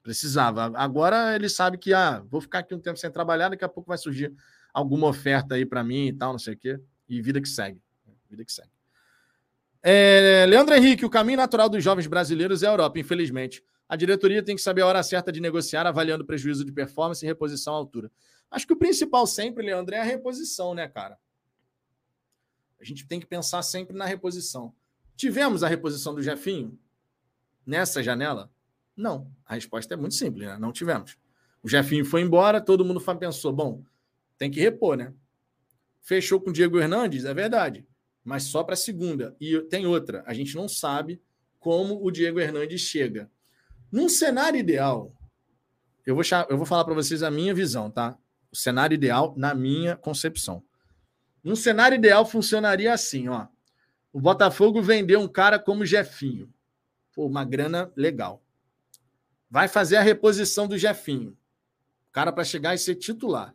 [0.00, 0.72] Precisava.
[0.76, 3.88] Agora ele sabe que, ah, vou ficar aqui um tempo sem trabalhar, daqui a pouco
[3.88, 4.32] vai surgir
[4.72, 6.80] alguma oferta aí para mim e tal, não sei o quê.
[7.08, 7.80] E vida que segue.
[8.28, 8.70] Vida que segue.
[9.82, 13.62] É, Leandro Henrique, o caminho natural dos jovens brasileiros é a Europa, infelizmente.
[13.88, 17.28] A diretoria tem que saber a hora certa de negociar, avaliando prejuízo de performance e
[17.28, 18.10] reposição à altura.
[18.50, 21.18] Acho que o principal sempre, Leandro, é a reposição, né, cara?
[22.80, 24.72] A gente tem que pensar sempre na reposição.
[25.16, 26.78] Tivemos a reposição do Jefinho
[27.66, 28.50] nessa janela?
[28.96, 29.30] Não.
[29.44, 30.56] A resposta é muito simples, né?
[30.58, 31.16] Não tivemos.
[31.62, 33.84] O Jefinho foi embora, todo mundo pensou, bom,
[34.42, 35.14] tem que repor, né?
[36.00, 37.86] Fechou com o Diego Hernandes, é verdade,
[38.24, 39.36] mas só para segunda.
[39.40, 41.22] E tem outra, a gente não sabe
[41.60, 43.30] como o Diego Hernandes chega.
[43.92, 45.14] Num cenário ideal,
[46.04, 48.18] eu vou, eu vou falar para vocês a minha visão, tá?
[48.50, 50.60] O cenário ideal, na minha concepção.
[51.40, 53.46] Num cenário ideal, funcionaria assim, ó.
[54.12, 56.52] O Botafogo vendeu um cara como Jefinho.
[57.14, 58.42] Pô, uma grana legal.
[59.48, 61.30] Vai fazer a reposição do Jefinho.
[62.08, 63.54] O cara para chegar e ser titular.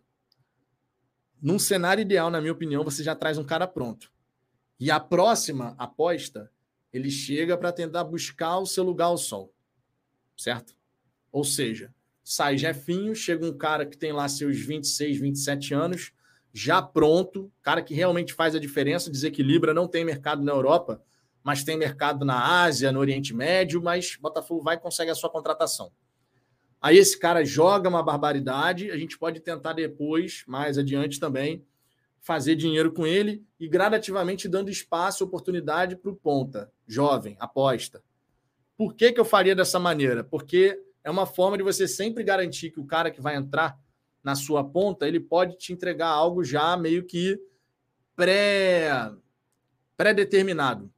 [1.41, 4.11] Num cenário ideal, na minha opinião, você já traz um cara pronto.
[4.79, 6.51] E a próxima aposta,
[6.91, 9.53] ele chega para tentar buscar o seu lugar ao sol.
[10.35, 10.75] Certo?
[11.31, 11.93] Ou seja,
[12.23, 16.11] sai Jefinho, chega um cara que tem lá seus 26, 27 anos,
[16.53, 21.03] já pronto, cara que realmente faz a diferença, desequilibra, não tem mercado na Europa,
[21.43, 25.29] mas tem mercado na Ásia, no Oriente Médio, mas Botafogo vai e consegue a sua
[25.29, 25.91] contratação.
[26.87, 31.61] Aí esse cara joga uma barbaridade, a gente pode tentar depois, mais adiante também,
[32.21, 38.01] fazer dinheiro com ele e gradativamente dando espaço, oportunidade para o ponta, jovem, aposta.
[38.77, 40.23] Por que, que eu faria dessa maneira?
[40.23, 43.77] Porque é uma forma de você sempre garantir que o cara que vai entrar
[44.23, 47.37] na sua ponta, ele pode te entregar algo já meio que
[48.15, 49.11] pré
[49.97, 50.89] pré-determinado.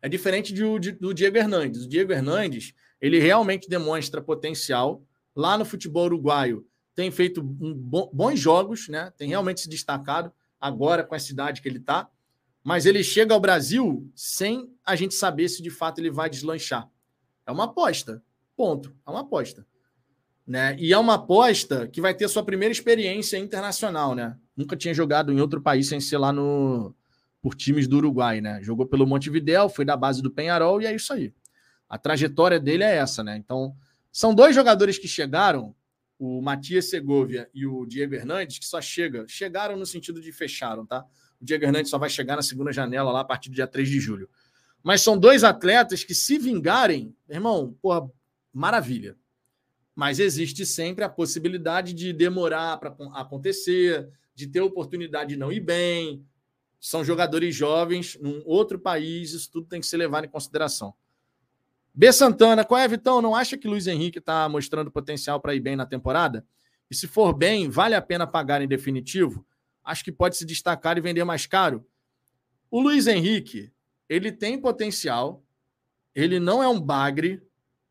[0.00, 1.86] É diferente do, do Diego Hernandes.
[1.86, 5.02] O Diego Hernandes, ele realmente demonstra potencial.
[5.34, 9.12] Lá no futebol uruguaio, tem feito um bo bons jogos, né?
[9.16, 12.08] Tem realmente se destacado agora com a cidade que ele está.
[12.64, 16.90] Mas ele chega ao Brasil sem a gente saber se de fato ele vai deslanchar.
[17.46, 18.22] É uma aposta.
[18.56, 18.96] Ponto.
[19.06, 19.66] É uma aposta.
[20.46, 20.74] Né?
[20.78, 24.36] E é uma aposta que vai ter sua primeira experiência internacional, né?
[24.56, 26.94] Nunca tinha jogado em outro país sem ser lá no
[27.42, 28.60] por times do Uruguai, né?
[28.62, 31.32] Jogou pelo Montevidéu, foi da base do Penharol e é isso aí.
[31.88, 33.36] A trajetória dele é essa, né?
[33.36, 33.76] Então,
[34.10, 35.74] são dois jogadores que chegaram,
[36.18, 40.86] o Matias Segovia e o Diego Hernandes, que só chega, chegaram no sentido de fecharam,
[40.86, 41.04] tá?
[41.40, 43.88] O Diego Hernandes só vai chegar na segunda janela lá a partir do dia 3
[43.88, 44.28] de julho.
[44.82, 48.10] Mas são dois atletas que, se vingarem, irmão, porra,
[48.52, 49.16] maravilha.
[49.94, 55.60] Mas existe sempre a possibilidade de demorar para acontecer, de ter oportunidade de não ir
[55.60, 56.24] bem.
[56.80, 60.94] São jogadores jovens, num outro país, isso tudo tem que ser levado em consideração.
[61.98, 62.12] B.
[62.12, 63.22] Santana, qual é, Vitão?
[63.22, 66.46] Não acha que Luiz Henrique está mostrando potencial para ir bem na temporada?
[66.90, 69.46] E se for bem, vale a pena pagar em definitivo?
[69.82, 71.86] Acho que pode se destacar e vender mais caro.
[72.70, 73.72] O Luiz Henrique,
[74.10, 75.42] ele tem potencial,
[76.14, 77.42] ele não é um bagre,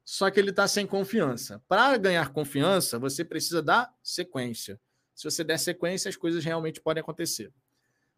[0.03, 1.63] só que ele está sem confiança.
[1.67, 4.79] Para ganhar confiança, você precisa dar sequência.
[5.15, 7.51] Se você der sequência, as coisas realmente podem acontecer.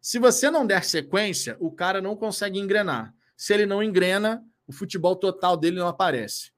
[0.02, 3.14] Se você não der sequência, o cara não consegue engrenar.
[3.34, 6.52] Se ele não engrena, o futebol total dele não aparece.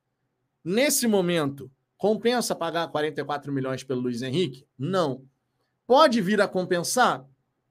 [0.65, 4.67] Nesse momento, compensa pagar 44 milhões pelo Luiz Henrique?
[4.77, 5.25] Não.
[5.87, 7.25] Pode vir a compensar?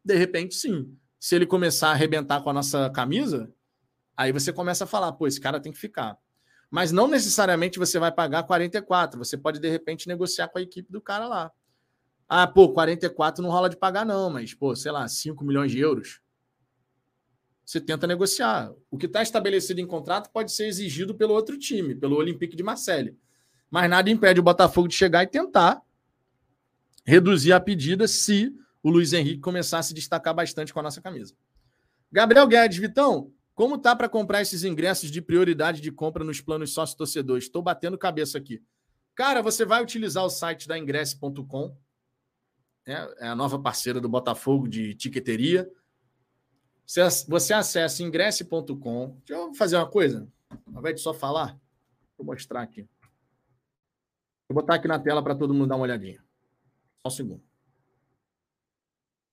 [0.03, 0.97] De repente, sim.
[1.19, 3.53] Se ele começar a arrebentar com a nossa camisa,
[4.15, 6.17] aí você começa a falar, pô, esse cara tem que ficar.
[6.71, 9.19] Mas não necessariamente você vai pagar 44.
[9.19, 11.51] Você pode, de repente, negociar com a equipe do cara lá.
[12.27, 15.79] Ah, pô, 44 não rola de pagar, não, mas, pô, sei lá, 5 milhões de
[15.79, 16.21] euros.
[17.69, 18.73] Você tenta negociar.
[18.89, 22.63] O que está estabelecido em contrato pode ser exigido pelo outro time, pelo Olympique de
[22.63, 23.15] Marseille.
[23.69, 25.79] Mas nada impede o Botafogo de chegar e tentar
[27.05, 28.51] reduzir a pedida se
[28.81, 31.35] o Luiz Henrique começar a se destacar bastante com a nossa camisa.
[32.11, 36.73] Gabriel Guedes, Vitão, como tá para comprar esses ingressos de prioridade de compra nos planos
[36.73, 37.43] sócio-torcedores?
[37.43, 38.63] Estou batendo cabeça aqui.
[39.13, 41.77] Cara, você vai utilizar o site da ingresse.com,
[42.87, 45.69] é, é a nova parceira do Botafogo de tiqueteria.
[46.89, 49.15] Você, você acessa ingresse.com.
[49.23, 50.27] Deixa eu fazer uma coisa,
[50.73, 51.55] ao invés de só falar,
[52.17, 52.89] vou mostrar aqui.
[54.49, 56.19] Vou botar aqui na tela para todo mundo dar uma olhadinha.
[57.03, 57.43] Só um segundo.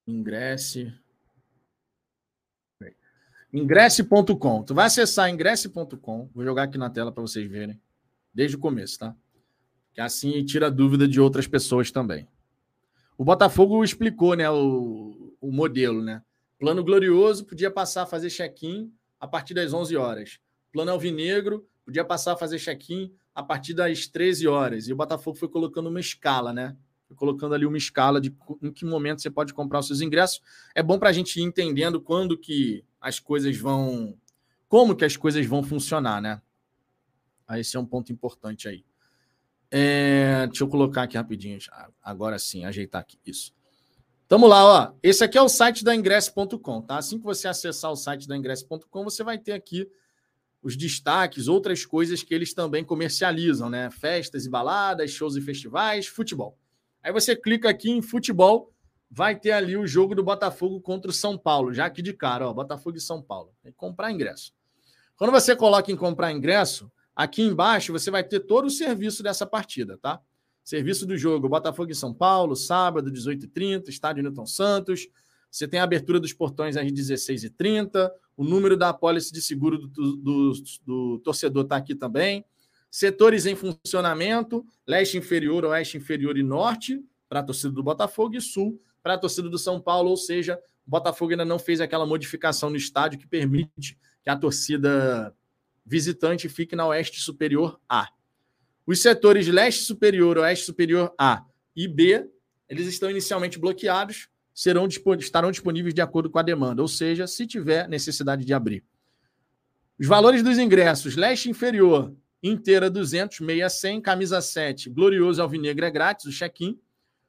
[0.07, 0.93] Ingresse.
[3.51, 4.63] Ingresse.com.
[4.63, 6.29] Tu vai acessar ingresse.com.
[6.35, 7.81] Vou jogar aqui na tela para vocês verem.
[8.35, 9.17] Desde o começo, tá?
[9.95, 12.29] Que assim tira dúvida de outras pessoas também.
[13.17, 16.23] O Botafogo explicou, né, o, o modelo, né?
[16.59, 20.39] Plano glorioso podia passar a fazer check-in a partir das 11 horas.
[20.73, 24.89] Plano alvinegro podia passar a fazer check-in a partir das 13 horas.
[24.89, 26.77] E o Botafogo foi colocando uma escala, né?
[27.07, 30.41] Foi colocando ali uma escala de em que momento você pode comprar os seus ingressos.
[30.75, 34.19] É bom para a gente ir entendendo quando que as coisas vão
[34.69, 36.43] como que as coisas vão funcionar, né?
[37.47, 38.85] Ah, esse é um ponto importante aí.
[39.71, 41.59] É, deixa eu colocar aqui rapidinho.
[42.03, 43.19] Agora sim, ajeitar aqui.
[43.25, 43.55] Isso.
[44.29, 44.93] Tamo lá, ó.
[45.03, 46.99] Esse aqui é o site da ingresso.com, tá?
[46.99, 49.89] Assim que você acessar o site da ingresso.com, você vai ter aqui
[50.61, 53.89] os destaques, outras coisas que eles também comercializam, né?
[53.89, 56.59] Festas e baladas, shows e festivais, futebol.
[57.05, 58.73] Aí você clica aqui em futebol,
[59.09, 62.49] vai ter ali o jogo do Botafogo contra o São Paulo, já aqui de cara,
[62.49, 63.55] ó, Botafogo e São Paulo.
[63.63, 64.53] Tem que comprar ingresso.
[65.17, 69.47] Quando você coloca em comprar ingresso, aqui embaixo você vai ter todo o serviço dessa
[69.47, 70.21] partida, tá?
[70.67, 75.07] Serviço do jogo, Botafogo e São Paulo, sábado, 18h30, estádio Newton Santos.
[75.49, 80.17] Você tem a abertura dos portões às 16h30, o número da apólice de seguro do,
[80.17, 80.53] do,
[80.85, 82.45] do torcedor está aqui também.
[82.91, 88.41] Setores em funcionamento, leste inferior, oeste inferior e norte, para a torcida do Botafogo, e
[88.41, 92.05] sul, para a torcida do São Paulo, ou seja, o Botafogo ainda não fez aquela
[92.05, 95.33] modificação no estádio que permite que a torcida
[95.85, 98.09] visitante fique na oeste superior A.
[98.87, 101.45] Os setores leste superior, oeste superior A
[101.75, 102.31] e B,
[102.69, 104.87] eles estão inicialmente bloqueados, serão,
[105.19, 108.85] estarão disponíveis de acordo com a demanda, ou seja, se tiver necessidade de abrir.
[109.99, 115.91] Os valores dos ingressos, leste inferior, inteira 200, meia 100, camisa 7, glorioso alvinegro é
[115.91, 116.79] grátis, o check-in.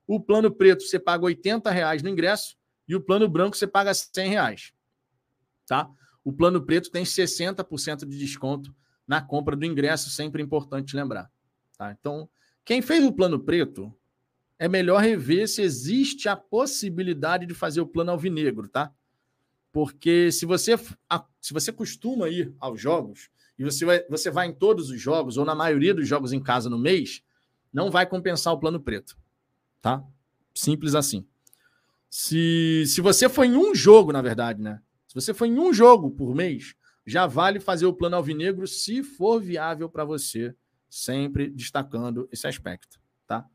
[0.05, 2.55] O plano preto você paga 80 reais no ingresso
[2.87, 4.73] e o plano branco você paga 100 reais.
[5.65, 5.89] Tá?
[6.23, 8.75] O plano preto tem 60% de desconto
[9.07, 11.31] na compra do ingresso, sempre importante lembrar.
[11.77, 11.95] Tá?
[11.97, 12.27] Então,
[12.65, 13.93] quem fez o plano preto,
[14.59, 18.91] é melhor rever se existe a possibilidade de fazer o plano alvinegro, tá?
[19.71, 20.75] Porque se você,
[21.39, 23.29] se você costuma ir aos jogos,
[23.59, 26.41] e você vai, você vai em todos os jogos, ou na maioria dos jogos em
[26.41, 27.23] casa no mês,
[27.71, 29.17] não vai compensar o plano preto,
[29.81, 30.03] tá?
[30.53, 31.25] Simples assim.
[32.09, 34.81] Se, se você foi em um jogo, na verdade, né?
[35.07, 36.75] Se você foi em um jogo por mês,
[37.05, 40.55] já vale fazer o plano alvinegro se for viável para você
[40.89, 43.45] sempre destacando esse aspecto, tá?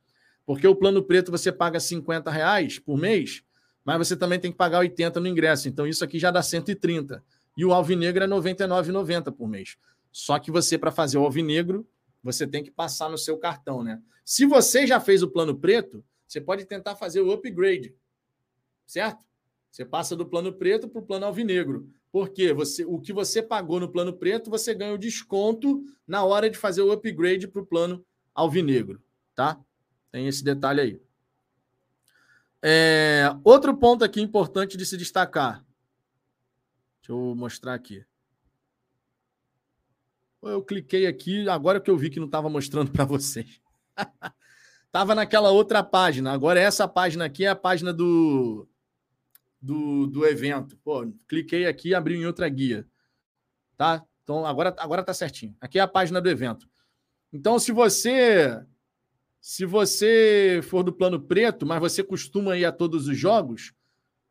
[0.44, 3.42] Porque o plano preto você paga 50 reais por mês,
[3.84, 5.68] mas você também tem que pagar 80 no ingresso.
[5.68, 7.22] Então isso aqui já dá 130.
[7.56, 9.76] E o alvinegro é 99,90 por mês.
[10.10, 11.86] Só que você, para fazer o alvinegro,
[12.22, 14.00] você tem que passar no seu cartão, né?
[14.24, 17.94] Se você já fez o plano preto, você pode tentar fazer o upgrade,
[18.86, 19.20] certo?
[19.70, 21.90] Você passa do plano preto para o plano alvinegro.
[22.12, 26.51] Porque você, o que você pagou no plano preto, você ganha o desconto na hora
[26.51, 29.02] de fazer o upgrade para o plano alvinegro,
[29.34, 29.59] tá?
[30.10, 31.01] Tem esse detalhe aí.
[32.62, 35.64] É, outro ponto aqui importante de se destacar.
[37.01, 38.05] Deixa eu mostrar aqui.
[40.43, 43.59] Eu cliquei aqui, agora que eu vi que não estava mostrando para vocês.
[44.86, 46.32] Estava naquela outra página.
[46.32, 48.68] Agora essa página aqui é a página do,
[49.62, 50.76] do, do evento.
[50.78, 52.84] Pô, cliquei aqui, abri em outra guia.
[53.76, 54.05] Tá?
[54.24, 55.56] Então agora agora tá certinho.
[55.60, 56.68] Aqui é a página do evento.
[57.32, 58.60] Então se você
[59.40, 63.72] se você for do plano preto, mas você costuma ir a todos os jogos,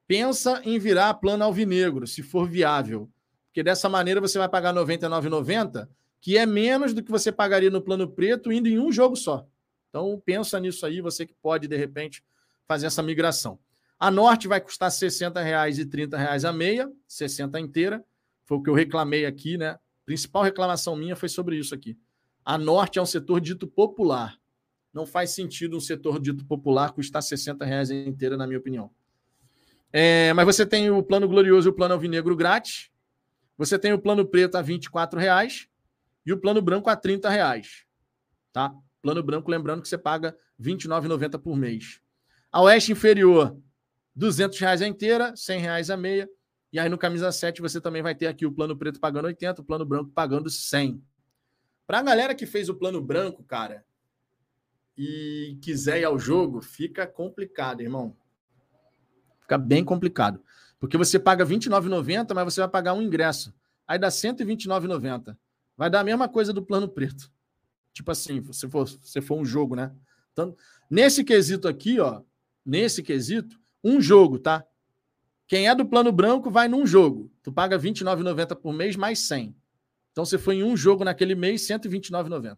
[0.08, 3.10] pensa em virar plano alvinegro, se for viável.
[3.48, 5.88] Porque dessa maneira você vai pagar R$ 99,90,
[6.22, 9.46] que é menos do que você pagaria no plano preto indo em um jogo só.
[9.90, 12.24] Então pensa nisso aí, você que pode, de repente,
[12.66, 13.60] fazer essa migração.
[14.02, 18.04] A Norte vai custar R$ 60,30 a meia, 60 inteira.
[18.46, 19.70] Foi o que eu reclamei aqui, né?
[19.70, 21.96] A principal reclamação minha foi sobre isso aqui.
[22.44, 24.40] A Norte é um setor dito popular.
[24.92, 28.90] Não faz sentido um setor dito popular custar 60 reais inteira, na minha opinião.
[29.94, 32.90] É, mas você tem o plano glorioso e o plano alvinegro grátis.
[33.56, 35.68] Você tem o plano preto a 24 reais
[36.26, 37.86] e o plano branco a 30 reais.
[38.52, 38.74] Tá?
[39.00, 42.02] Plano branco, lembrando que você paga R$ 29,90 por mês.
[42.52, 43.56] A oeste inferior,
[44.16, 46.30] 200 reais a inteira, 100 reais a meia.
[46.72, 49.62] E aí no camisa 7 você também vai ter aqui o plano preto pagando 80,
[49.62, 51.04] o plano branco pagando 100.
[51.86, 53.86] Para a galera que fez o plano branco, cara,
[54.98, 58.16] e quiser ir ao jogo, fica complicado, irmão.
[59.42, 60.42] Fica bem complicado.
[60.80, 63.54] Porque você paga R$29,90, mas você vai pagar um ingresso.
[63.88, 65.38] Aí dá R$129,90.
[65.76, 67.32] Vai dar a mesma coisa do plano preto.
[67.94, 69.94] Tipo assim, se for, se for um jogo, né?
[70.32, 70.56] Então,
[70.90, 72.22] nesse quesito aqui, ó,
[72.66, 74.66] nesse quesito, um jogo, tá?
[75.48, 77.32] Quem é do plano branco vai num jogo.
[77.44, 79.56] Tu paga R$29,90 por mês mais 100.
[80.12, 82.58] Então você foi em um jogo naquele mês, R$129,90.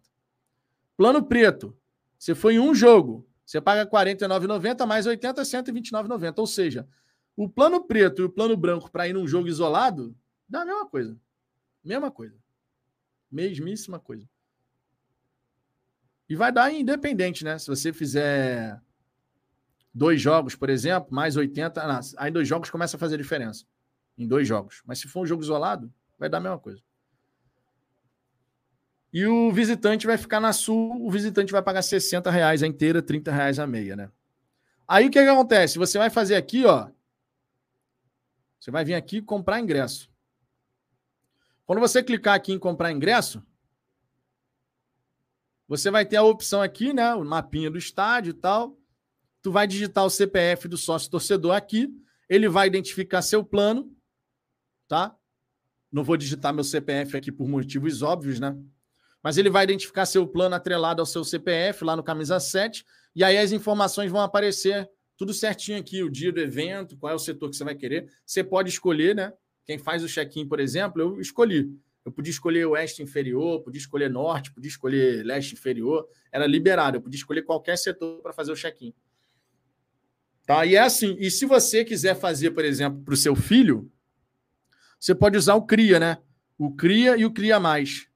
[0.96, 1.76] Plano preto.
[2.18, 3.26] Você foi em um jogo.
[3.44, 6.38] Você paga R$ 49,90 mais 80 é 129,90.
[6.38, 6.88] Ou seja,
[7.36, 10.16] o plano preto e o plano branco para ir num jogo isolado
[10.48, 11.18] dá a mesma coisa.
[11.82, 12.36] Mesma coisa.
[13.30, 14.28] Mesmíssima coisa.
[16.28, 17.58] E vai dar independente, né?
[17.58, 18.80] Se você fizer
[19.94, 21.86] dois jogos, por exemplo, mais 80.
[21.86, 23.64] Não, aí dois jogos começa a fazer diferença.
[24.18, 24.82] Em dois jogos.
[24.84, 26.82] Mas se for um jogo isolado, Vai dar a mesma coisa.
[29.12, 33.00] E o visitante vai ficar na Sul, o visitante vai pagar 60 reais a inteira,
[33.00, 34.10] 30 reais a meia, né?
[34.86, 35.78] Aí o que, que acontece?
[35.78, 36.90] Você vai fazer aqui, ó.
[38.58, 40.10] Você vai vir aqui comprar ingresso.
[41.64, 43.42] Quando você clicar aqui em comprar ingresso,
[45.68, 47.14] você vai ter a opção aqui, né?
[47.14, 48.76] O mapinha do estádio e tal.
[49.44, 51.94] Tu vai digitar o CPF do sócio torcedor aqui.
[52.30, 53.94] Ele vai identificar seu plano,
[54.88, 55.14] tá?
[55.92, 58.56] Não vou digitar meu CPF aqui por motivos óbvios, né?
[59.22, 62.86] Mas ele vai identificar seu plano atrelado ao seu CPF lá no camisa 7.
[63.14, 67.14] E aí as informações vão aparecer tudo certinho aqui, o dia do evento, qual é
[67.14, 68.10] o setor que você vai querer.
[68.24, 69.30] Você pode escolher, né?
[69.66, 71.70] Quem faz o check-in, por exemplo, eu escolhi.
[72.02, 76.08] Eu podia escolher oeste inferior, podia escolher norte, podia escolher leste inferior.
[76.32, 78.94] Era liberado, eu podia escolher qualquer setor para fazer o check-in.
[80.46, 80.66] Tá?
[80.66, 81.16] E é assim.
[81.18, 83.90] E se você quiser fazer, por exemplo, para o seu filho,
[85.00, 86.18] você pode usar o CRIA, né?
[86.58, 88.08] O CRIA e o CRIA Mais.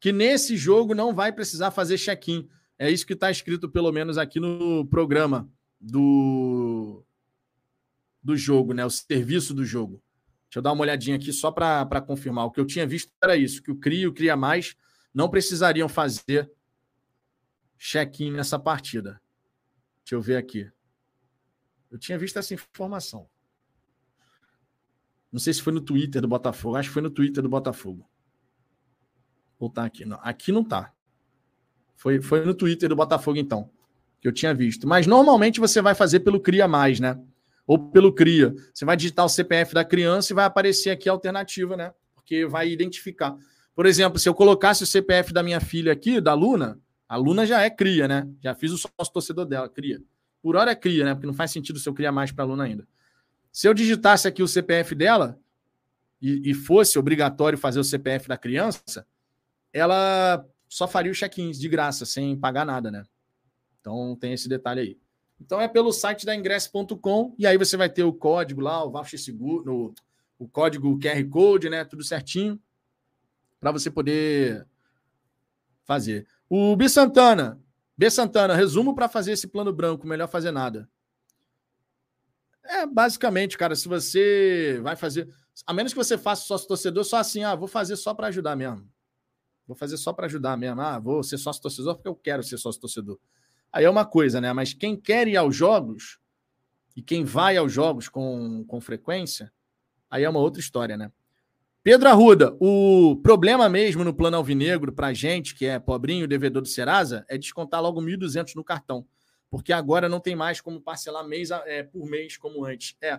[0.00, 2.48] Que nesse jogo não vai precisar fazer check-in.
[2.78, 5.50] É isso que está escrito, pelo menos, aqui no programa
[5.80, 7.04] do,
[8.22, 8.84] do jogo, né?
[8.84, 10.02] O serviço do jogo.
[10.48, 12.46] Deixa eu dar uma olhadinha aqui só para confirmar.
[12.46, 14.76] O que eu tinha visto era isso: que o CRI e o CRIA Mais
[15.12, 16.50] não precisariam fazer
[17.76, 19.20] check-in nessa partida.
[20.04, 20.70] Deixa eu ver aqui.
[21.90, 23.28] Eu tinha visto essa informação.
[25.30, 26.76] Não sei se foi no Twitter do Botafogo.
[26.76, 28.08] Acho que foi no Twitter do Botafogo.
[29.58, 30.04] Vou voltar aqui.
[30.04, 30.92] Não, aqui não tá.
[31.96, 33.70] Foi, foi no Twitter do Botafogo, então,
[34.20, 34.86] que eu tinha visto.
[34.86, 37.20] Mas normalmente você vai fazer pelo Cria Mais, né?
[37.68, 38.54] ou pelo CRIA.
[38.72, 41.92] Você vai digitar o CPF da criança e vai aparecer aqui a alternativa, né?
[42.14, 43.36] Porque vai identificar.
[43.74, 47.44] Por exemplo, se eu colocasse o CPF da minha filha aqui, da Luna, a Luna
[47.44, 48.26] já é CRIA, né?
[48.42, 50.00] Já fiz o sócio torcedor dela, CRIA.
[50.42, 51.14] Por hora é CRIA, né?
[51.14, 52.86] Porque não faz sentido se eu criar mais para a Luna ainda.
[53.50, 55.38] Se eu digitasse aqui o CPF dela
[56.20, 59.06] e, e fosse obrigatório fazer o CPF da criança,
[59.72, 63.04] ela só faria o check-ins de graça, sem pagar nada, né?
[63.80, 64.98] Então tem esse detalhe aí.
[65.40, 68.90] Então é pelo site da ingresso.com e aí você vai ter o código lá, o
[68.90, 69.94] voucher seguro, no,
[70.38, 71.84] o código QR Code, né?
[71.84, 72.60] Tudo certinho
[73.60, 74.66] para você poder
[75.84, 76.26] fazer.
[76.48, 77.60] O B Santana,
[77.98, 80.88] B Santana, resumo para fazer esse plano branco, melhor fazer nada.
[82.62, 85.28] É basicamente, cara, se você vai fazer,
[85.66, 88.54] a menos que você faça sócio torcedor, só assim, ah, vou fazer só para ajudar
[88.54, 88.88] mesmo.
[89.66, 90.80] Vou fazer só para ajudar mesmo.
[90.80, 93.18] Ah, vou ser sócio torcedor porque eu quero ser sócio torcedor.
[93.72, 94.52] Aí é uma coisa, né?
[94.52, 96.20] Mas quem quer ir aos jogos
[96.94, 99.52] e quem vai aos jogos com, com frequência,
[100.08, 101.10] aí é uma outra história, né?
[101.88, 106.68] Pedro Arruda, o problema mesmo no plano alvinegro para gente, que é pobrinho, devedor do
[106.68, 109.06] Serasa, é descontar logo 1.200 no cartão.
[109.48, 112.94] Porque agora não tem mais como parcelar mês é, por mês como antes.
[113.00, 113.18] É,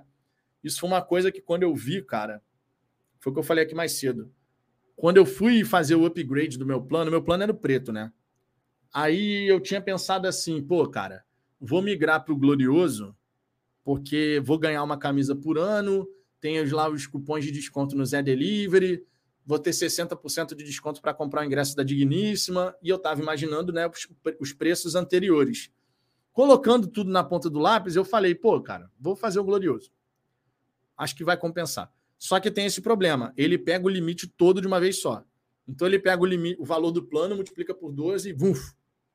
[0.64, 2.44] isso foi uma coisa que quando eu vi, cara,
[3.20, 4.32] foi o que eu falei aqui mais cedo.
[4.96, 8.14] Quando eu fui fazer o upgrade do meu plano, meu plano era preto, né?
[8.94, 11.26] Aí eu tinha pensado assim, pô, cara,
[11.60, 13.18] vou migrar para o Glorioso,
[13.84, 16.08] porque vou ganhar uma camisa por ano,
[16.40, 19.06] tenho lá os cupons de desconto no Zé Delivery,
[19.46, 23.74] vou ter 60% de desconto para comprar o ingresso da Digníssima, e eu estava imaginando
[23.74, 24.08] né, os,
[24.40, 25.72] os preços anteriores.
[26.32, 29.92] Colocando tudo na ponta do lápis, eu falei, pô, cara, vou fazer o Glorioso.
[30.96, 31.92] Acho que vai compensar.
[32.18, 35.24] Só que tem esse problema, ele pega o limite todo de uma vez só.
[35.68, 38.74] Então ele pega o, limite, o valor do plano, multiplica por 12 e vuf,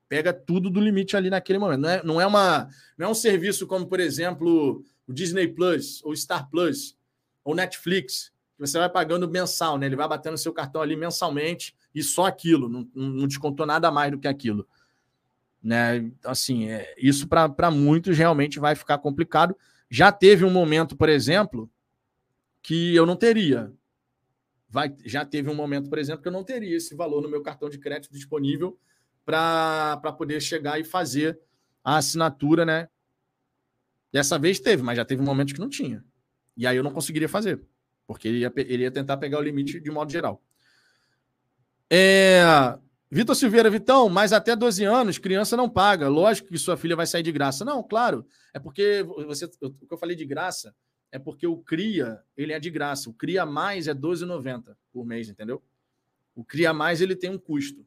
[0.08, 1.80] pega tudo do limite ali naquele momento.
[1.80, 6.02] Não é, não é, uma, não é um serviço como, por exemplo, o Disney Plus,
[6.04, 6.96] ou Star Plus,
[7.44, 9.86] ou Netflix, que você vai pagando mensal, né?
[9.86, 14.10] Ele vai batendo seu cartão ali mensalmente e só aquilo, não, não descontou nada mais
[14.10, 14.66] do que aquilo.
[15.62, 15.96] Né?
[15.96, 19.56] Então, assim, é, isso para muitos realmente vai ficar complicado.
[19.88, 21.70] Já teve um momento, por exemplo,
[22.62, 23.72] que eu não teria.
[24.68, 27.42] Vai, já teve um momento, por exemplo, que eu não teria esse valor no meu
[27.42, 28.78] cartão de crédito disponível
[29.24, 31.38] para poder chegar e fazer
[31.82, 32.88] a assinatura, né?
[34.12, 36.04] Dessa vez teve, mas já teve momentos que não tinha.
[36.56, 37.60] E aí eu não conseguiria fazer,
[38.06, 40.42] porque ele ia, ele ia tentar pegar o limite de modo geral.
[41.90, 42.42] É,
[43.10, 46.08] Vitor Silveira, Vitão, mas até 12 anos, criança não paga.
[46.08, 47.64] Lógico que sua filha vai sair de graça.
[47.64, 48.26] Não, claro.
[48.52, 50.74] É porque você, o que eu falei de graça
[51.12, 53.08] é porque o CRIA, ele é de graça.
[53.08, 55.62] O CRIA mais é 12,90 por mês, entendeu?
[56.34, 57.86] O CRIA mais ele tem um custo.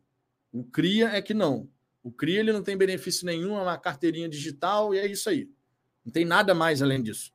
[0.49, 1.69] O CRIA é que não.
[2.01, 5.49] O CRIA ele não tem benefício nenhum, é uma carteirinha digital e é isso aí.
[6.05, 7.33] Não tem nada mais além disso.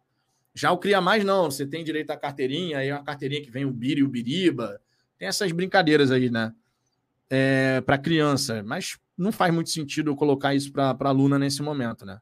[0.54, 1.50] Já o CRIA Mais, não.
[1.50, 4.08] Você tem direito à carteirinha, aí é uma carteirinha que vem o Biri e o
[4.08, 4.80] Biriba.
[5.18, 6.52] Tem essas brincadeiras aí, né?
[7.30, 8.62] É, para criança.
[8.62, 12.18] Mas não faz muito sentido eu colocar isso para aluna nesse momento, né?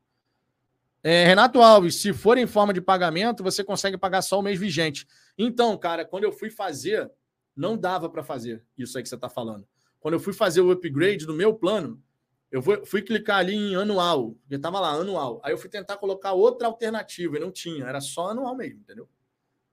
[1.03, 4.59] É, Renato Alves, se for em forma de pagamento, você consegue pagar só o mês
[4.59, 5.07] vigente.
[5.37, 7.11] Então, cara, quando eu fui fazer
[7.57, 9.67] não dava para fazer isso aí que você está falando.
[9.99, 12.03] Quando eu fui fazer o upgrade do meu plano,
[12.51, 15.41] eu fui, clicar ali em anual, porque estava lá, anual.
[15.45, 19.09] Aí eu fui tentar colocar outra alternativa e não tinha, era só anual mesmo, entendeu?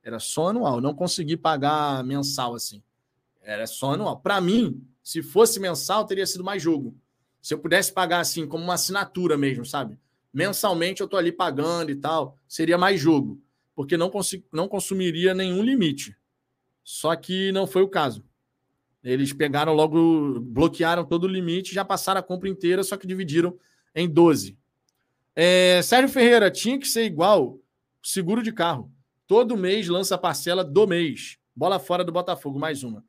[0.04, 2.84] Era só anual, não consegui pagar mensal assim.
[3.42, 4.20] Era só anual.
[4.20, 6.96] Para mim, se fosse mensal, teria sido mais jogo.
[7.42, 9.98] Se eu pudesse pagar assim, como uma assinatura mesmo, sabe?
[10.32, 13.42] Mensalmente eu tô ali pagando e tal, seria mais jogo,
[13.74, 14.12] porque não,
[14.52, 16.16] não consumiria nenhum limite.
[16.84, 18.24] Só que não foi o caso.
[19.04, 23.58] Eles pegaram logo, bloquearam todo o limite, já passaram a compra inteira, só que dividiram
[23.96, 24.58] em 12.
[25.36, 27.60] É, Sérgio Ferreira, tinha que ser igual
[28.02, 28.92] seguro de carro.
[29.28, 31.38] Todo mês lança a parcela do mês.
[31.56, 33.04] Bola fora do Botafogo, mais uma.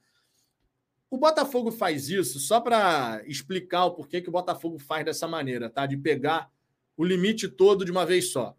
[1.11, 5.71] O Botafogo faz isso só para explicar o porquê que o Botafogo faz dessa maneira,
[5.71, 5.87] tá?
[5.87, 6.51] De pegar
[6.97, 8.55] o limite todo de uma vez só.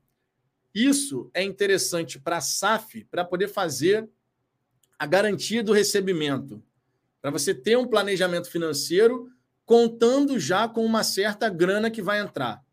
[0.73, 4.09] Isso é interessante para a SAF para poder fazer
[4.97, 6.63] a garantia do recebimento,
[7.21, 9.29] para você ter um planejamento financeiro
[9.65, 12.63] contando já com uma certa grana que vai entrar.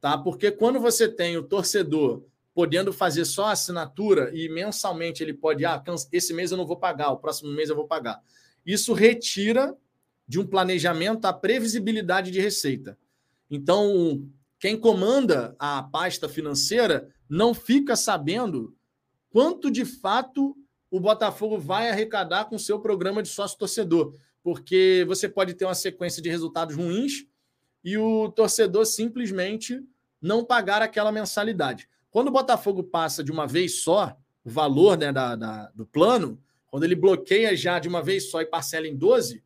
[0.00, 0.16] Tá?
[0.16, 5.82] Porque quando você tem o torcedor podendo fazer só assinatura e mensalmente ele pode, ah,
[6.12, 8.20] esse mês eu não vou pagar, o próximo mês eu vou pagar.
[8.66, 9.76] Isso retira
[10.26, 12.98] de um planejamento a previsibilidade de receita.
[13.50, 18.76] Então, quem comanda a pasta financeira não fica sabendo
[19.30, 20.56] quanto de fato
[20.90, 25.74] o Botafogo vai arrecadar com seu programa de sócio torcedor, porque você pode ter uma
[25.74, 27.26] sequência de resultados ruins
[27.84, 29.80] e o torcedor simplesmente
[30.20, 31.88] não pagar aquela mensalidade.
[32.10, 36.40] Quando o Botafogo passa de uma vez só o valor né, da, da, do plano,
[36.66, 39.42] quando ele bloqueia já de uma vez só e parcela em 12,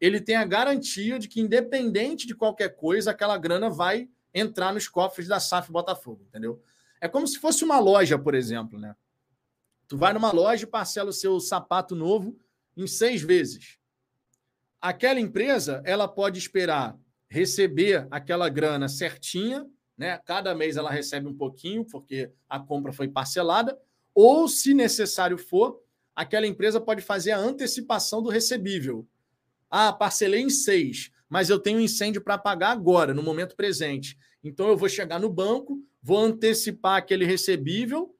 [0.00, 4.88] ele tem a garantia de que, independente de qualquer coisa, aquela grana vai entrar nos
[4.88, 6.60] cofres da SAF Botafogo, entendeu?
[7.00, 8.94] É como se fosse uma loja, por exemplo, né?
[9.88, 12.38] Tu vai numa loja e parcela o seu sapato novo
[12.76, 13.78] em seis vezes.
[14.80, 16.98] Aquela empresa, ela pode esperar
[17.28, 20.18] receber aquela grana certinha, né?
[20.24, 23.78] Cada mês ela recebe um pouquinho, porque a compra foi parcelada,
[24.14, 25.82] ou, se necessário for,
[26.14, 29.06] aquela empresa pode fazer a antecipação do recebível.
[29.70, 34.16] Ah, parcelei em seis, mas eu tenho incêndio para pagar agora, no momento presente.
[34.42, 38.15] Então eu vou chegar no banco, vou antecipar aquele recebível,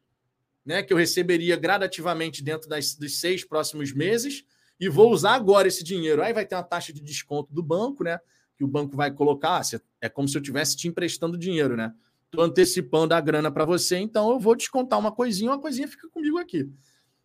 [0.67, 4.45] né, que eu receberia gradativamente dentro das, dos seis próximos meses,
[4.79, 6.23] e vou usar agora esse dinheiro.
[6.23, 8.19] Aí vai ter uma taxa de desconto do banco, né?
[8.59, 9.63] Que o banco vai colocar.
[10.01, 11.95] É como se eu estivesse te emprestando dinheiro, né?
[12.27, 16.09] Estou antecipando a grana para você, então eu vou descontar uma coisinha, uma coisinha fica
[16.11, 16.69] comigo aqui.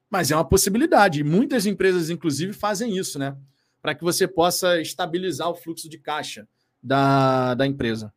[0.10, 1.24] Mas é uma possibilidade.
[1.24, 3.36] Muitas empresas, inclusive, fazem isso, né?
[3.82, 6.48] Para que você possa estabilizar o fluxo de caixa
[6.82, 8.14] da, da empresa.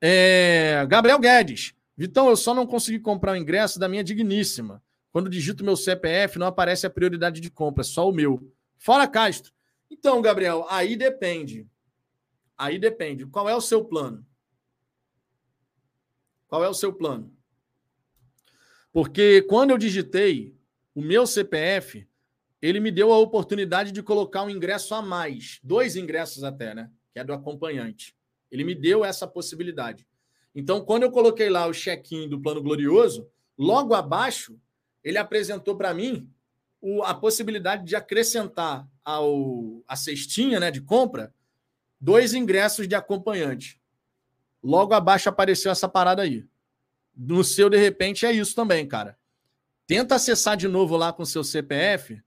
[0.00, 1.75] É, Gabriel Guedes.
[1.96, 4.82] Vitão, eu só não consegui comprar o ingresso da minha digníssima.
[5.10, 8.52] Quando digito meu CPF, não aparece a prioridade de compra, só o meu.
[8.76, 9.52] Fora Castro.
[9.90, 11.66] Então, Gabriel, aí depende.
[12.56, 13.24] Aí depende.
[13.26, 14.26] Qual é o seu plano?
[16.46, 17.34] Qual é o seu plano?
[18.92, 20.54] Porque quando eu digitei
[20.94, 22.06] o meu CPF,
[22.60, 26.90] ele me deu a oportunidade de colocar um ingresso a mais, dois ingressos até, né?
[27.12, 28.14] Que é do acompanhante.
[28.50, 30.06] Ele me deu essa possibilidade.
[30.56, 33.28] Então, quando eu coloquei lá o check-in do Plano Glorioso,
[33.58, 34.58] logo abaixo,
[35.04, 36.32] ele apresentou para mim
[36.80, 41.34] o, a possibilidade de acrescentar ao, a cestinha né, de compra
[42.00, 43.78] dois ingressos de acompanhante.
[44.62, 46.46] Logo abaixo apareceu essa parada aí.
[47.14, 49.18] No seu, de repente, é isso também, cara.
[49.86, 52.22] Tenta acessar de novo lá com seu CPF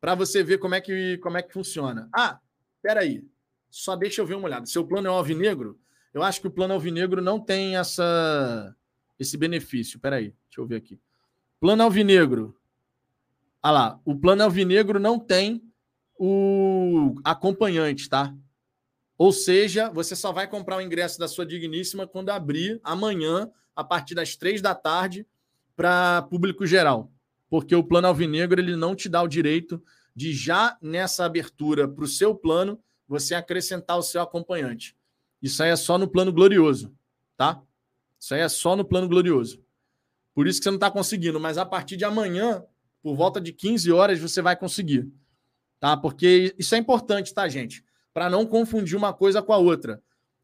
[0.00, 2.08] para você ver como é, que, como é que funciona.
[2.12, 2.40] Ah,
[2.82, 3.24] peraí.
[3.70, 4.66] Só deixa eu ver uma olhada.
[4.66, 5.80] Seu plano é alvinegro?
[6.12, 8.74] Eu acho que o plano alvinegro não tem essa,
[9.18, 9.98] esse benefício.
[9.98, 11.00] Peraí, deixa eu ver aqui.
[11.60, 12.56] Plano alvinegro.
[13.62, 15.62] Ah lá, o plano alvinegro não tem
[16.18, 18.34] o acompanhante, tá?
[19.16, 23.84] Ou seja, você só vai comprar o ingresso da sua digníssima quando abrir amanhã, a
[23.84, 25.26] partir das três da tarde,
[25.76, 27.10] para público geral,
[27.48, 29.82] porque o plano alvinegro ele não te dá o direito
[30.14, 32.78] de já nessa abertura para o seu plano
[33.08, 34.96] você acrescentar o seu acompanhante.
[35.42, 36.94] Isso aí é só no plano glorioso,
[37.36, 37.60] tá?
[38.18, 39.60] Isso aí é só no plano glorioso.
[40.34, 42.64] Por isso que você não está conseguindo, mas a partir de amanhã,
[43.02, 45.12] por volta de 15 horas, você vai conseguir,
[45.80, 45.96] tá?
[45.96, 47.84] Porque isso é importante, tá, gente?
[48.14, 50.00] Para não confundir uma coisa com a outra.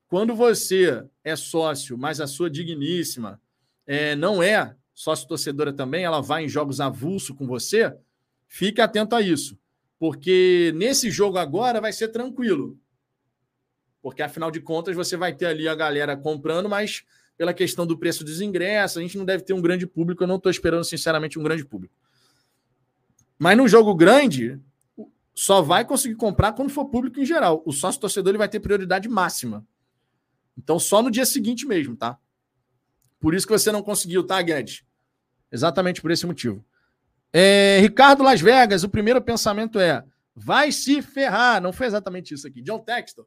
[0.08, 3.40] Quando você é sócio, mas a sua digníssima
[3.86, 7.96] é, não é sócio torcedora também, ela vai em jogos avulso com você,
[8.48, 9.56] fique atento a isso.
[9.96, 12.76] Porque nesse jogo agora vai ser tranquilo.
[14.09, 17.05] Porque afinal de contas você vai ter ali a galera comprando, mas
[17.36, 20.22] pela questão do preço dos ingressos, a gente não deve ter um grande público.
[20.22, 21.94] Eu não estou esperando, sinceramente, um grande público.
[23.39, 24.59] Mas no jogo grande,
[25.35, 27.62] só vai conseguir comprar quando for público em geral.
[27.66, 29.64] O sócio torcedor ele vai ter prioridade máxima.
[30.56, 32.18] Então, só no dia seguinte mesmo, tá?
[33.20, 34.82] Por isso que você não conseguiu, tá, Guedes?
[35.52, 36.64] Exatamente por esse motivo.
[37.32, 40.02] É, Ricardo Las Vegas, o primeiro pensamento é:
[40.35, 41.60] vai se ferrar.
[41.60, 42.62] Não foi exatamente isso aqui.
[42.62, 43.26] John Textor.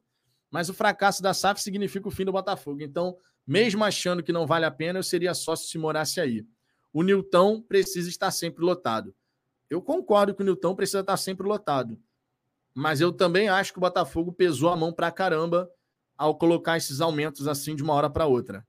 [0.52, 2.82] Mas o fracasso da SAF significa o fim do Botafogo.
[2.82, 3.16] Então,
[3.46, 6.46] mesmo achando que não vale a pena, eu seria sócio se morasse aí.
[6.92, 9.14] O Nilton precisa estar sempre lotado.
[9.70, 11.98] Eu concordo que o Nilton precisa estar sempre lotado.
[12.74, 15.70] Mas eu também acho que o Botafogo pesou a mão pra caramba
[16.18, 18.66] ao colocar esses aumentos assim de uma hora para outra.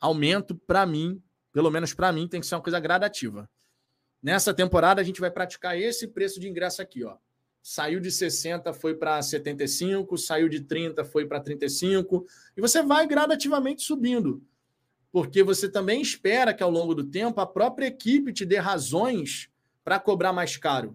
[0.00, 1.22] Aumento, para mim,
[1.52, 3.48] pelo menos para mim, tem que ser uma coisa gradativa.
[4.20, 7.16] Nessa temporada, a gente vai praticar esse preço de ingresso aqui, ó.
[7.66, 13.06] Saiu de 60, foi para 75, saiu de 30, foi para 35, e você vai
[13.06, 14.44] gradativamente subindo.
[15.10, 19.48] Porque você também espera que ao longo do tempo a própria equipe te dê razões
[19.82, 20.94] para cobrar mais caro.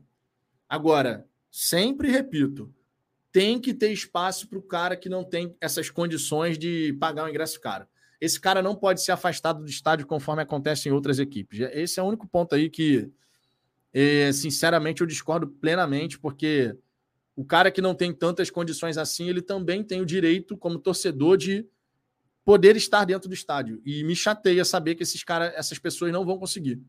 [0.69, 2.71] Agora, sempre repito,
[3.31, 7.29] tem que ter espaço para o cara que não tem essas condições de pagar um
[7.29, 7.87] ingresso caro.
[8.21, 11.61] Esse cara não pode ser afastado do estádio conforme acontece em outras equipes.
[11.73, 13.11] Esse é o único ponto aí que,
[13.93, 16.75] é, sinceramente, eu discordo plenamente, porque
[17.35, 21.37] o cara que não tem tantas condições assim, ele também tem o direito, como torcedor,
[21.37, 21.65] de
[22.43, 23.81] poder estar dentro do estádio.
[23.85, 26.81] E me chateia saber que esses cara, essas pessoas não vão conseguir.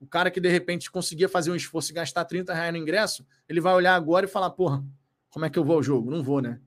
[0.00, 3.26] O cara que de repente conseguia fazer um esforço e gastar 30 reais no ingresso,
[3.48, 4.84] ele vai olhar agora e falar: porra,
[5.30, 6.10] como é que eu vou ao jogo?
[6.10, 6.60] Não vou, né?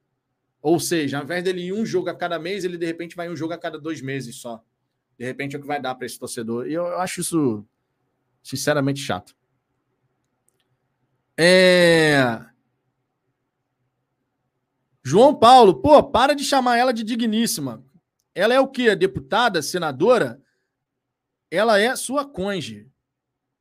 [0.61, 3.29] Ou seja, ao invés dele ir um jogo a cada mês, ele de repente vai
[3.29, 4.61] um jogo a cada dois meses só.
[5.17, 6.67] De repente é o que vai dar para esse torcedor.
[6.67, 7.65] E eu, eu acho isso,
[8.43, 9.36] sinceramente, chato.
[11.37, 12.43] É.
[15.03, 17.85] João Paulo, pô, para de chamar ela de digníssima.
[18.33, 18.95] Ela é o quê?
[18.95, 20.41] Deputada, senadora?
[21.49, 22.91] Ela é sua conge.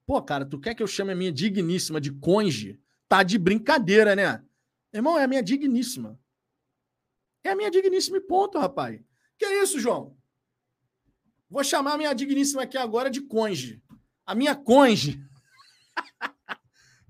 [0.06, 2.80] Pô, cara, tu quer que eu chame a minha digníssima de conge?
[3.08, 4.42] Tá de brincadeira, né?
[4.92, 6.18] Irmão, é a minha digníssima.
[7.44, 9.00] É a minha digníssima e ponto, rapaz.
[9.38, 10.16] Que é isso, João?
[11.48, 13.82] Vou chamar a minha digníssima aqui agora de conge.
[14.24, 15.22] A minha conge.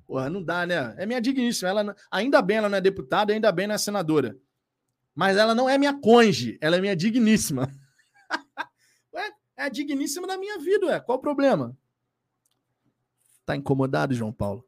[0.06, 0.94] Porra, não dá, né?
[0.96, 1.68] É minha digníssima.
[1.68, 4.38] Ela, ainda bem ela não é deputada, ainda bem não é senadora.
[5.14, 7.72] Mas ela não é minha conge, ela é minha digníssima.
[9.12, 11.00] Ué, é a digníssima da minha vida, ué.
[11.00, 11.76] Qual o problema?
[13.44, 14.64] Tá incomodado, João Paulo?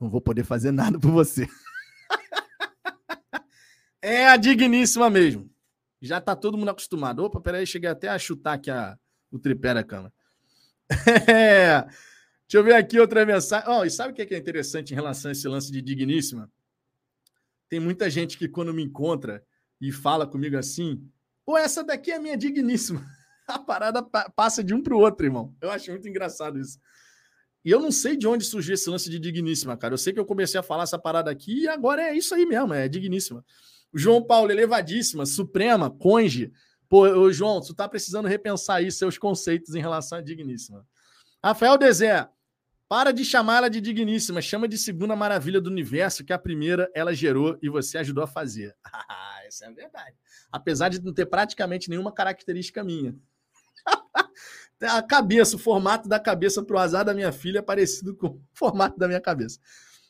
[0.00, 1.46] Não vou poder fazer nada por você.
[4.02, 5.50] é a digníssima mesmo.
[6.00, 7.24] Já tá todo mundo acostumado.
[7.24, 8.98] Opa, peraí, cheguei até a chutar aqui a,
[9.30, 10.12] o tripé da cama.
[11.28, 11.86] É.
[12.54, 13.68] Deixa eu ver aqui outra mensagem.
[13.68, 16.48] Oh, e sabe o que é interessante em relação a esse lance de digníssima?
[17.68, 19.44] Tem muita gente que, quando me encontra
[19.80, 21.04] e fala comigo assim,
[21.44, 23.04] pô, essa daqui é minha digníssima.
[23.48, 24.04] A parada
[24.36, 25.52] passa de um para o outro, irmão.
[25.60, 26.78] Eu acho muito engraçado isso.
[27.64, 29.94] E eu não sei de onde surgiu esse lance de digníssima, cara.
[29.94, 32.46] Eu sei que eu comecei a falar essa parada aqui e agora é isso aí
[32.46, 33.44] mesmo, é digníssima.
[33.92, 36.52] João Paulo, elevadíssima, suprema, conge.
[36.88, 40.86] Pô, ô, João, tu tá precisando repensar aí seus conceitos em relação à digníssima.
[41.42, 42.26] Rafael Dezé,
[42.94, 47.12] para de chamá-la de digníssima, chama de segunda maravilha do universo, que a primeira ela
[47.12, 48.72] gerou e você ajudou a fazer.
[49.08, 50.16] Ah, essa é a verdade.
[50.50, 53.16] Apesar de não ter praticamente nenhuma característica minha.
[54.80, 58.40] a cabeça, o formato da cabeça pro azar da minha filha é parecido com o
[58.52, 59.58] formato da minha cabeça.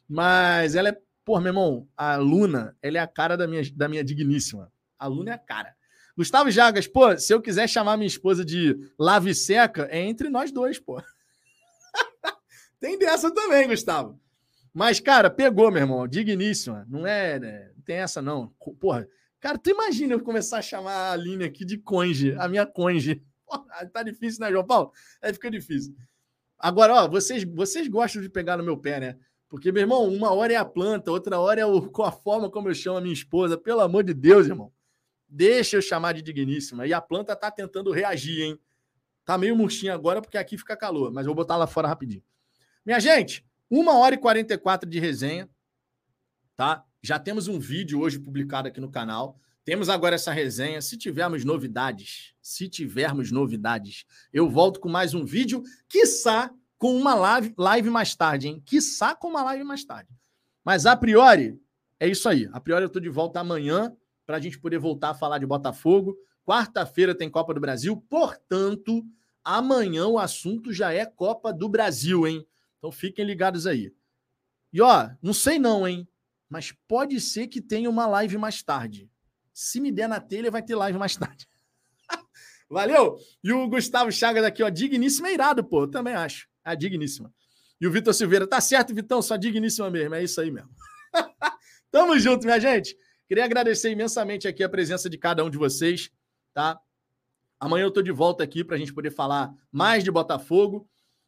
[0.06, 3.88] Mas ela é, pô, meu irmão, a Luna, ela é a cara da minha, da
[3.88, 4.70] minha digníssima.
[4.98, 5.74] A Luna é a cara.
[6.14, 10.52] Gustavo Jagas, pô, se eu quiser chamar minha esposa de lave seca, é entre nós
[10.52, 11.02] dois, pô.
[12.84, 14.20] Tem dessa também, Gustavo.
[14.70, 16.86] Mas, cara, pegou, meu irmão, digníssima.
[16.86, 17.70] Não é, né?
[17.74, 18.48] Não tem essa, não.
[18.78, 19.08] Porra,
[19.40, 23.24] cara, tu imagina eu começar a chamar a Aline aqui de conge, a minha conge.
[23.90, 24.92] tá difícil, né, João Paulo?
[25.22, 25.94] Aí fica difícil.
[26.58, 29.18] Agora, ó, vocês, vocês gostam de pegar no meu pé, né?
[29.48, 32.68] Porque, meu irmão, uma hora é a planta, outra hora é o, a forma como
[32.68, 33.56] eu chamo a minha esposa.
[33.56, 34.70] Pelo amor de Deus, irmão.
[35.26, 36.86] Deixa eu chamar de digníssima.
[36.86, 38.60] E a planta tá tentando reagir, hein?
[39.24, 42.22] Tá meio murchinha agora porque aqui fica calor, mas vou botar lá fora rapidinho.
[42.84, 45.48] Minha gente, uma hora e 44 de resenha,
[46.54, 46.84] tá?
[47.02, 49.40] Já temos um vídeo hoje publicado aqui no canal.
[49.64, 50.82] Temos agora essa resenha.
[50.82, 57.14] Se tivermos novidades, se tivermos novidades, eu volto com mais um vídeo, quiçá com uma
[57.14, 58.62] live, live mais tarde, hein?
[58.66, 60.10] Quiçá com uma live mais tarde.
[60.62, 61.58] Mas a priori,
[61.98, 62.50] é isso aí.
[62.52, 63.96] A priori eu tô de volta amanhã
[64.26, 66.14] para a gente poder voltar a falar de Botafogo.
[66.44, 69.02] Quarta-feira tem Copa do Brasil, portanto,
[69.42, 72.46] amanhã o assunto já é Copa do Brasil, hein?
[72.84, 73.94] Então fiquem ligados aí.
[74.70, 76.06] E ó, não sei não, hein?
[76.50, 79.10] Mas pode ser que tenha uma live mais tarde.
[79.54, 81.48] Se me der na telha, vai ter live mais tarde.
[82.68, 83.16] Valeu!
[83.42, 85.84] E o Gustavo Chagas aqui, ó, digníssima é irado, pô.
[85.84, 86.46] Eu também acho.
[86.62, 87.32] É digníssima.
[87.80, 90.68] E o Vitor Silveira, tá certo, Vitão, só digníssima mesmo, é isso aí mesmo.
[91.90, 92.94] Tamo junto, minha gente.
[93.26, 96.10] Queria agradecer imensamente aqui a presença de cada um de vocês,
[96.52, 96.78] tá?
[97.58, 100.86] Amanhã eu tô de volta aqui para a gente poder falar mais de Botafogo.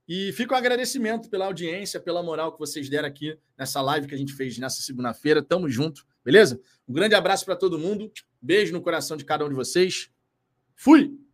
[0.08, 4.06] E fica o um agradecimento pela audiência, pela moral que vocês deram aqui nessa live
[4.06, 5.42] que a gente fez nessa segunda-feira.
[5.42, 6.60] Tamo junto, beleza?
[6.86, 8.10] Um grande abraço para todo mundo.
[8.40, 10.10] Beijo no coração de cada um de vocês.
[10.76, 11.25] Fui!